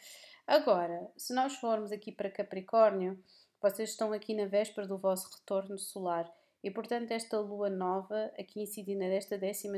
Agora, 0.45 1.11
se 1.17 1.33
nós 1.33 1.55
formos 1.55 1.91
aqui 1.91 2.11
para 2.11 2.29
Capricórnio, 2.29 3.21
vocês 3.61 3.89
estão 3.89 4.11
aqui 4.11 4.33
na 4.33 4.45
véspera 4.45 4.85
do 4.85 4.97
vosso 4.97 5.29
retorno 5.37 5.77
solar 5.77 6.31
e, 6.63 6.71
portanto, 6.71 7.11
esta 7.11 7.39
lua 7.39 7.69
nova, 7.69 8.31
aqui 8.39 8.61
incidindo 8.61 8.99
nesta 8.99 9.37
12 9.37 9.69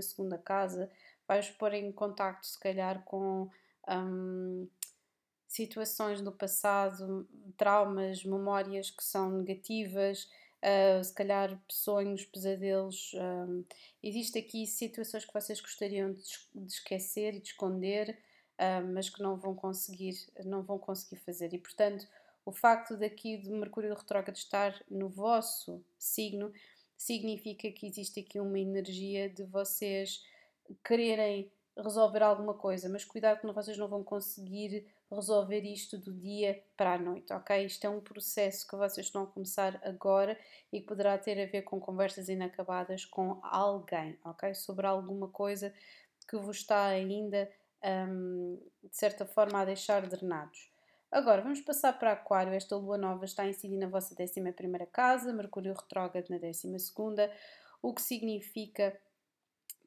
casa, 0.43 0.89
vai-vos 1.27 1.49
pôr 1.51 1.73
em 1.73 1.91
contacto, 1.91 2.45
se 2.45 2.59
calhar, 2.59 3.03
com. 3.03 3.49
Um, 3.87 4.67
situações 5.55 6.21
do 6.21 6.33
passado, 6.33 7.25
traumas, 7.55 8.25
memórias 8.25 8.89
que 8.89 9.03
são 9.03 9.31
negativas, 9.31 10.29
uh, 10.61 11.01
se 11.01 11.13
calhar 11.13 11.57
sonhos, 11.69 12.25
pesadelos. 12.25 13.13
Um, 13.13 13.63
existe 14.03 14.37
aqui 14.37 14.67
situações 14.67 15.23
que 15.23 15.33
vocês 15.33 15.61
gostariam 15.61 16.11
de, 16.11 16.23
de 16.53 16.73
esquecer 16.73 17.35
e 17.35 17.39
de 17.39 17.49
esconder, 17.49 18.19
uh, 18.59 18.85
mas 18.93 19.09
que 19.09 19.21
não 19.21 19.37
vão 19.37 19.55
conseguir, 19.55 20.15
não 20.43 20.61
vão 20.61 20.77
conseguir 20.77 21.21
fazer. 21.21 21.53
E 21.53 21.57
portanto, 21.57 22.05
o 22.45 22.51
facto 22.51 22.97
daqui 22.97 23.37
de 23.37 23.49
Mercúrio 23.49 23.95
retrógrado 23.95 24.35
estar 24.35 24.83
no 24.89 25.07
vosso 25.07 25.81
signo 25.97 26.51
significa 26.97 27.71
que 27.71 27.87
existe 27.87 28.19
aqui 28.19 28.39
uma 28.39 28.59
energia 28.59 29.29
de 29.29 29.43
vocês 29.43 30.23
quererem 30.83 31.51
resolver 31.77 32.23
alguma 32.23 32.53
coisa, 32.53 32.87
mas 32.87 33.03
cuidado 33.03 33.41
que 33.41 33.51
vocês 33.51 33.77
não 33.77 33.87
vão 33.87 34.03
conseguir 34.03 34.87
resolver 35.11 35.61
isto 35.61 35.97
do 35.97 36.13
dia 36.13 36.63
para 36.75 36.93
a 36.93 36.97
noite, 36.97 37.31
ok? 37.33 37.65
Isto 37.65 37.85
é 37.85 37.89
um 37.89 37.99
processo 37.99 38.67
que 38.67 38.75
vocês 38.75 39.07
estão 39.07 39.23
a 39.23 39.27
começar 39.27 39.79
agora 39.83 40.37
e 40.71 40.79
que 40.79 40.87
poderá 40.87 41.17
ter 41.17 41.41
a 41.41 41.45
ver 41.49 41.63
com 41.63 41.79
conversas 41.79 42.29
inacabadas 42.29 43.05
com 43.05 43.39
alguém, 43.43 44.17
ok? 44.23 44.53
Sobre 44.55 44.87
alguma 44.87 45.27
coisa 45.27 45.73
que 46.27 46.37
vos 46.37 46.57
está 46.57 46.85
ainda, 46.87 47.49
um, 48.09 48.57
de 48.83 48.95
certa 48.95 49.25
forma, 49.25 49.59
a 49.59 49.65
deixar 49.65 50.07
drenados. 50.07 50.74
Agora, 51.11 51.41
vamos 51.41 51.61
passar 51.61 51.97
para 51.97 52.11
Aquário. 52.11 52.53
Esta 52.53 52.75
lua 52.75 52.97
nova 52.97 53.25
está 53.25 53.43
a 53.43 53.47
incidir 53.47 53.77
na 53.77 53.87
vossa 53.87 54.15
11 54.19 54.41
casa, 54.91 55.31
Mercúrio 55.31 55.73
retrógrado 55.73 56.29
na 56.29 56.37
12, 56.37 56.67
o 57.81 57.93
que 57.93 58.01
significa 58.01 58.97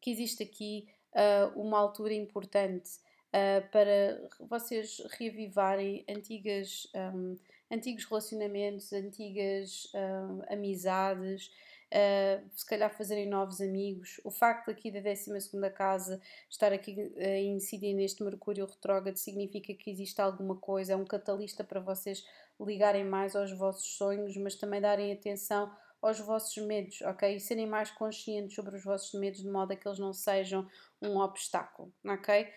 que 0.00 0.10
existe 0.10 0.42
aqui 0.42 0.88
uh, 1.12 1.60
uma 1.60 1.78
altura 1.78 2.14
importante 2.14 2.90
uh, 3.28 3.68
para 3.70 4.28
vocês 4.48 5.02
reavivarem 5.18 6.04
antigas, 6.08 6.90
um, 6.94 7.36
antigos 7.70 8.04
relacionamentos, 8.04 8.92
antigas 8.92 9.92
um, 9.94 10.42
amizades. 10.52 11.50
Uh, 11.92 12.50
se 12.54 12.66
calhar 12.66 12.90
fazerem 12.90 13.26
novos 13.26 13.60
amigos. 13.60 14.20
O 14.24 14.30
facto 14.30 14.70
aqui 14.70 14.90
da 14.90 15.00
12 15.00 15.30
casa 15.74 16.20
estar 16.48 16.72
aqui 16.72 16.92
uh, 16.92 17.22
incidir 17.54 17.94
neste 17.94 18.22
Mercúrio 18.22 18.66
retrógrado 18.66 19.16
significa 19.16 19.72
que 19.74 19.90
existe 19.90 20.20
alguma 20.20 20.56
coisa, 20.56 20.92
é 20.92 20.96
um 20.96 21.04
catalista 21.04 21.64
para 21.64 21.80
vocês 21.80 22.24
ligarem 22.60 23.04
mais 23.04 23.36
aos 23.36 23.52
vossos 23.52 23.96
sonhos, 23.96 24.36
mas 24.36 24.56
também 24.56 24.80
darem 24.80 25.12
atenção 25.12 25.70
aos 26.00 26.18
vossos 26.20 26.56
medos, 26.64 27.00
ok? 27.02 27.36
E 27.36 27.40
serem 27.40 27.66
mais 27.66 27.90
conscientes 27.90 28.54
sobre 28.54 28.76
os 28.76 28.84
vossos 28.84 29.18
medos 29.18 29.40
de 29.40 29.48
modo 29.48 29.72
a 29.72 29.76
que 29.76 29.86
eles 29.86 29.98
não 29.98 30.12
sejam 30.12 30.68
um 31.02 31.18
obstáculo, 31.18 31.92
ok? 32.04 32.48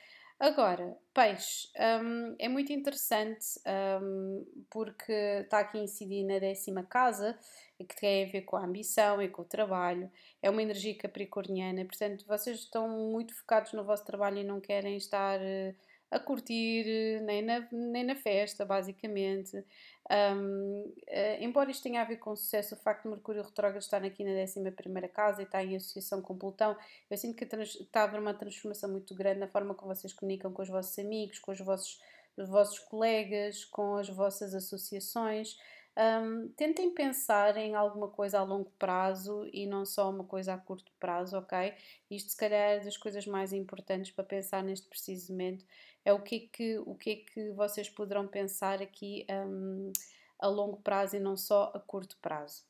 Agora, 0.42 0.98
peixe, 1.14 1.68
um, 2.04 2.36
é 2.39 2.50
muito 2.50 2.74
interessante 2.74 3.46
um, 4.02 4.44
porque 4.72 5.12
está 5.44 5.60
aqui 5.60 5.78
a 5.78 5.84
incidir 5.84 6.24
na 6.26 6.39
décima 6.39 6.82
casa, 6.84 7.38
que 7.78 7.96
tem 7.96 8.26
a 8.26 8.32
ver 8.32 8.42
com 8.42 8.58
a 8.58 8.66
ambição 8.66 9.22
e 9.22 9.30
com 9.30 9.44
o 9.44 9.46
trabalho. 9.46 10.12
É 10.42 10.50
uma 10.50 10.64
energia 10.64 10.98
capricorniana, 10.98 11.86
portanto, 11.86 12.26
vocês 12.26 12.58
estão 12.58 12.89
muito 12.89 13.36
focados 13.36 13.72
no 13.74 13.84
vosso 13.84 14.04
trabalho 14.04 14.39
e 14.39 14.44
não 14.44 14.60
querem 14.60 14.98
estar. 14.98 15.39
Uh, 15.39 15.76
a 16.12 16.20
curtir, 16.20 17.22
nem 17.22 17.41
na, 17.41 17.66
nem 17.72 18.03
na 18.03 18.16
festa, 18.16 18.66
basicamente. 18.66 19.64
Um, 20.12 20.93
eh, 21.07 21.41
embora 21.41 21.72
isto 21.72 21.84
tenha 21.84 22.01
a 22.01 22.03
ver 22.03 22.18
com 22.18 22.36
sucesso, 22.36 22.76
o 22.76 22.78
facto 22.78 23.03
de 23.03 23.09
Mercúrio 23.09 23.41
retrógrado 23.41 23.82
estar 23.82 24.03
aqui 24.03 24.26
na 24.26 24.32
11 24.32 25.09
casa 25.14 25.41
e 25.41 25.45
está 25.45 25.64
em 25.64 25.78
associação 25.78 26.22
com 26.22 26.38
Plutão, 26.38 26.76
eu 27.09 27.18
sinto 27.18 27.38
que 27.38 27.45
está 27.55 28.01
a 28.01 28.03
haver 28.03 28.20
uma 28.20 28.34
transformação 28.34 28.91
muito 28.91 29.16
grande 29.16 29.39
na 29.39 29.47
forma 29.47 29.74
como 29.74 29.95
vocês 29.95 30.12
comunicam 30.12 30.51
com 30.51 30.62
os 30.62 30.68
vossos 30.68 30.99
amigos, 30.99 31.39
com 31.39 31.53
os 31.53 31.59
vossos, 31.62 32.01
os 32.36 32.49
vossos 32.49 32.80
colegas, 32.80 33.64
com 33.64 33.95
as 33.95 34.09
vossas 34.09 34.53
associações. 34.53 35.55
Um, 35.97 36.47
tentem 36.55 36.93
pensar 36.93 37.57
em 37.57 37.76
alguma 37.76 38.07
coisa 38.07 38.39
a 38.39 38.43
longo 38.43 38.72
prazo 38.80 39.45
e 39.51 39.66
não 39.66 39.86
só 39.86 40.09
uma 40.09 40.24
coisa 40.24 40.53
a 40.53 40.57
curto 40.57 40.89
prazo, 40.97 41.38
ok? 41.38 41.74
Isto, 42.09 42.32
se 42.32 42.38
calhar, 42.38 42.59
é 42.59 42.80
das 42.80 42.95
coisas 42.95 43.26
mais 43.26 43.51
importantes 43.51 44.12
para 44.12 44.24
pensar 44.24 44.64
neste 44.64 44.88
preciso 44.88 45.34
momento 45.34 45.66
é 46.04 46.14
o 46.14 46.20
que 46.20 46.36
é 46.36 46.39
que, 46.56 46.78
o 46.80 46.95
que, 46.95 47.10
é 47.12 47.16
que 47.16 47.52
vocês 47.52 47.89
poderão 47.89 48.28
pensar 48.28 48.82
aqui 48.82 49.26
um, 49.30 49.91
a 50.39 50.47
longo 50.47 50.78
prazo 50.78 51.16
e 51.16 51.20
não 51.20 51.38
só 51.38 51.72
a 51.76 51.80
curto 51.80 52.18
prazo. 52.22 52.64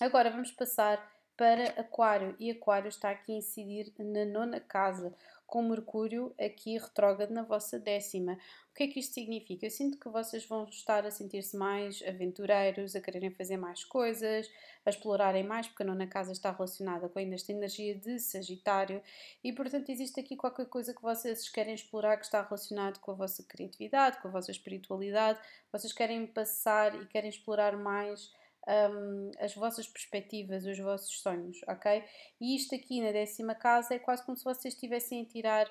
Agora 0.00 0.30
vamos 0.30 0.50
passar 0.50 0.98
para 1.36 1.70
Aquário 1.80 2.34
e 2.38 2.50
Aquário 2.50 2.88
está 2.88 3.10
aqui 3.10 3.32
a 3.32 3.36
incidir 3.36 3.92
na 3.98 4.24
nona 4.24 4.60
casa, 4.60 5.14
com 5.50 5.62
Mercúrio 5.62 6.32
aqui 6.40 6.78
retrógrado 6.78 7.32
na 7.32 7.42
vossa 7.42 7.76
décima. 7.76 8.38
O 8.70 8.74
que 8.74 8.84
é 8.84 8.86
que 8.86 9.00
isto 9.00 9.14
significa? 9.14 9.66
Eu 9.66 9.70
sinto 9.70 9.98
que 9.98 10.08
vocês 10.08 10.46
vão 10.46 10.64
estar 10.64 11.04
a 11.04 11.10
sentir-se 11.10 11.56
mais 11.56 12.00
aventureiros, 12.06 12.94
a 12.94 13.00
quererem 13.00 13.32
fazer 13.32 13.56
mais 13.56 13.84
coisas, 13.84 14.48
a 14.86 14.90
explorarem 14.90 15.42
mais, 15.42 15.66
porque 15.66 15.82
a 15.82 15.86
nona 15.86 16.06
casa 16.06 16.30
está 16.30 16.52
relacionada 16.52 17.08
com 17.08 17.18
ainda 17.18 17.34
esta 17.34 17.50
energia 17.50 17.96
de 17.96 18.20
Sagitário 18.20 19.02
e, 19.42 19.52
portanto, 19.52 19.90
existe 19.90 20.20
aqui 20.20 20.36
qualquer 20.36 20.66
coisa 20.66 20.94
que 20.94 21.02
vocês 21.02 21.48
querem 21.48 21.74
explorar 21.74 22.16
que 22.16 22.24
está 22.24 22.40
relacionado 22.42 23.00
com 23.00 23.10
a 23.10 23.14
vossa 23.14 23.42
criatividade, 23.42 24.22
com 24.22 24.28
a 24.28 24.30
vossa 24.30 24.52
espiritualidade. 24.52 25.40
Vocês 25.72 25.92
querem 25.92 26.24
passar 26.28 26.94
e 26.94 27.06
querem 27.06 27.28
explorar 27.28 27.76
mais 27.76 28.30
um, 28.68 29.30
as 29.38 29.54
vossas 29.54 29.86
perspectivas, 29.86 30.66
os 30.66 30.78
vossos 30.78 31.20
sonhos, 31.20 31.60
ok? 31.66 32.04
E 32.40 32.56
isto 32.56 32.74
aqui 32.74 33.00
na 33.00 33.12
décima 33.12 33.54
casa 33.54 33.94
é 33.94 33.98
quase 33.98 34.24
como 34.24 34.36
se 34.36 34.44
vocês 34.44 34.74
estivessem 34.74 35.22
a 35.22 35.26
tirar 35.26 35.70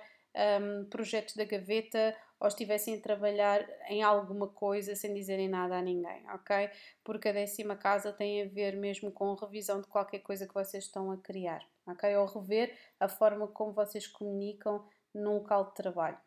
um, 0.61 0.85
projetos 0.85 1.35
da 1.35 1.43
gaveta 1.43 2.15
ou 2.39 2.47
estivessem 2.47 2.95
a 2.95 3.01
trabalhar 3.01 3.67
em 3.89 4.01
alguma 4.01 4.47
coisa 4.47 4.95
sem 4.95 5.13
dizerem 5.13 5.49
nada 5.49 5.77
a 5.77 5.81
ninguém, 5.81 6.23
ok? 6.31 6.69
Porque 7.03 7.29
a 7.29 7.33
décima 7.33 7.75
casa 7.75 8.13
tem 8.13 8.43
a 8.43 8.45
ver 8.45 8.75
mesmo 8.77 9.11
com 9.11 9.31
a 9.33 9.35
revisão 9.35 9.81
de 9.81 9.87
qualquer 9.87 10.19
coisa 10.19 10.47
que 10.47 10.53
vocês 10.53 10.85
estão 10.85 11.11
a 11.11 11.17
criar, 11.17 11.61
ok? 11.85 12.15
Ou 12.15 12.25
rever 12.25 12.77
a 12.99 13.09
forma 13.09 13.47
como 13.47 13.73
vocês 13.73 14.07
comunicam 14.07 14.87
num 15.13 15.33
local 15.33 15.65
de 15.65 15.73
trabalho. 15.73 16.17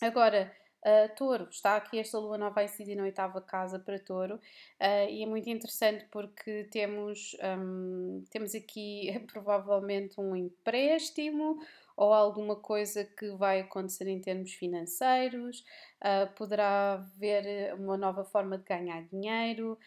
Agora, 0.00 0.54
Uh, 0.84 1.08
touro, 1.16 1.48
está 1.50 1.76
aqui 1.76 1.98
esta 1.98 2.18
lua 2.18 2.36
nova 2.36 2.60
a 2.60 2.64
incidir 2.64 2.94
na 2.94 3.04
oitava 3.04 3.40
casa 3.40 3.78
para 3.78 3.98
touro 3.98 4.34
uh, 4.34 5.08
e 5.08 5.22
é 5.22 5.26
muito 5.26 5.48
interessante 5.48 6.04
porque 6.10 6.64
temos, 6.64 7.34
um, 7.58 8.22
temos 8.28 8.54
aqui 8.54 9.10
provavelmente 9.32 10.20
um 10.20 10.36
empréstimo 10.36 11.58
ou 11.96 12.12
alguma 12.12 12.56
coisa 12.56 13.02
que 13.02 13.30
vai 13.30 13.60
acontecer 13.60 14.08
em 14.08 14.20
termos 14.20 14.52
financeiros, 14.52 15.64
uh, 16.02 16.30
poderá 16.34 16.94
haver 16.94 17.72
uma 17.76 17.96
nova 17.96 18.22
forma 18.22 18.58
de 18.58 18.64
ganhar 18.64 19.04
dinheiro, 19.04 19.78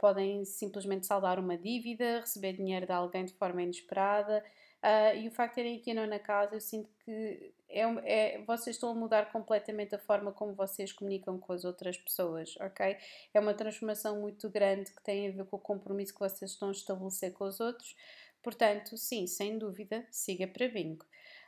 podem 0.00 0.44
simplesmente 0.44 1.06
saldar 1.06 1.38
uma 1.38 1.58
dívida, 1.58 2.20
receber 2.20 2.54
dinheiro 2.54 2.86
de 2.86 2.92
alguém 2.92 3.24
de 3.24 3.34
forma 3.34 3.62
inesperada. 3.62 4.42
Uh, 4.84 5.16
e 5.16 5.28
o 5.28 5.30
facto 5.30 5.54
de 5.54 5.62
terem 5.62 5.78
aqui 5.78 5.92
a 5.92 5.94
nona 5.94 6.18
casa, 6.18 6.56
eu 6.56 6.60
sinto 6.60 6.90
que 7.06 7.54
é, 7.70 7.80
é, 8.04 8.42
vocês 8.42 8.76
estão 8.76 8.90
a 8.90 8.94
mudar 8.94 9.32
completamente 9.32 9.94
a 9.94 9.98
forma 9.98 10.30
como 10.30 10.52
vocês 10.52 10.92
comunicam 10.92 11.38
com 11.38 11.54
as 11.54 11.64
outras 11.64 11.96
pessoas, 11.96 12.54
ok? 12.60 12.94
É 13.32 13.40
uma 13.40 13.54
transformação 13.54 14.20
muito 14.20 14.50
grande 14.50 14.92
que 14.92 15.02
tem 15.02 15.28
a 15.28 15.32
ver 15.32 15.46
com 15.46 15.56
o 15.56 15.58
compromisso 15.58 16.12
que 16.12 16.20
vocês 16.20 16.50
estão 16.50 16.68
a 16.68 16.72
estabelecer 16.72 17.32
com 17.32 17.44
os 17.44 17.60
outros. 17.60 17.96
Portanto, 18.42 18.98
sim, 18.98 19.26
sem 19.26 19.56
dúvida, 19.56 20.06
siga 20.10 20.46
para 20.46 20.68
bingo. 20.68 21.06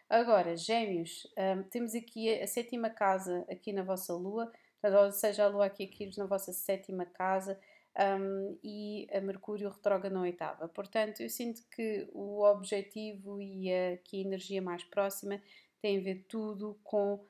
Agora, 0.08 0.56
gêmeos, 0.56 1.26
um, 1.36 1.62
temos 1.64 1.94
aqui 1.94 2.40
a, 2.40 2.44
a, 2.44 2.46
sétima 2.46 2.88
casa 2.88 3.44
aqui 3.50 3.70
na 3.70 3.82
vossa 3.82 4.14
lua, 4.14 4.50
ou 4.82 5.12
seja, 5.12 5.44
a 5.44 5.48
lua 5.48 5.66
aqui, 5.66 5.84
aqui 5.84 6.10
na 6.16 6.24
vossa 6.24 6.54
sétima 6.54 7.04
casa, 7.04 7.60
um, 7.98 8.58
e 8.62 9.08
a 9.12 9.20
Mercúrio 9.20 9.70
retrógrado 9.70 10.12
na 10.12 10.22
oitava. 10.22 10.68
Portanto, 10.68 11.20
eu 11.20 11.30
sinto 11.30 11.62
que 11.70 12.08
o 12.12 12.42
objetivo 12.42 13.40
e 13.40 13.72
a, 13.72 13.96
que 13.98 14.18
a 14.18 14.20
energia 14.20 14.60
mais 14.60 14.84
próxima 14.84 15.40
tem 15.80 15.98
a 15.98 16.02
ver 16.02 16.26
tudo 16.28 16.78
com 16.84 17.24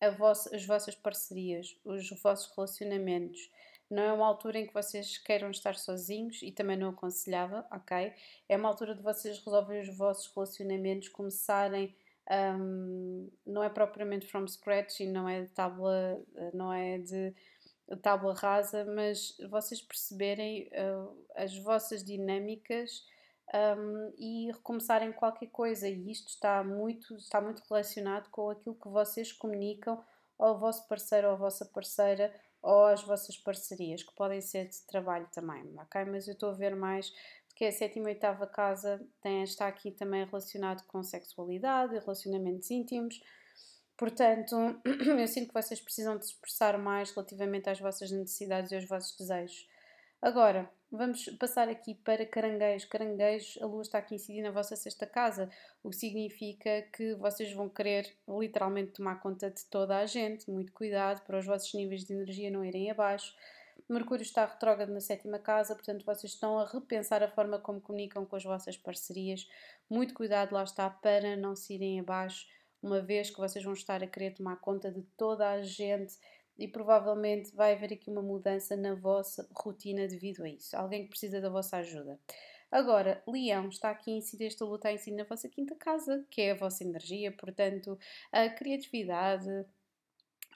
as 0.00 0.64
vossas 0.66 0.94
parcerias, 0.94 1.76
os 1.84 2.08
vossos 2.22 2.54
relacionamentos. 2.54 3.50
Não 3.90 4.02
é 4.02 4.12
uma 4.12 4.26
altura 4.26 4.58
em 4.58 4.66
que 4.66 4.72
vocês 4.72 5.18
queiram 5.18 5.50
estar 5.50 5.74
sozinhos 5.76 6.42
e 6.42 6.52
também 6.52 6.76
não 6.76 6.90
aconselhava, 6.90 7.66
ok? 7.70 8.12
É 8.48 8.56
uma 8.56 8.68
altura 8.68 8.94
de 8.94 9.02
vocês 9.02 9.38
resolverem 9.44 9.82
os 9.82 9.96
vossos 9.96 10.32
relacionamentos, 10.34 11.08
começarem. 11.08 11.94
Um, 12.30 13.28
não 13.44 13.62
é 13.64 13.68
propriamente 13.68 14.26
from 14.26 14.46
scratch 14.46 15.00
e 15.00 15.06
não 15.06 15.28
é 15.28 15.42
de 15.42 15.48
tábua, 15.48 16.22
não 16.54 16.72
é 16.72 16.98
de 16.98 17.34
tábua 17.96 18.34
rasa, 18.34 18.84
mas 18.84 19.36
vocês 19.48 19.82
perceberem 19.82 20.68
uh, 20.68 21.16
as 21.34 21.56
vossas 21.58 22.04
dinâmicas 22.04 23.04
um, 23.52 24.12
e 24.16 24.50
recomeçarem 24.52 25.12
qualquer 25.12 25.48
coisa. 25.48 25.88
E 25.88 26.10
isto 26.10 26.28
está 26.28 26.62
muito, 26.62 27.14
está 27.16 27.40
muito 27.40 27.62
relacionado 27.68 28.30
com 28.30 28.50
aquilo 28.50 28.74
que 28.74 28.88
vocês 28.88 29.32
comunicam 29.32 30.02
ao 30.38 30.58
vosso 30.58 30.86
parceiro 30.88 31.28
ou 31.28 31.34
à 31.34 31.36
vossa 31.36 31.64
parceira 31.66 32.32
ou 32.62 32.84
às 32.86 33.02
vossas 33.02 33.36
parcerias, 33.38 34.02
que 34.02 34.14
podem 34.14 34.40
ser 34.40 34.68
de 34.68 34.82
trabalho 34.86 35.26
também, 35.32 35.74
ok? 35.78 36.04
Mas 36.04 36.28
eu 36.28 36.34
estou 36.34 36.50
a 36.50 36.54
ver 36.54 36.76
mais 36.76 37.10
porque 37.48 37.64
a 37.64 37.72
sétima 37.72 38.10
e 38.10 38.14
oitava 38.14 38.46
casa 38.46 39.00
tem, 39.20 39.42
está 39.42 39.66
aqui 39.66 39.90
também 39.90 40.24
relacionado 40.24 40.82
com 40.86 41.02
sexualidade 41.02 41.98
relacionamentos 41.98 42.70
íntimos 42.70 43.20
Portanto, 44.00 44.56
eu 45.20 45.28
sinto 45.28 45.48
que 45.48 45.62
vocês 45.62 45.78
precisam 45.78 46.16
de 46.16 46.24
expressar 46.24 46.78
mais 46.78 47.10
relativamente 47.10 47.68
às 47.68 47.78
vossas 47.78 48.10
necessidades 48.10 48.72
e 48.72 48.76
aos 48.76 48.86
vossos 48.86 49.14
desejos. 49.14 49.68
Agora, 50.22 50.70
vamos 50.90 51.26
passar 51.38 51.68
aqui 51.68 51.94
para 51.96 52.24
caranguejos. 52.24 52.88
Caranguejos, 52.88 53.58
a 53.60 53.66
lua 53.66 53.82
está 53.82 53.98
aqui 53.98 54.14
incidindo 54.14 54.44
na 54.44 54.52
vossa 54.52 54.74
sexta 54.74 55.06
casa, 55.06 55.50
o 55.82 55.90
que 55.90 55.96
significa 55.96 56.80
que 56.94 57.14
vocês 57.16 57.52
vão 57.52 57.68
querer 57.68 58.10
literalmente 58.26 58.92
tomar 58.92 59.20
conta 59.20 59.50
de 59.50 59.66
toda 59.66 59.98
a 59.98 60.06
gente. 60.06 60.50
Muito 60.50 60.72
cuidado 60.72 61.20
para 61.26 61.38
os 61.38 61.44
vossos 61.44 61.74
níveis 61.74 62.02
de 62.02 62.14
energia 62.14 62.50
não 62.50 62.64
irem 62.64 62.90
abaixo. 62.90 63.36
Mercúrio 63.86 64.22
está 64.22 64.46
retrógrado 64.46 64.94
na 64.94 65.00
sétima 65.00 65.38
casa, 65.38 65.74
portanto 65.74 66.06
vocês 66.06 66.32
estão 66.32 66.58
a 66.58 66.64
repensar 66.64 67.22
a 67.22 67.28
forma 67.28 67.58
como 67.58 67.82
comunicam 67.82 68.24
com 68.24 68.36
as 68.36 68.44
vossas 68.44 68.78
parcerias. 68.78 69.46
Muito 69.90 70.14
cuidado, 70.14 70.54
lá 70.54 70.62
está, 70.62 70.88
para 70.88 71.36
não 71.36 71.54
se 71.54 71.74
irem 71.74 72.00
abaixo 72.00 72.46
uma 72.82 73.00
vez 73.00 73.30
que 73.30 73.38
vocês 73.38 73.64
vão 73.64 73.72
estar 73.72 74.02
a 74.02 74.06
querer 74.06 74.34
tomar 74.34 74.56
conta 74.56 74.90
de 74.90 75.02
toda 75.16 75.48
a 75.48 75.62
gente 75.62 76.18
e 76.58 76.68
provavelmente 76.68 77.54
vai 77.54 77.72
haver 77.72 77.92
aqui 77.92 78.10
uma 78.10 78.22
mudança 78.22 78.76
na 78.76 78.94
vossa 78.94 79.48
rotina 79.54 80.06
devido 80.06 80.44
a 80.44 80.48
isso. 80.48 80.76
Alguém 80.76 81.04
que 81.04 81.10
precisa 81.10 81.40
da 81.40 81.48
vossa 81.48 81.78
ajuda. 81.78 82.18
Agora, 82.70 83.22
Leão 83.26 83.68
está 83.68 83.90
aqui 83.90 84.12
em 84.12 84.18
incidir 84.18 84.46
esta 84.46 84.64
luta 84.64 84.92
em 84.92 84.98
si 84.98 85.10
na 85.10 85.24
vossa 85.24 85.48
quinta 85.48 85.74
casa, 85.74 86.24
que 86.30 86.40
é 86.42 86.52
a 86.52 86.56
vossa 86.56 86.84
energia, 86.84 87.32
portanto, 87.32 87.98
a 88.30 88.48
criatividade, 88.48 89.48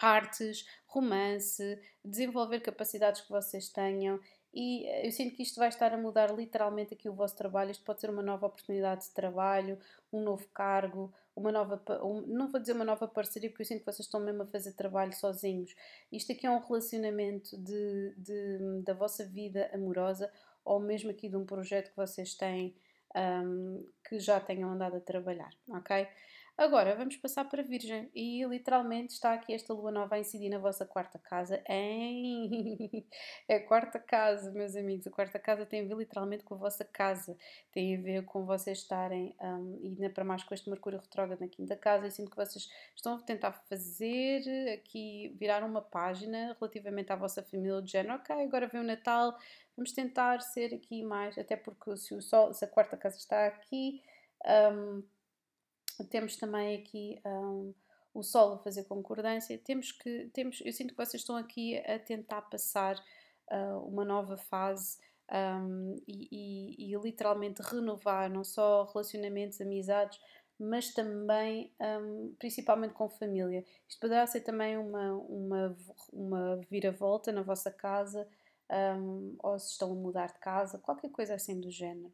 artes, 0.01 0.64
romance, 0.87 1.81
desenvolver 2.05 2.61
capacidades 2.61 3.22
que 3.22 3.31
vocês 3.31 3.68
tenham 3.68 4.20
e 4.55 4.87
eu 5.05 5.11
sinto 5.11 5.35
que 5.35 5.43
isto 5.43 5.59
vai 5.59 5.68
estar 5.68 5.93
a 5.93 5.99
mudar 5.99 6.33
literalmente 6.33 6.95
aqui 6.95 7.09
o 7.09 7.12
vosso 7.12 7.35
trabalho. 7.35 7.72
Isto 7.72 7.85
pode 7.85 8.01
ser 8.01 8.09
uma 8.09 8.22
nova 8.22 8.47
oportunidade 8.47 9.03
de 9.03 9.11
trabalho, 9.11 9.79
um 10.12 10.22
novo 10.22 10.47
cargo, 10.55 11.12
uma 11.37 11.51
nova, 11.51 11.82
um, 12.03 12.20
não 12.22 12.49
vou 12.49 12.61
dizer 12.61 12.72
uma 12.72 12.85
nova 12.85 13.09
parceria, 13.09 13.51
porque 13.51 13.62
eu 13.62 13.66
sinto 13.66 13.80
que 13.80 13.87
vocês 13.87 14.07
estão 14.07 14.20
mesmo 14.20 14.43
a 14.43 14.47
fazer 14.47 14.72
trabalho 14.72 15.12
sozinhos. 15.12 15.74
Isto 16.12 16.32
aqui 16.32 16.47
é 16.47 16.51
um 16.51 16.61
relacionamento 16.61 17.57
de, 17.59 18.14
de, 18.16 18.82
da 18.85 18.95
vossa 18.95 19.24
vida 19.26 19.68
amorosa 19.72 20.30
ou 20.64 20.80
mesmo 20.80 21.11
aqui 21.11 21.28
de 21.28 21.37
um 21.37 21.45
projeto 21.45 21.91
que 21.91 21.97
vocês 21.97 22.35
têm 22.35 22.74
um, 23.16 23.87
que 24.09 24.18
já 24.18 24.41
tenham 24.41 24.70
andado 24.70 24.97
a 24.97 25.01
trabalhar, 25.01 25.51
ok? 25.68 26.07
Agora 26.57 26.95
vamos 26.95 27.17
passar 27.17 27.45
para 27.47 27.65
Virgem 27.65 28.09
e 28.15 28.45
literalmente 28.45 29.13
está 29.13 29.35
aqui 29.35 29.53
esta 29.53 29.75
lua 29.75 29.91
nova 29.91 30.15
a 30.15 30.21
incidir 30.21 30.49
na 30.49 30.59
vossa 30.59 30.87
quarta 30.87 31.19
casa. 31.19 31.61
Em... 31.69 33.05
É 33.49 33.57
a 33.57 33.67
quarta 33.67 33.99
casa, 33.99 34.53
meus 34.53 34.77
amigos. 34.77 35.05
A 35.07 35.11
quarta 35.11 35.39
casa 35.39 35.67
tem 35.67 35.81
a 35.81 35.85
ver 35.85 35.97
literalmente 35.97 36.45
com 36.45 36.55
a 36.55 36.59
vossa 36.59 36.85
casa, 36.85 37.37
tem 37.73 37.97
a 37.97 38.01
ver 38.01 38.25
com 38.25 38.47
vocês 38.47 38.79
estarem, 38.79 39.35
um, 39.41 39.79
e 39.83 39.89
ainda 39.89 40.09
para 40.11 40.25
mais 40.25 40.45
com 40.45 40.55
este 40.55 40.71
Mercúrio 40.71 41.01
retrógrado 41.01 41.41
na 41.41 41.49
quinta 41.49 41.77
casa. 41.77 42.07
Eu 42.07 42.11
sinto 42.13 42.31
que 42.31 42.37
vocês 42.37 42.71
estão 42.95 43.17
a 43.17 43.23
tentar 43.23 43.53
fazer 43.53 44.75
aqui, 44.75 45.35
virar 45.39 45.65
uma 45.65 45.83
página 45.83 46.57
relativamente 46.59 47.13
à 47.13 47.17
vossa 47.17 47.43
família 47.43 47.83
de 47.83 47.91
género. 47.91 48.15
Ok, 48.15 48.35
agora 48.35 48.69
vem 48.69 48.81
o 48.81 48.85
Natal, 48.85 49.37
vamos 49.77 49.93
tentar 49.93 50.41
ser 50.41 50.73
aqui 50.73 51.03
mais, 51.03 51.37
até 51.37 51.57
porque 51.57 51.97
se, 51.97 52.15
o 52.15 52.23
Sol, 52.23 52.55
se 52.55 52.65
a 52.65 52.69
quarta 52.69 52.97
casa 52.97 53.17
está 53.17 53.47
aqui. 53.47 54.01
Um, 54.47 55.03
temos 56.11 56.37
também 56.37 56.77
aqui 56.77 57.21
um, 57.25 57.75
o 58.13 58.23
Sol 58.23 58.55
a 58.55 58.59
fazer 58.59 58.85
concordância. 58.85 59.59
Temos 59.59 59.93
que, 59.93 60.31
temos, 60.33 60.61
eu 60.65 60.73
sinto 60.73 60.95
que 60.95 61.05
vocês 61.05 61.23
estão 61.23 61.37
aqui 61.37 61.79
a 61.79 61.99
tentar 61.99 62.43
passar 62.43 62.97
uh, 63.51 63.79
uma 63.87 64.05
nova 64.05 64.37
fase 64.37 64.99
um, 65.33 66.01
e, 66.07 66.29
e, 66.31 66.93
e, 66.93 66.97
literalmente 66.97 67.63
renovar 67.63 68.31
não 68.31 68.45
só 68.45 68.85
relacionamentos, 68.85 69.61
amizades, 69.61 70.19
mas 70.59 70.93
também, 70.93 71.75
um, 71.81 72.35
principalmente 72.39 72.95
com 72.95 73.09
família. 73.09 73.65
Isto 73.89 74.01
poderá 74.01 74.27
ser 74.27 74.41
também 74.41 74.77
uma, 74.77 75.13
uma, 75.15 75.77
uma 76.13 76.61
viravolta 76.71 77.33
na 77.33 77.43
vossa 77.43 77.71
casa, 77.71 78.29
um, 78.71 79.37
ou 79.43 79.59
se 79.59 79.73
estão 79.73 79.91
a 79.93 79.95
mudar 79.95 80.27
de 80.29 80.39
casa, 80.39 80.79
qualquer 80.79 81.11
coisa 81.11 81.35
assim 81.35 81.61
do 81.61 81.71
género. 81.71 82.13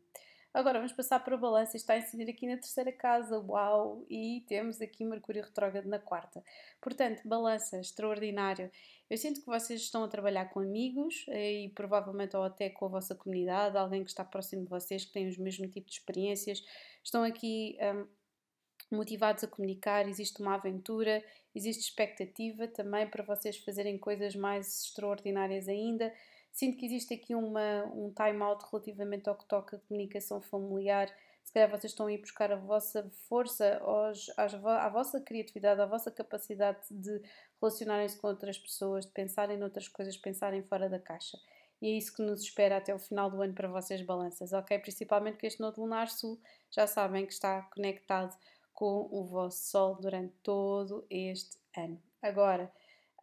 Agora 0.53 0.81
vamos 0.81 0.93
passar 0.93 1.21
para 1.21 1.37
a 1.37 1.39
balança. 1.39 1.77
Está 1.77 1.95
a 1.95 1.99
incidir 1.99 2.29
aqui 2.29 2.47
na 2.47 2.57
terceira 2.57 2.91
casa, 2.91 3.39
uau! 3.39 4.05
E 4.11 4.45
temos 4.49 4.81
aqui 4.81 5.05
Mercúrio 5.05 5.45
retrógrado 5.45 5.89
na 5.89 5.99
quarta. 6.01 6.43
Portanto, 6.81 7.23
balança, 7.25 7.79
extraordinário. 7.81 8.69
Eu 9.09 9.17
sinto 9.17 9.41
que 9.41 9.47
vocês 9.47 9.81
estão 9.81 10.03
a 10.03 10.09
trabalhar 10.09 10.47
com 10.47 10.59
amigos 10.59 11.25
eh, 11.29 11.65
e 11.65 11.69
provavelmente 11.69 12.37
ou 12.37 12.43
até 12.43 12.69
com 12.69 12.87
a 12.87 12.89
vossa 12.89 13.15
comunidade, 13.15 13.77
alguém 13.77 14.03
que 14.03 14.11
está 14.11 14.25
próximo 14.25 14.65
de 14.65 14.69
vocês, 14.69 15.05
que 15.05 15.13
tem 15.13 15.29
os 15.29 15.39
mesmos 15.39 15.71
tipos 15.71 15.93
de 15.93 15.99
experiências. 16.01 16.65
Estão 17.03 17.23
aqui 17.23 17.79
um, 17.81 18.97
motivados 18.97 19.45
a 19.45 19.49
comunicar, 19.49 20.09
existe 20.09 20.41
uma 20.41 20.57
aventura, 20.57 21.25
existe 21.55 21.83
expectativa 21.83 22.67
também 22.67 23.09
para 23.09 23.23
vocês 23.23 23.57
fazerem 23.59 23.97
coisas 23.99 24.35
mais 24.35 24.85
extraordinárias 24.87 25.69
ainda. 25.69 26.13
Sinto 26.53 26.77
que 26.79 26.87
existe 26.87 27.15
aqui 27.15 27.35
uma, 27.35 27.85
um 27.95 28.13
time-out 28.13 28.65
relativamente 28.71 29.29
ao 29.29 29.37
que 29.37 29.47
toca 29.47 29.77
a 29.77 29.81
comunicação 29.81 30.41
familiar. 30.41 31.09
Se 31.43 31.53
calhar 31.53 31.71
vocês 31.71 31.93
estão 31.93 32.07
a 32.07 32.13
ir 32.13 32.19
buscar 32.19 32.53
a 32.53 32.57
vossa 32.57 33.09
força, 33.29 33.79
aos, 33.79 34.31
à 34.37 34.89
vossa 34.89 35.21
criatividade, 35.21 35.81
à 35.81 35.87
vossa 35.87 36.11
capacidade 36.11 36.81
de 36.91 37.23
relacionarem-se 37.61 38.19
com 38.19 38.29
outras 38.29 38.59
pessoas, 38.59 39.07
de 39.07 39.13
pensarem 39.13 39.57
noutras 39.57 39.89
coisas, 39.89 40.17
pensarem 40.17 40.63
fora 40.63 40.89
da 40.89 40.99
caixa. 40.99 41.39
E 41.81 41.89
é 41.89 41.91
isso 41.97 42.15
que 42.15 42.23
nos 42.23 42.43
espera 42.43 42.77
até 42.77 42.95
o 42.95 42.99
final 42.99 43.31
do 43.31 43.41
ano 43.41 43.55
para 43.55 43.69
vocês, 43.69 44.03
balanças, 44.03 44.53
ok? 44.53 44.79
Principalmente 44.79 45.39
que 45.39 45.47
este 45.47 45.61
Nodo 45.61 45.81
Lunar 45.81 46.11
Sul 46.11 46.39
já 46.71 46.87
sabem 46.87 47.25
que 47.25 47.33
está 47.33 47.63
conectado 47.75 48.37
com 48.75 49.09
o 49.11 49.25
vosso 49.25 49.65
Sol 49.71 49.97
durante 49.97 50.35
todo 50.43 51.07
este 51.11 51.57
ano. 51.77 52.01
Agora, 52.21 52.71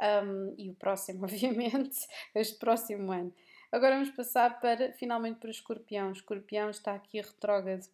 um, 0.01 0.53
e 0.57 0.69
o 0.69 0.75
próximo, 0.75 1.23
obviamente, 1.25 1.97
este 2.35 2.57
próximo 2.57 3.11
ano. 3.11 3.33
Agora 3.71 3.95
vamos 3.95 4.11
passar 4.11 4.59
para 4.59 4.93
finalmente 4.93 5.39
para 5.39 5.49
escorpião. 5.49 6.11
Escorpião 6.11 6.69
está 6.69 6.93
aqui 6.93 7.19
retrógrado 7.19 7.85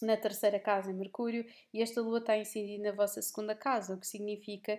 na 0.00 0.16
terceira 0.16 0.58
casa 0.58 0.90
em 0.90 0.94
Mercúrio 0.94 1.46
e 1.72 1.80
esta 1.80 2.00
lua 2.00 2.18
está 2.18 2.36
incidida 2.36 2.90
na 2.90 2.96
vossa 2.96 3.22
segunda 3.22 3.54
casa, 3.54 3.94
o 3.94 4.00
que 4.00 4.06
significa 4.06 4.78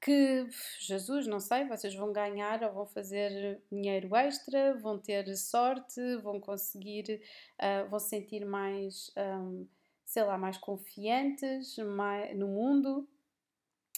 que, 0.00 0.46
Jesus, 0.80 1.26
não 1.26 1.40
sei, 1.40 1.64
vocês 1.64 1.94
vão 1.94 2.12
ganhar 2.12 2.62
ou 2.62 2.72
vão 2.72 2.86
fazer 2.86 3.58
dinheiro 3.72 4.14
extra, 4.14 4.74
vão 4.74 4.98
ter 4.98 5.34
sorte, 5.34 6.00
vão 6.22 6.38
conseguir, 6.38 7.22
uh, 7.58 7.88
vão 7.88 7.98
se 7.98 8.10
sentir 8.10 8.44
mais, 8.44 9.10
um, 9.16 9.66
sei 10.04 10.22
lá, 10.24 10.36
mais 10.36 10.58
confiantes 10.58 11.78
mais, 11.78 12.36
no 12.36 12.48
mundo 12.48 13.08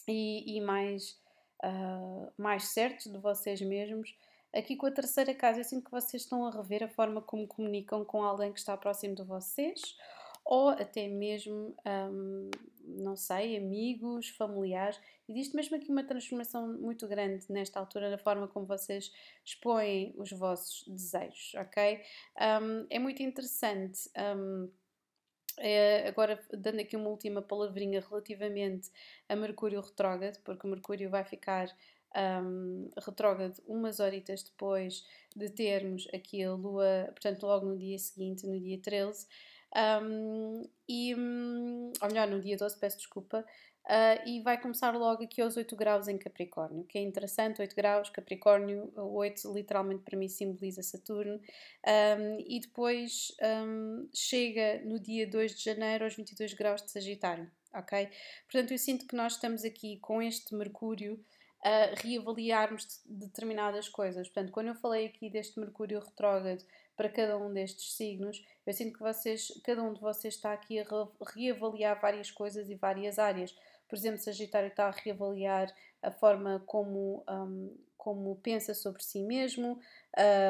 e, 0.07 0.57
e 0.57 0.61
mais 0.61 1.21
uh, 1.65 2.33
mais 2.37 2.65
certos 2.69 3.11
de 3.11 3.19
vocês 3.19 3.61
mesmos. 3.61 4.15
Aqui 4.55 4.77
com 4.77 4.87
a 4.87 4.91
terceira 4.91 5.35
casa, 5.35 5.61
eu 5.61 5.65
sinto 5.65 5.85
que 5.85 5.91
vocês 5.91 6.23
estão 6.23 6.47
a 6.47 6.51
rever 6.51 6.83
a 6.83 6.89
forma 6.89 7.21
como 7.21 7.47
comunicam 7.47 8.05
com 8.05 8.23
alguém 8.23 8.53
que 8.53 8.59
está 8.59 8.77
próximo 8.77 9.15
de 9.15 9.23
vocês, 9.23 9.97
ou 10.45 10.69
até 10.69 11.09
mesmo, 11.09 11.77
um, 11.85 12.51
não 12.85 13.17
sei, 13.17 13.57
amigos, 13.57 14.29
familiares. 14.31 14.99
Existe 15.29 15.57
mesmo 15.57 15.77
aqui 15.77 15.91
uma 15.91 16.05
transformação 16.05 16.69
muito 16.79 17.07
grande 17.09 17.45
nesta 17.51 17.81
altura 17.81 18.09
na 18.09 18.17
forma 18.17 18.47
como 18.47 18.65
vocês 18.65 19.13
expõem 19.45 20.15
os 20.17 20.31
vossos 20.31 20.85
desejos, 20.87 21.53
ok? 21.57 22.01
Um, 22.41 22.87
é 22.89 22.99
muito 22.99 23.23
interessante. 23.23 24.09
Um, 24.17 24.71
é, 25.59 26.07
agora, 26.09 26.41
dando 26.53 26.81
aqui 26.81 26.97
uma 26.97 27.09
última 27.09 27.41
palavrinha 27.43 28.01
relativamente 28.01 28.91
a 29.29 29.37
Mercúrio 29.37 29.81
retrógrado, 29.81 30.39
porque 30.43 30.67
Mercúrio 30.67 31.09
vai 31.11 31.25
ficar 31.25 31.69
um, 32.17 32.91
retrógrado 33.05 33.63
umas 33.67 34.01
horitas 34.01 34.43
depois 34.43 35.05
de 35.35 35.51
termos 35.51 36.09
aqui 36.15 36.43
a 36.43 36.53
Lua, 36.53 37.07
portanto, 37.07 37.43
logo 37.45 37.67
no 37.67 37.79
dia 37.79 37.99
seguinte, 37.99 38.47
no 38.47 38.59
dia 38.59 38.79
13, 38.81 39.27
um, 40.03 40.63
e, 40.89 41.15
hum, 41.15 41.93
ou 42.01 42.09
melhor, 42.09 42.29
no 42.29 42.41
dia 42.41 42.57
12, 42.57 42.79
peço 42.79 42.97
desculpa, 42.99 43.45
Uh, 43.87 44.19
e 44.29 44.41
vai 44.41 44.61
começar 44.61 44.91
logo 44.97 45.23
aqui 45.23 45.41
aos 45.41 45.57
8 45.57 45.77
graus 45.77 46.09
em 46.09 46.19
Capricórnio, 46.19 46.83
que 46.83 46.99
é 46.99 47.01
interessante, 47.01 47.61
8 47.61 47.77
graus, 47.77 48.11
Capricórnio, 48.11 48.93
8 48.97 49.53
literalmente 49.55 50.03
para 50.03 50.19
mim 50.19 50.29
simboliza 50.29 50.83
Saturno, 50.83 51.35
um, 51.37 52.45
e 52.45 52.59
depois 52.59 53.33
um, 53.41 54.09
chega 54.13 54.83
no 54.85 54.99
dia 54.99 55.25
2 55.25 55.55
de 55.55 55.63
janeiro 55.63 56.03
aos 56.03 56.17
22 56.17 56.55
graus 56.55 56.83
de 56.83 56.91
Sagitário, 56.91 57.49
ok? 57.73 58.09
Portanto, 58.51 58.73
eu 58.73 58.79
sinto 58.79 59.07
que 59.07 59.15
nós 59.15 59.35
estamos 59.35 59.65
aqui 59.65 59.99
com 60.01 60.21
este 60.21 60.53
Mercúrio 60.53 61.25
a 61.63 61.95
reavaliarmos 61.97 63.01
determinadas 63.07 63.89
coisas. 63.89 64.29
Portanto, 64.29 64.51
quando 64.53 64.69
eu 64.69 64.75
falei 64.75 65.07
aqui 65.07 65.31
deste 65.31 65.61
Mercúrio 65.61 66.01
retrógrado 66.01 66.65
para 66.97 67.09
cada 67.09 67.39
um 67.39 67.53
destes 67.53 67.93
signos, 67.95 68.45
eu 68.67 68.73
sinto 68.73 68.95
que 68.95 69.01
vocês, 69.01 69.53
cada 69.63 69.83
um 69.83 69.93
de 69.93 70.01
vocês 70.01 70.35
está 70.35 70.53
aqui 70.53 70.81
a 70.81 70.85
reavaliar 71.35 72.01
várias 72.01 72.33
coisas 72.33 72.69
e 72.69 72.75
várias 72.75 73.19
áreas 73.19 73.55
por 73.89 73.97
exemplo, 73.97 74.19
Sagitário 74.19 74.69
está 74.69 74.87
a 74.87 74.91
reavaliar 74.91 75.73
a 76.03 76.11
forma 76.11 76.63
como, 76.67 77.25
um, 77.29 77.77
como 77.97 78.37
pensa 78.37 78.75
sobre 78.75 79.03
si 79.03 79.23
mesmo. 79.23 79.79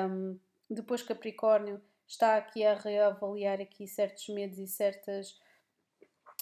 Um, 0.09 0.39
depois 0.69 1.03
Capricórnio 1.03 1.81
está 2.07 2.37
aqui 2.37 2.65
a 2.65 2.75
reavaliar 2.75 3.61
aqui 3.61 3.87
certos 3.87 4.29
medos 4.29 4.59
e 4.59 4.67
certas 4.67 5.39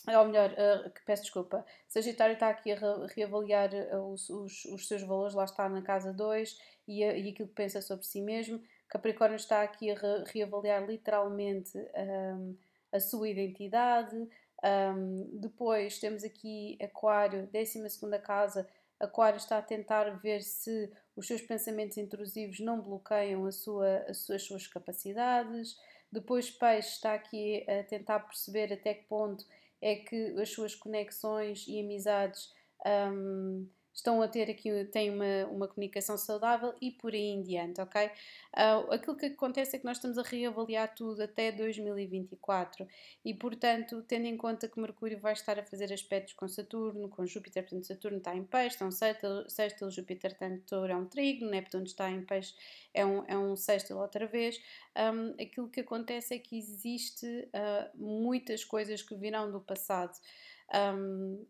ou 0.07 0.27
melhor, 0.27 0.51
uh, 0.51 0.93
peço 1.07 1.23
desculpa, 1.23 1.65
Sagitário 1.89 2.35
está 2.35 2.51
aqui 2.51 2.73
a 2.73 3.07
reavaliar 3.15 3.71
uh, 3.73 4.13
os, 4.13 4.29
os, 4.29 4.65
os, 4.67 4.87
seus 4.87 5.03
valores, 5.03 5.35
lá 5.35 5.45
está 5.45 5.67
na 5.67 5.81
casa 5.81 6.13
2 6.13 6.59
e, 6.87 7.01
e 7.01 7.31
aquilo 7.31 7.49
que 7.49 7.55
pensa 7.55 7.81
sobre 7.81 8.05
si 8.05 8.21
mesmo. 8.21 8.61
Capricórnio 8.87 9.37
está 9.37 9.63
aqui 9.63 9.91
a 9.91 9.95
re, 9.95 10.25
reavaliar 10.27 10.85
literalmente 10.87 11.79
um, 11.79 12.55
a 12.93 13.01
sua 13.01 13.29
identidade, 13.29 14.29
um, 14.65 15.39
depois 15.39 15.99
temos 15.99 16.25
aqui 16.25 16.79
Aquário, 16.83 17.49
12 17.53 18.19
casa. 18.23 18.69
Aquário 18.99 19.37
está 19.37 19.59
a 19.59 19.63
tentar 19.63 20.09
ver 20.21 20.43
se 20.43 20.91
os 21.15 21.27
seus 21.27 21.43
pensamentos 21.43 21.99
intrusivos 21.99 22.61
não 22.61 22.81
bloqueiam 22.81 23.45
a 23.45 23.53
sua, 23.53 23.99
as, 24.09 24.19
suas, 24.19 24.37
as 24.37 24.47
suas 24.47 24.67
capacidades. 24.67 25.77
Depois, 26.11 26.51
Peixe 26.51 26.91
está 26.91 27.13
aqui 27.15 27.65
a 27.69 27.83
tentar 27.83 28.21
perceber 28.21 28.73
até 28.73 28.95
que 28.95 29.05
ponto 29.05 29.45
é 29.83 29.97
que 29.97 30.41
as 30.41 30.49
suas 30.49 30.75
conexões 30.75 31.67
e 31.69 31.81
amizades 31.81 32.53
um, 32.87 33.69
estão 33.95 34.21
a 34.21 34.27
ter 34.27 34.51
aqui, 34.51 34.85
têm 34.87 35.11
uma, 35.11 35.47
uma 35.51 35.69
comunicação 35.69 36.19
saudável 36.19 36.75
e 36.81 36.91
por 36.91 37.13
aí 37.13 37.29
em 37.29 37.43
diante, 37.43 37.81
ok? 37.81 38.07
Uh, 38.07 38.93
aquilo 38.93 39.17
que 39.17 39.27
acontece 39.27 39.77
é 39.77 39.79
que 39.79 39.85
nós 39.85 39.99
estamos 39.99 40.19
a 40.19 40.23
reavaliar 40.23 40.95
tudo 40.95 41.23
até 41.23 41.53
2024 41.53 42.87
e, 43.25 43.33
portanto, 43.33 44.03
tendo 44.03 44.27
em 44.27 44.37
conta 44.37 44.69
que 44.69 44.81
Mercúrio 44.81 45.19
vai 45.21 45.33
estar 45.33 45.59
a 45.59 45.63
fazer 45.63 45.93
aspectos 45.93 46.35
com 46.35 46.49
Saturno, 46.49 47.09
com 47.09 47.25
Júpiter, 47.25 47.63
portanto, 47.63 47.87
Saturno 47.87 48.19
está 48.19 48.35
em 48.35 48.45
peixe, 48.45 48.77
é 48.81 48.85
um 48.85 48.91
sextil, 48.91 49.91
Júpiter 49.91 50.33
está 50.33 50.51
touro, 50.67 50.93
é 50.93 50.97
um 50.97 51.07
trigo, 51.07 51.47
Neptuno 51.47 51.85
está 51.85 52.11
em 52.11 52.25
peixe, 52.25 52.55
é 52.93 53.07
um, 53.07 53.25
é 53.29 53.39
um 53.39 53.55
outra 53.97 54.27
vez. 54.27 54.61
Um, 54.97 55.31
aquilo 55.43 55.69
que 55.69 55.81
acontece 55.81 56.35
é 56.35 56.39
que 56.39 56.57
existe 56.57 57.27
uh, 57.27 57.91
muitas 57.97 58.65
coisas 58.65 59.03
que 59.03 59.15
virão 59.17 59.51
do 59.51 59.61
passado 59.61 60.17
um, 60.73 61.45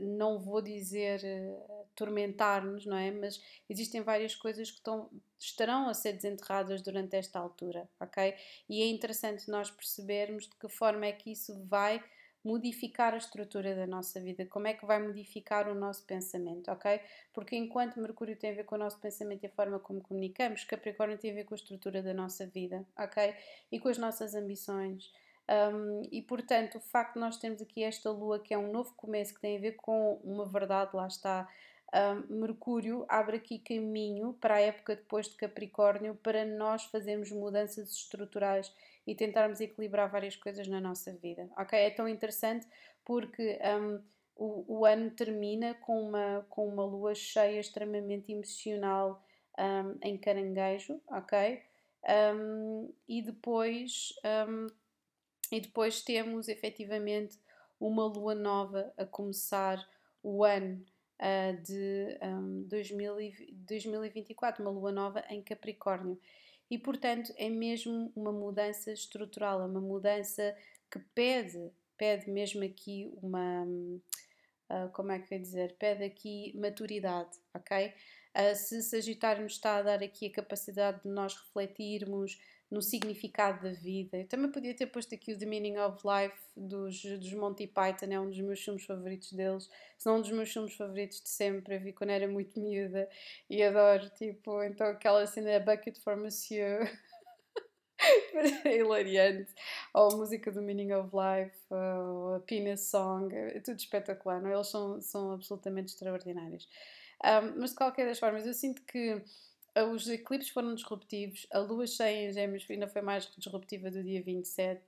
não 0.00 0.38
vou 0.38 0.60
dizer 0.60 1.20
uh, 1.24 1.86
tormentar-nos, 1.94 2.84
não 2.86 2.96
é? 2.96 3.10
Mas 3.10 3.40
existem 3.68 4.02
várias 4.02 4.34
coisas 4.34 4.70
que 4.70 4.78
estão, 4.78 5.08
estarão 5.38 5.88
a 5.88 5.94
ser 5.94 6.12
desenterradas 6.12 6.82
durante 6.82 7.16
esta 7.16 7.38
altura, 7.38 7.88
ok? 8.00 8.34
E 8.68 8.82
é 8.82 8.86
interessante 8.86 9.50
nós 9.50 9.70
percebermos 9.70 10.48
de 10.48 10.56
que 10.56 10.68
forma 10.68 11.06
é 11.06 11.12
que 11.12 11.32
isso 11.32 11.58
vai 11.66 12.02
modificar 12.44 13.14
a 13.14 13.16
estrutura 13.16 13.74
da 13.74 13.86
nossa 13.86 14.20
vida, 14.20 14.44
como 14.46 14.66
é 14.68 14.74
que 14.74 14.84
vai 14.84 15.02
modificar 15.02 15.68
o 15.68 15.74
nosso 15.74 16.04
pensamento, 16.04 16.70
ok? 16.70 17.00
Porque 17.32 17.56
enquanto 17.56 17.98
Mercúrio 17.98 18.36
tem 18.36 18.50
a 18.50 18.54
ver 18.54 18.64
com 18.64 18.74
o 18.74 18.78
nosso 18.78 19.00
pensamento 19.00 19.42
e 19.42 19.46
a 19.46 19.50
forma 19.50 19.78
como 19.78 20.02
comunicamos, 20.02 20.64
Capricórnio 20.64 21.16
tem 21.16 21.30
a 21.30 21.34
ver 21.34 21.44
com 21.44 21.54
a 21.54 21.56
estrutura 21.56 22.02
da 22.02 22.12
nossa 22.12 22.46
vida, 22.46 22.84
ok? 22.98 23.34
E 23.72 23.80
com 23.80 23.88
as 23.88 23.96
nossas 23.96 24.34
ambições. 24.34 25.10
Um, 25.48 26.02
e 26.10 26.22
portanto, 26.22 26.76
o 26.76 26.80
facto 26.80 27.14
de 27.14 27.20
nós 27.20 27.36
termos 27.38 27.60
aqui 27.62 27.82
esta 27.82 28.10
lua, 28.10 28.38
que 28.38 28.52
é 28.52 28.58
um 28.58 28.70
novo 28.70 28.92
começo, 28.94 29.34
que 29.34 29.40
tem 29.40 29.56
a 29.56 29.60
ver 29.60 29.72
com 29.72 30.20
uma 30.22 30.44
verdade, 30.44 30.94
lá 30.94 31.06
está. 31.06 31.48
Um, 31.94 32.40
Mercúrio 32.40 33.06
abre 33.08 33.36
aqui 33.36 33.58
caminho 33.58 34.32
para 34.40 34.56
a 34.56 34.60
época 34.60 34.96
depois 34.96 35.28
de 35.28 35.36
Capricórnio 35.36 36.14
para 36.16 36.44
nós 36.44 36.84
fazermos 36.84 37.30
mudanças 37.30 37.90
estruturais 37.90 38.72
e 39.06 39.14
tentarmos 39.14 39.60
equilibrar 39.60 40.10
várias 40.10 40.36
coisas 40.36 40.66
na 40.66 40.80
nossa 40.80 41.12
vida. 41.12 41.48
Ok? 41.56 41.78
É 41.78 41.90
tão 41.90 42.08
interessante 42.08 42.66
porque 43.04 43.58
um, 43.62 44.00
o, 44.36 44.78
o, 44.78 44.84
ano 44.84 45.10
termina 45.10 45.74
com 45.74 46.08
uma, 46.08 46.46
com 46.48 46.66
uma 46.66 46.84
lua 46.84 47.14
cheia 47.14 47.60
extremamente 47.60 48.32
emocional 48.32 49.22
um, 49.58 49.98
em 50.02 50.16
caranguejo, 50.16 51.00
ok? 51.08 51.62
Um, 52.36 52.92
e 53.08 53.22
depois 53.22 54.14
um, 54.48 54.66
e 55.50 55.60
depois 55.60 56.02
temos 56.02 56.48
efetivamente 56.48 57.38
uma 57.78 58.06
lua 58.06 58.34
nova 58.34 58.92
a 58.96 59.04
começar 59.04 59.86
o 60.22 60.42
ano 60.42 60.84
uh, 61.20 61.62
de 61.62 62.18
um, 62.22 62.66
2024, 62.68 64.62
uma 64.62 64.70
lua 64.70 64.90
nova 64.90 65.24
em 65.28 65.42
Capricórnio 65.42 66.18
e, 66.74 66.78
portanto, 66.78 67.32
é 67.36 67.48
mesmo 67.48 68.12
uma 68.16 68.32
mudança 68.32 68.90
estrutural, 68.90 69.62
é 69.62 69.64
uma 69.64 69.80
mudança 69.80 70.56
que 70.90 70.98
pede, 71.14 71.70
pede 71.96 72.28
mesmo 72.28 72.64
aqui 72.64 73.16
uma. 73.22 73.62
Uh, 73.62 74.90
como 74.92 75.12
é 75.12 75.20
que 75.20 75.32
eu 75.32 75.38
ia 75.38 75.42
dizer? 75.42 75.76
Pede 75.78 76.02
aqui 76.02 76.52
maturidade, 76.58 77.38
ok? 77.54 77.94
Uh, 78.34 78.56
se 78.56 78.82
Sagitário 78.82 79.44
nos 79.44 79.52
está 79.52 79.76
a 79.76 79.82
dar 79.82 80.02
aqui 80.02 80.26
a 80.26 80.32
capacidade 80.32 81.00
de 81.04 81.08
nós 81.08 81.36
refletirmos 81.36 82.40
no 82.74 82.82
significado 82.82 83.62
da 83.62 83.72
vida. 83.72 84.18
Eu 84.18 84.26
também 84.26 84.50
podia 84.50 84.74
ter 84.74 84.86
posto 84.86 85.14
aqui 85.14 85.32
o 85.32 85.38
The 85.38 85.46
Meaning 85.46 85.78
of 85.78 86.02
Life 86.04 86.36
dos, 86.56 87.00
dos 87.04 87.32
Monty 87.32 87.68
Python, 87.68 88.06
é 88.10 88.18
um 88.18 88.28
dos 88.28 88.40
meus 88.40 88.60
filmes 88.60 88.84
favoritos 88.84 89.32
deles, 89.32 89.70
se 89.96 90.06
não 90.06 90.16
um 90.16 90.20
dos 90.20 90.32
meus 90.32 90.52
filmes 90.52 90.74
favoritos 90.74 91.22
de 91.22 91.28
sempre. 91.28 91.76
Eu 91.76 91.80
vi 91.80 91.92
quando 91.92 92.10
era 92.10 92.26
muito 92.26 92.60
miúda 92.60 93.08
e 93.48 93.62
adoro, 93.62 94.10
tipo, 94.10 94.60
então 94.64 94.88
aquela 94.88 95.24
cena 95.26 95.60
Bucket 95.60 95.96
for 96.00 96.16
Monsieur. 96.16 96.90
é 98.66 98.76
hilariante. 98.76 99.54
Ou 99.94 100.12
a 100.12 100.16
música 100.16 100.50
do 100.50 100.60
Meaning 100.60 100.94
of 100.94 101.10
Life, 101.14 101.56
ou 101.70 102.34
a 102.34 102.40
Penis 102.40 102.80
Song, 102.90 103.32
é 103.32 103.60
tudo 103.60 103.78
espetacular, 103.78 104.42
não? 104.42 104.50
É? 104.50 104.54
eles 104.54 104.66
são, 104.66 105.00
são 105.00 105.30
absolutamente 105.30 105.92
extraordinários. 105.92 106.68
Um, 107.24 107.60
mas 107.60 107.70
de 107.70 107.76
qualquer 107.76 108.06
das 108.06 108.18
formas, 108.18 108.44
eu 108.44 108.52
sinto 108.52 108.82
que 108.82 109.22
os 109.82 110.08
eclipses 110.08 110.50
foram 110.50 110.74
disruptivos, 110.74 111.46
a 111.52 111.58
lua 111.58 111.86
cheia 111.86 112.28
em 112.28 112.32
Gêmeos 112.32 112.64
ainda 112.70 112.86
foi 112.86 113.02
mais 113.02 113.30
disruptiva 113.36 113.90
do 113.90 114.02
dia 114.02 114.22
27. 114.22 114.82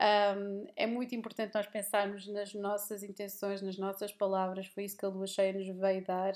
Um, 0.00 0.66
é 0.74 0.86
muito 0.86 1.14
importante 1.14 1.54
nós 1.54 1.66
pensarmos 1.66 2.26
nas 2.26 2.54
nossas 2.54 3.02
intenções, 3.02 3.60
nas 3.60 3.76
nossas 3.76 4.10
palavras, 4.10 4.66
foi 4.66 4.84
isso 4.84 4.96
que 4.96 5.04
a 5.04 5.08
lua 5.08 5.26
cheia 5.26 5.52
nos 5.52 5.68
veio 5.78 6.02
dar 6.02 6.32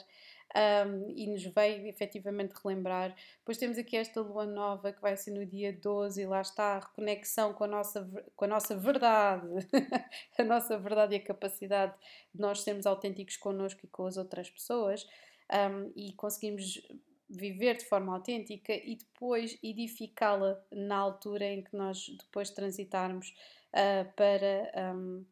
um, 0.55 1.11
e 1.17 1.27
nos 1.27 1.43
veio 1.43 1.87
efetivamente 1.87 2.55
relembrar. 2.63 3.17
Depois 3.39 3.57
temos 3.57 3.79
aqui 3.79 3.97
esta 3.97 4.21
lua 4.21 4.45
nova 4.45 4.93
que 4.93 5.01
vai 5.01 5.17
ser 5.17 5.31
no 5.31 5.47
dia 5.47 5.73
12 5.73 6.21
e 6.21 6.27
lá 6.27 6.43
está 6.43 6.77
a 6.77 6.81
reconexão 6.81 7.55
com 7.55 7.65
a 7.65 7.67
nossa, 7.67 8.09
com 8.37 8.45
a 8.45 8.49
nossa 8.49 8.77
verdade, 8.77 9.49
a 10.39 10.45
nossa 10.45 10.79
verdade 10.79 11.15
e 11.15 11.19
a 11.19 11.25
capacidade 11.25 11.95
de 12.35 12.41
nós 12.41 12.61
sermos 12.61 12.87
autênticos 12.87 13.39
connosco 13.39 13.81
e 13.85 13.89
com 13.89 14.07
as 14.07 14.19
outras 14.19 14.51
pessoas 14.51 15.07
um, 15.51 15.93
e 15.97 16.13
conseguimos 16.13 16.81
viver 17.29 17.77
de 17.77 17.85
forma 17.85 18.15
autêntica 18.15 18.73
e 18.73 18.97
depois 18.97 19.59
edificá-la 19.63 20.63
na 20.71 20.97
altura 20.97 21.45
em 21.45 21.63
que 21.63 21.77
nós 21.77 22.09
depois 22.19 22.51
transitarmos 22.51 23.35
uh, 23.73 24.13
para, 24.15 24.95
um, 24.95 25.25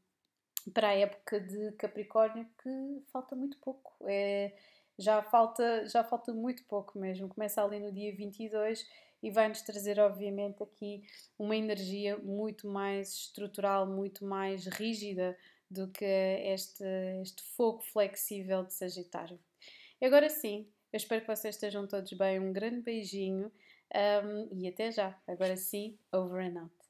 para 0.72 0.88
a 0.88 0.94
época 0.94 1.40
de 1.40 1.72
Capricórnio, 1.72 2.46
que 2.62 3.02
falta 3.12 3.36
muito 3.36 3.58
pouco. 3.58 3.94
É, 4.06 4.52
já, 4.98 5.22
falta, 5.22 5.86
já 5.86 6.02
falta 6.02 6.32
muito 6.32 6.64
pouco 6.64 6.98
mesmo. 6.98 7.28
Começa 7.28 7.62
ali 7.62 7.78
no 7.78 7.92
dia 7.92 8.14
22 8.14 8.86
e 9.22 9.30
vai-nos 9.30 9.62
trazer, 9.62 9.98
obviamente, 9.98 10.62
aqui 10.62 11.02
uma 11.38 11.56
energia 11.56 12.18
muito 12.18 12.68
mais 12.68 13.14
estrutural, 13.14 13.86
muito 13.86 14.24
mais 14.24 14.66
rígida 14.66 15.36
do 15.70 15.88
que 15.88 16.04
este, 16.04 16.84
este 17.22 17.42
fogo 17.56 17.80
flexível 17.82 18.64
de 18.64 18.74
Sagitário. 18.74 19.38
E 20.00 20.06
agora 20.06 20.28
sim, 20.28 20.68
eu 20.94 20.96
espero 20.96 21.22
que 21.22 21.26
vocês 21.26 21.56
estejam 21.56 21.88
todos 21.88 22.12
bem. 22.12 22.38
Um 22.38 22.52
grande 22.52 22.80
beijinho 22.80 23.50
um, 24.24 24.48
e 24.52 24.68
até 24.68 24.92
já. 24.92 25.20
Agora 25.26 25.56
sim, 25.56 25.98
over 26.12 26.40
and 26.40 26.60
out. 26.60 26.83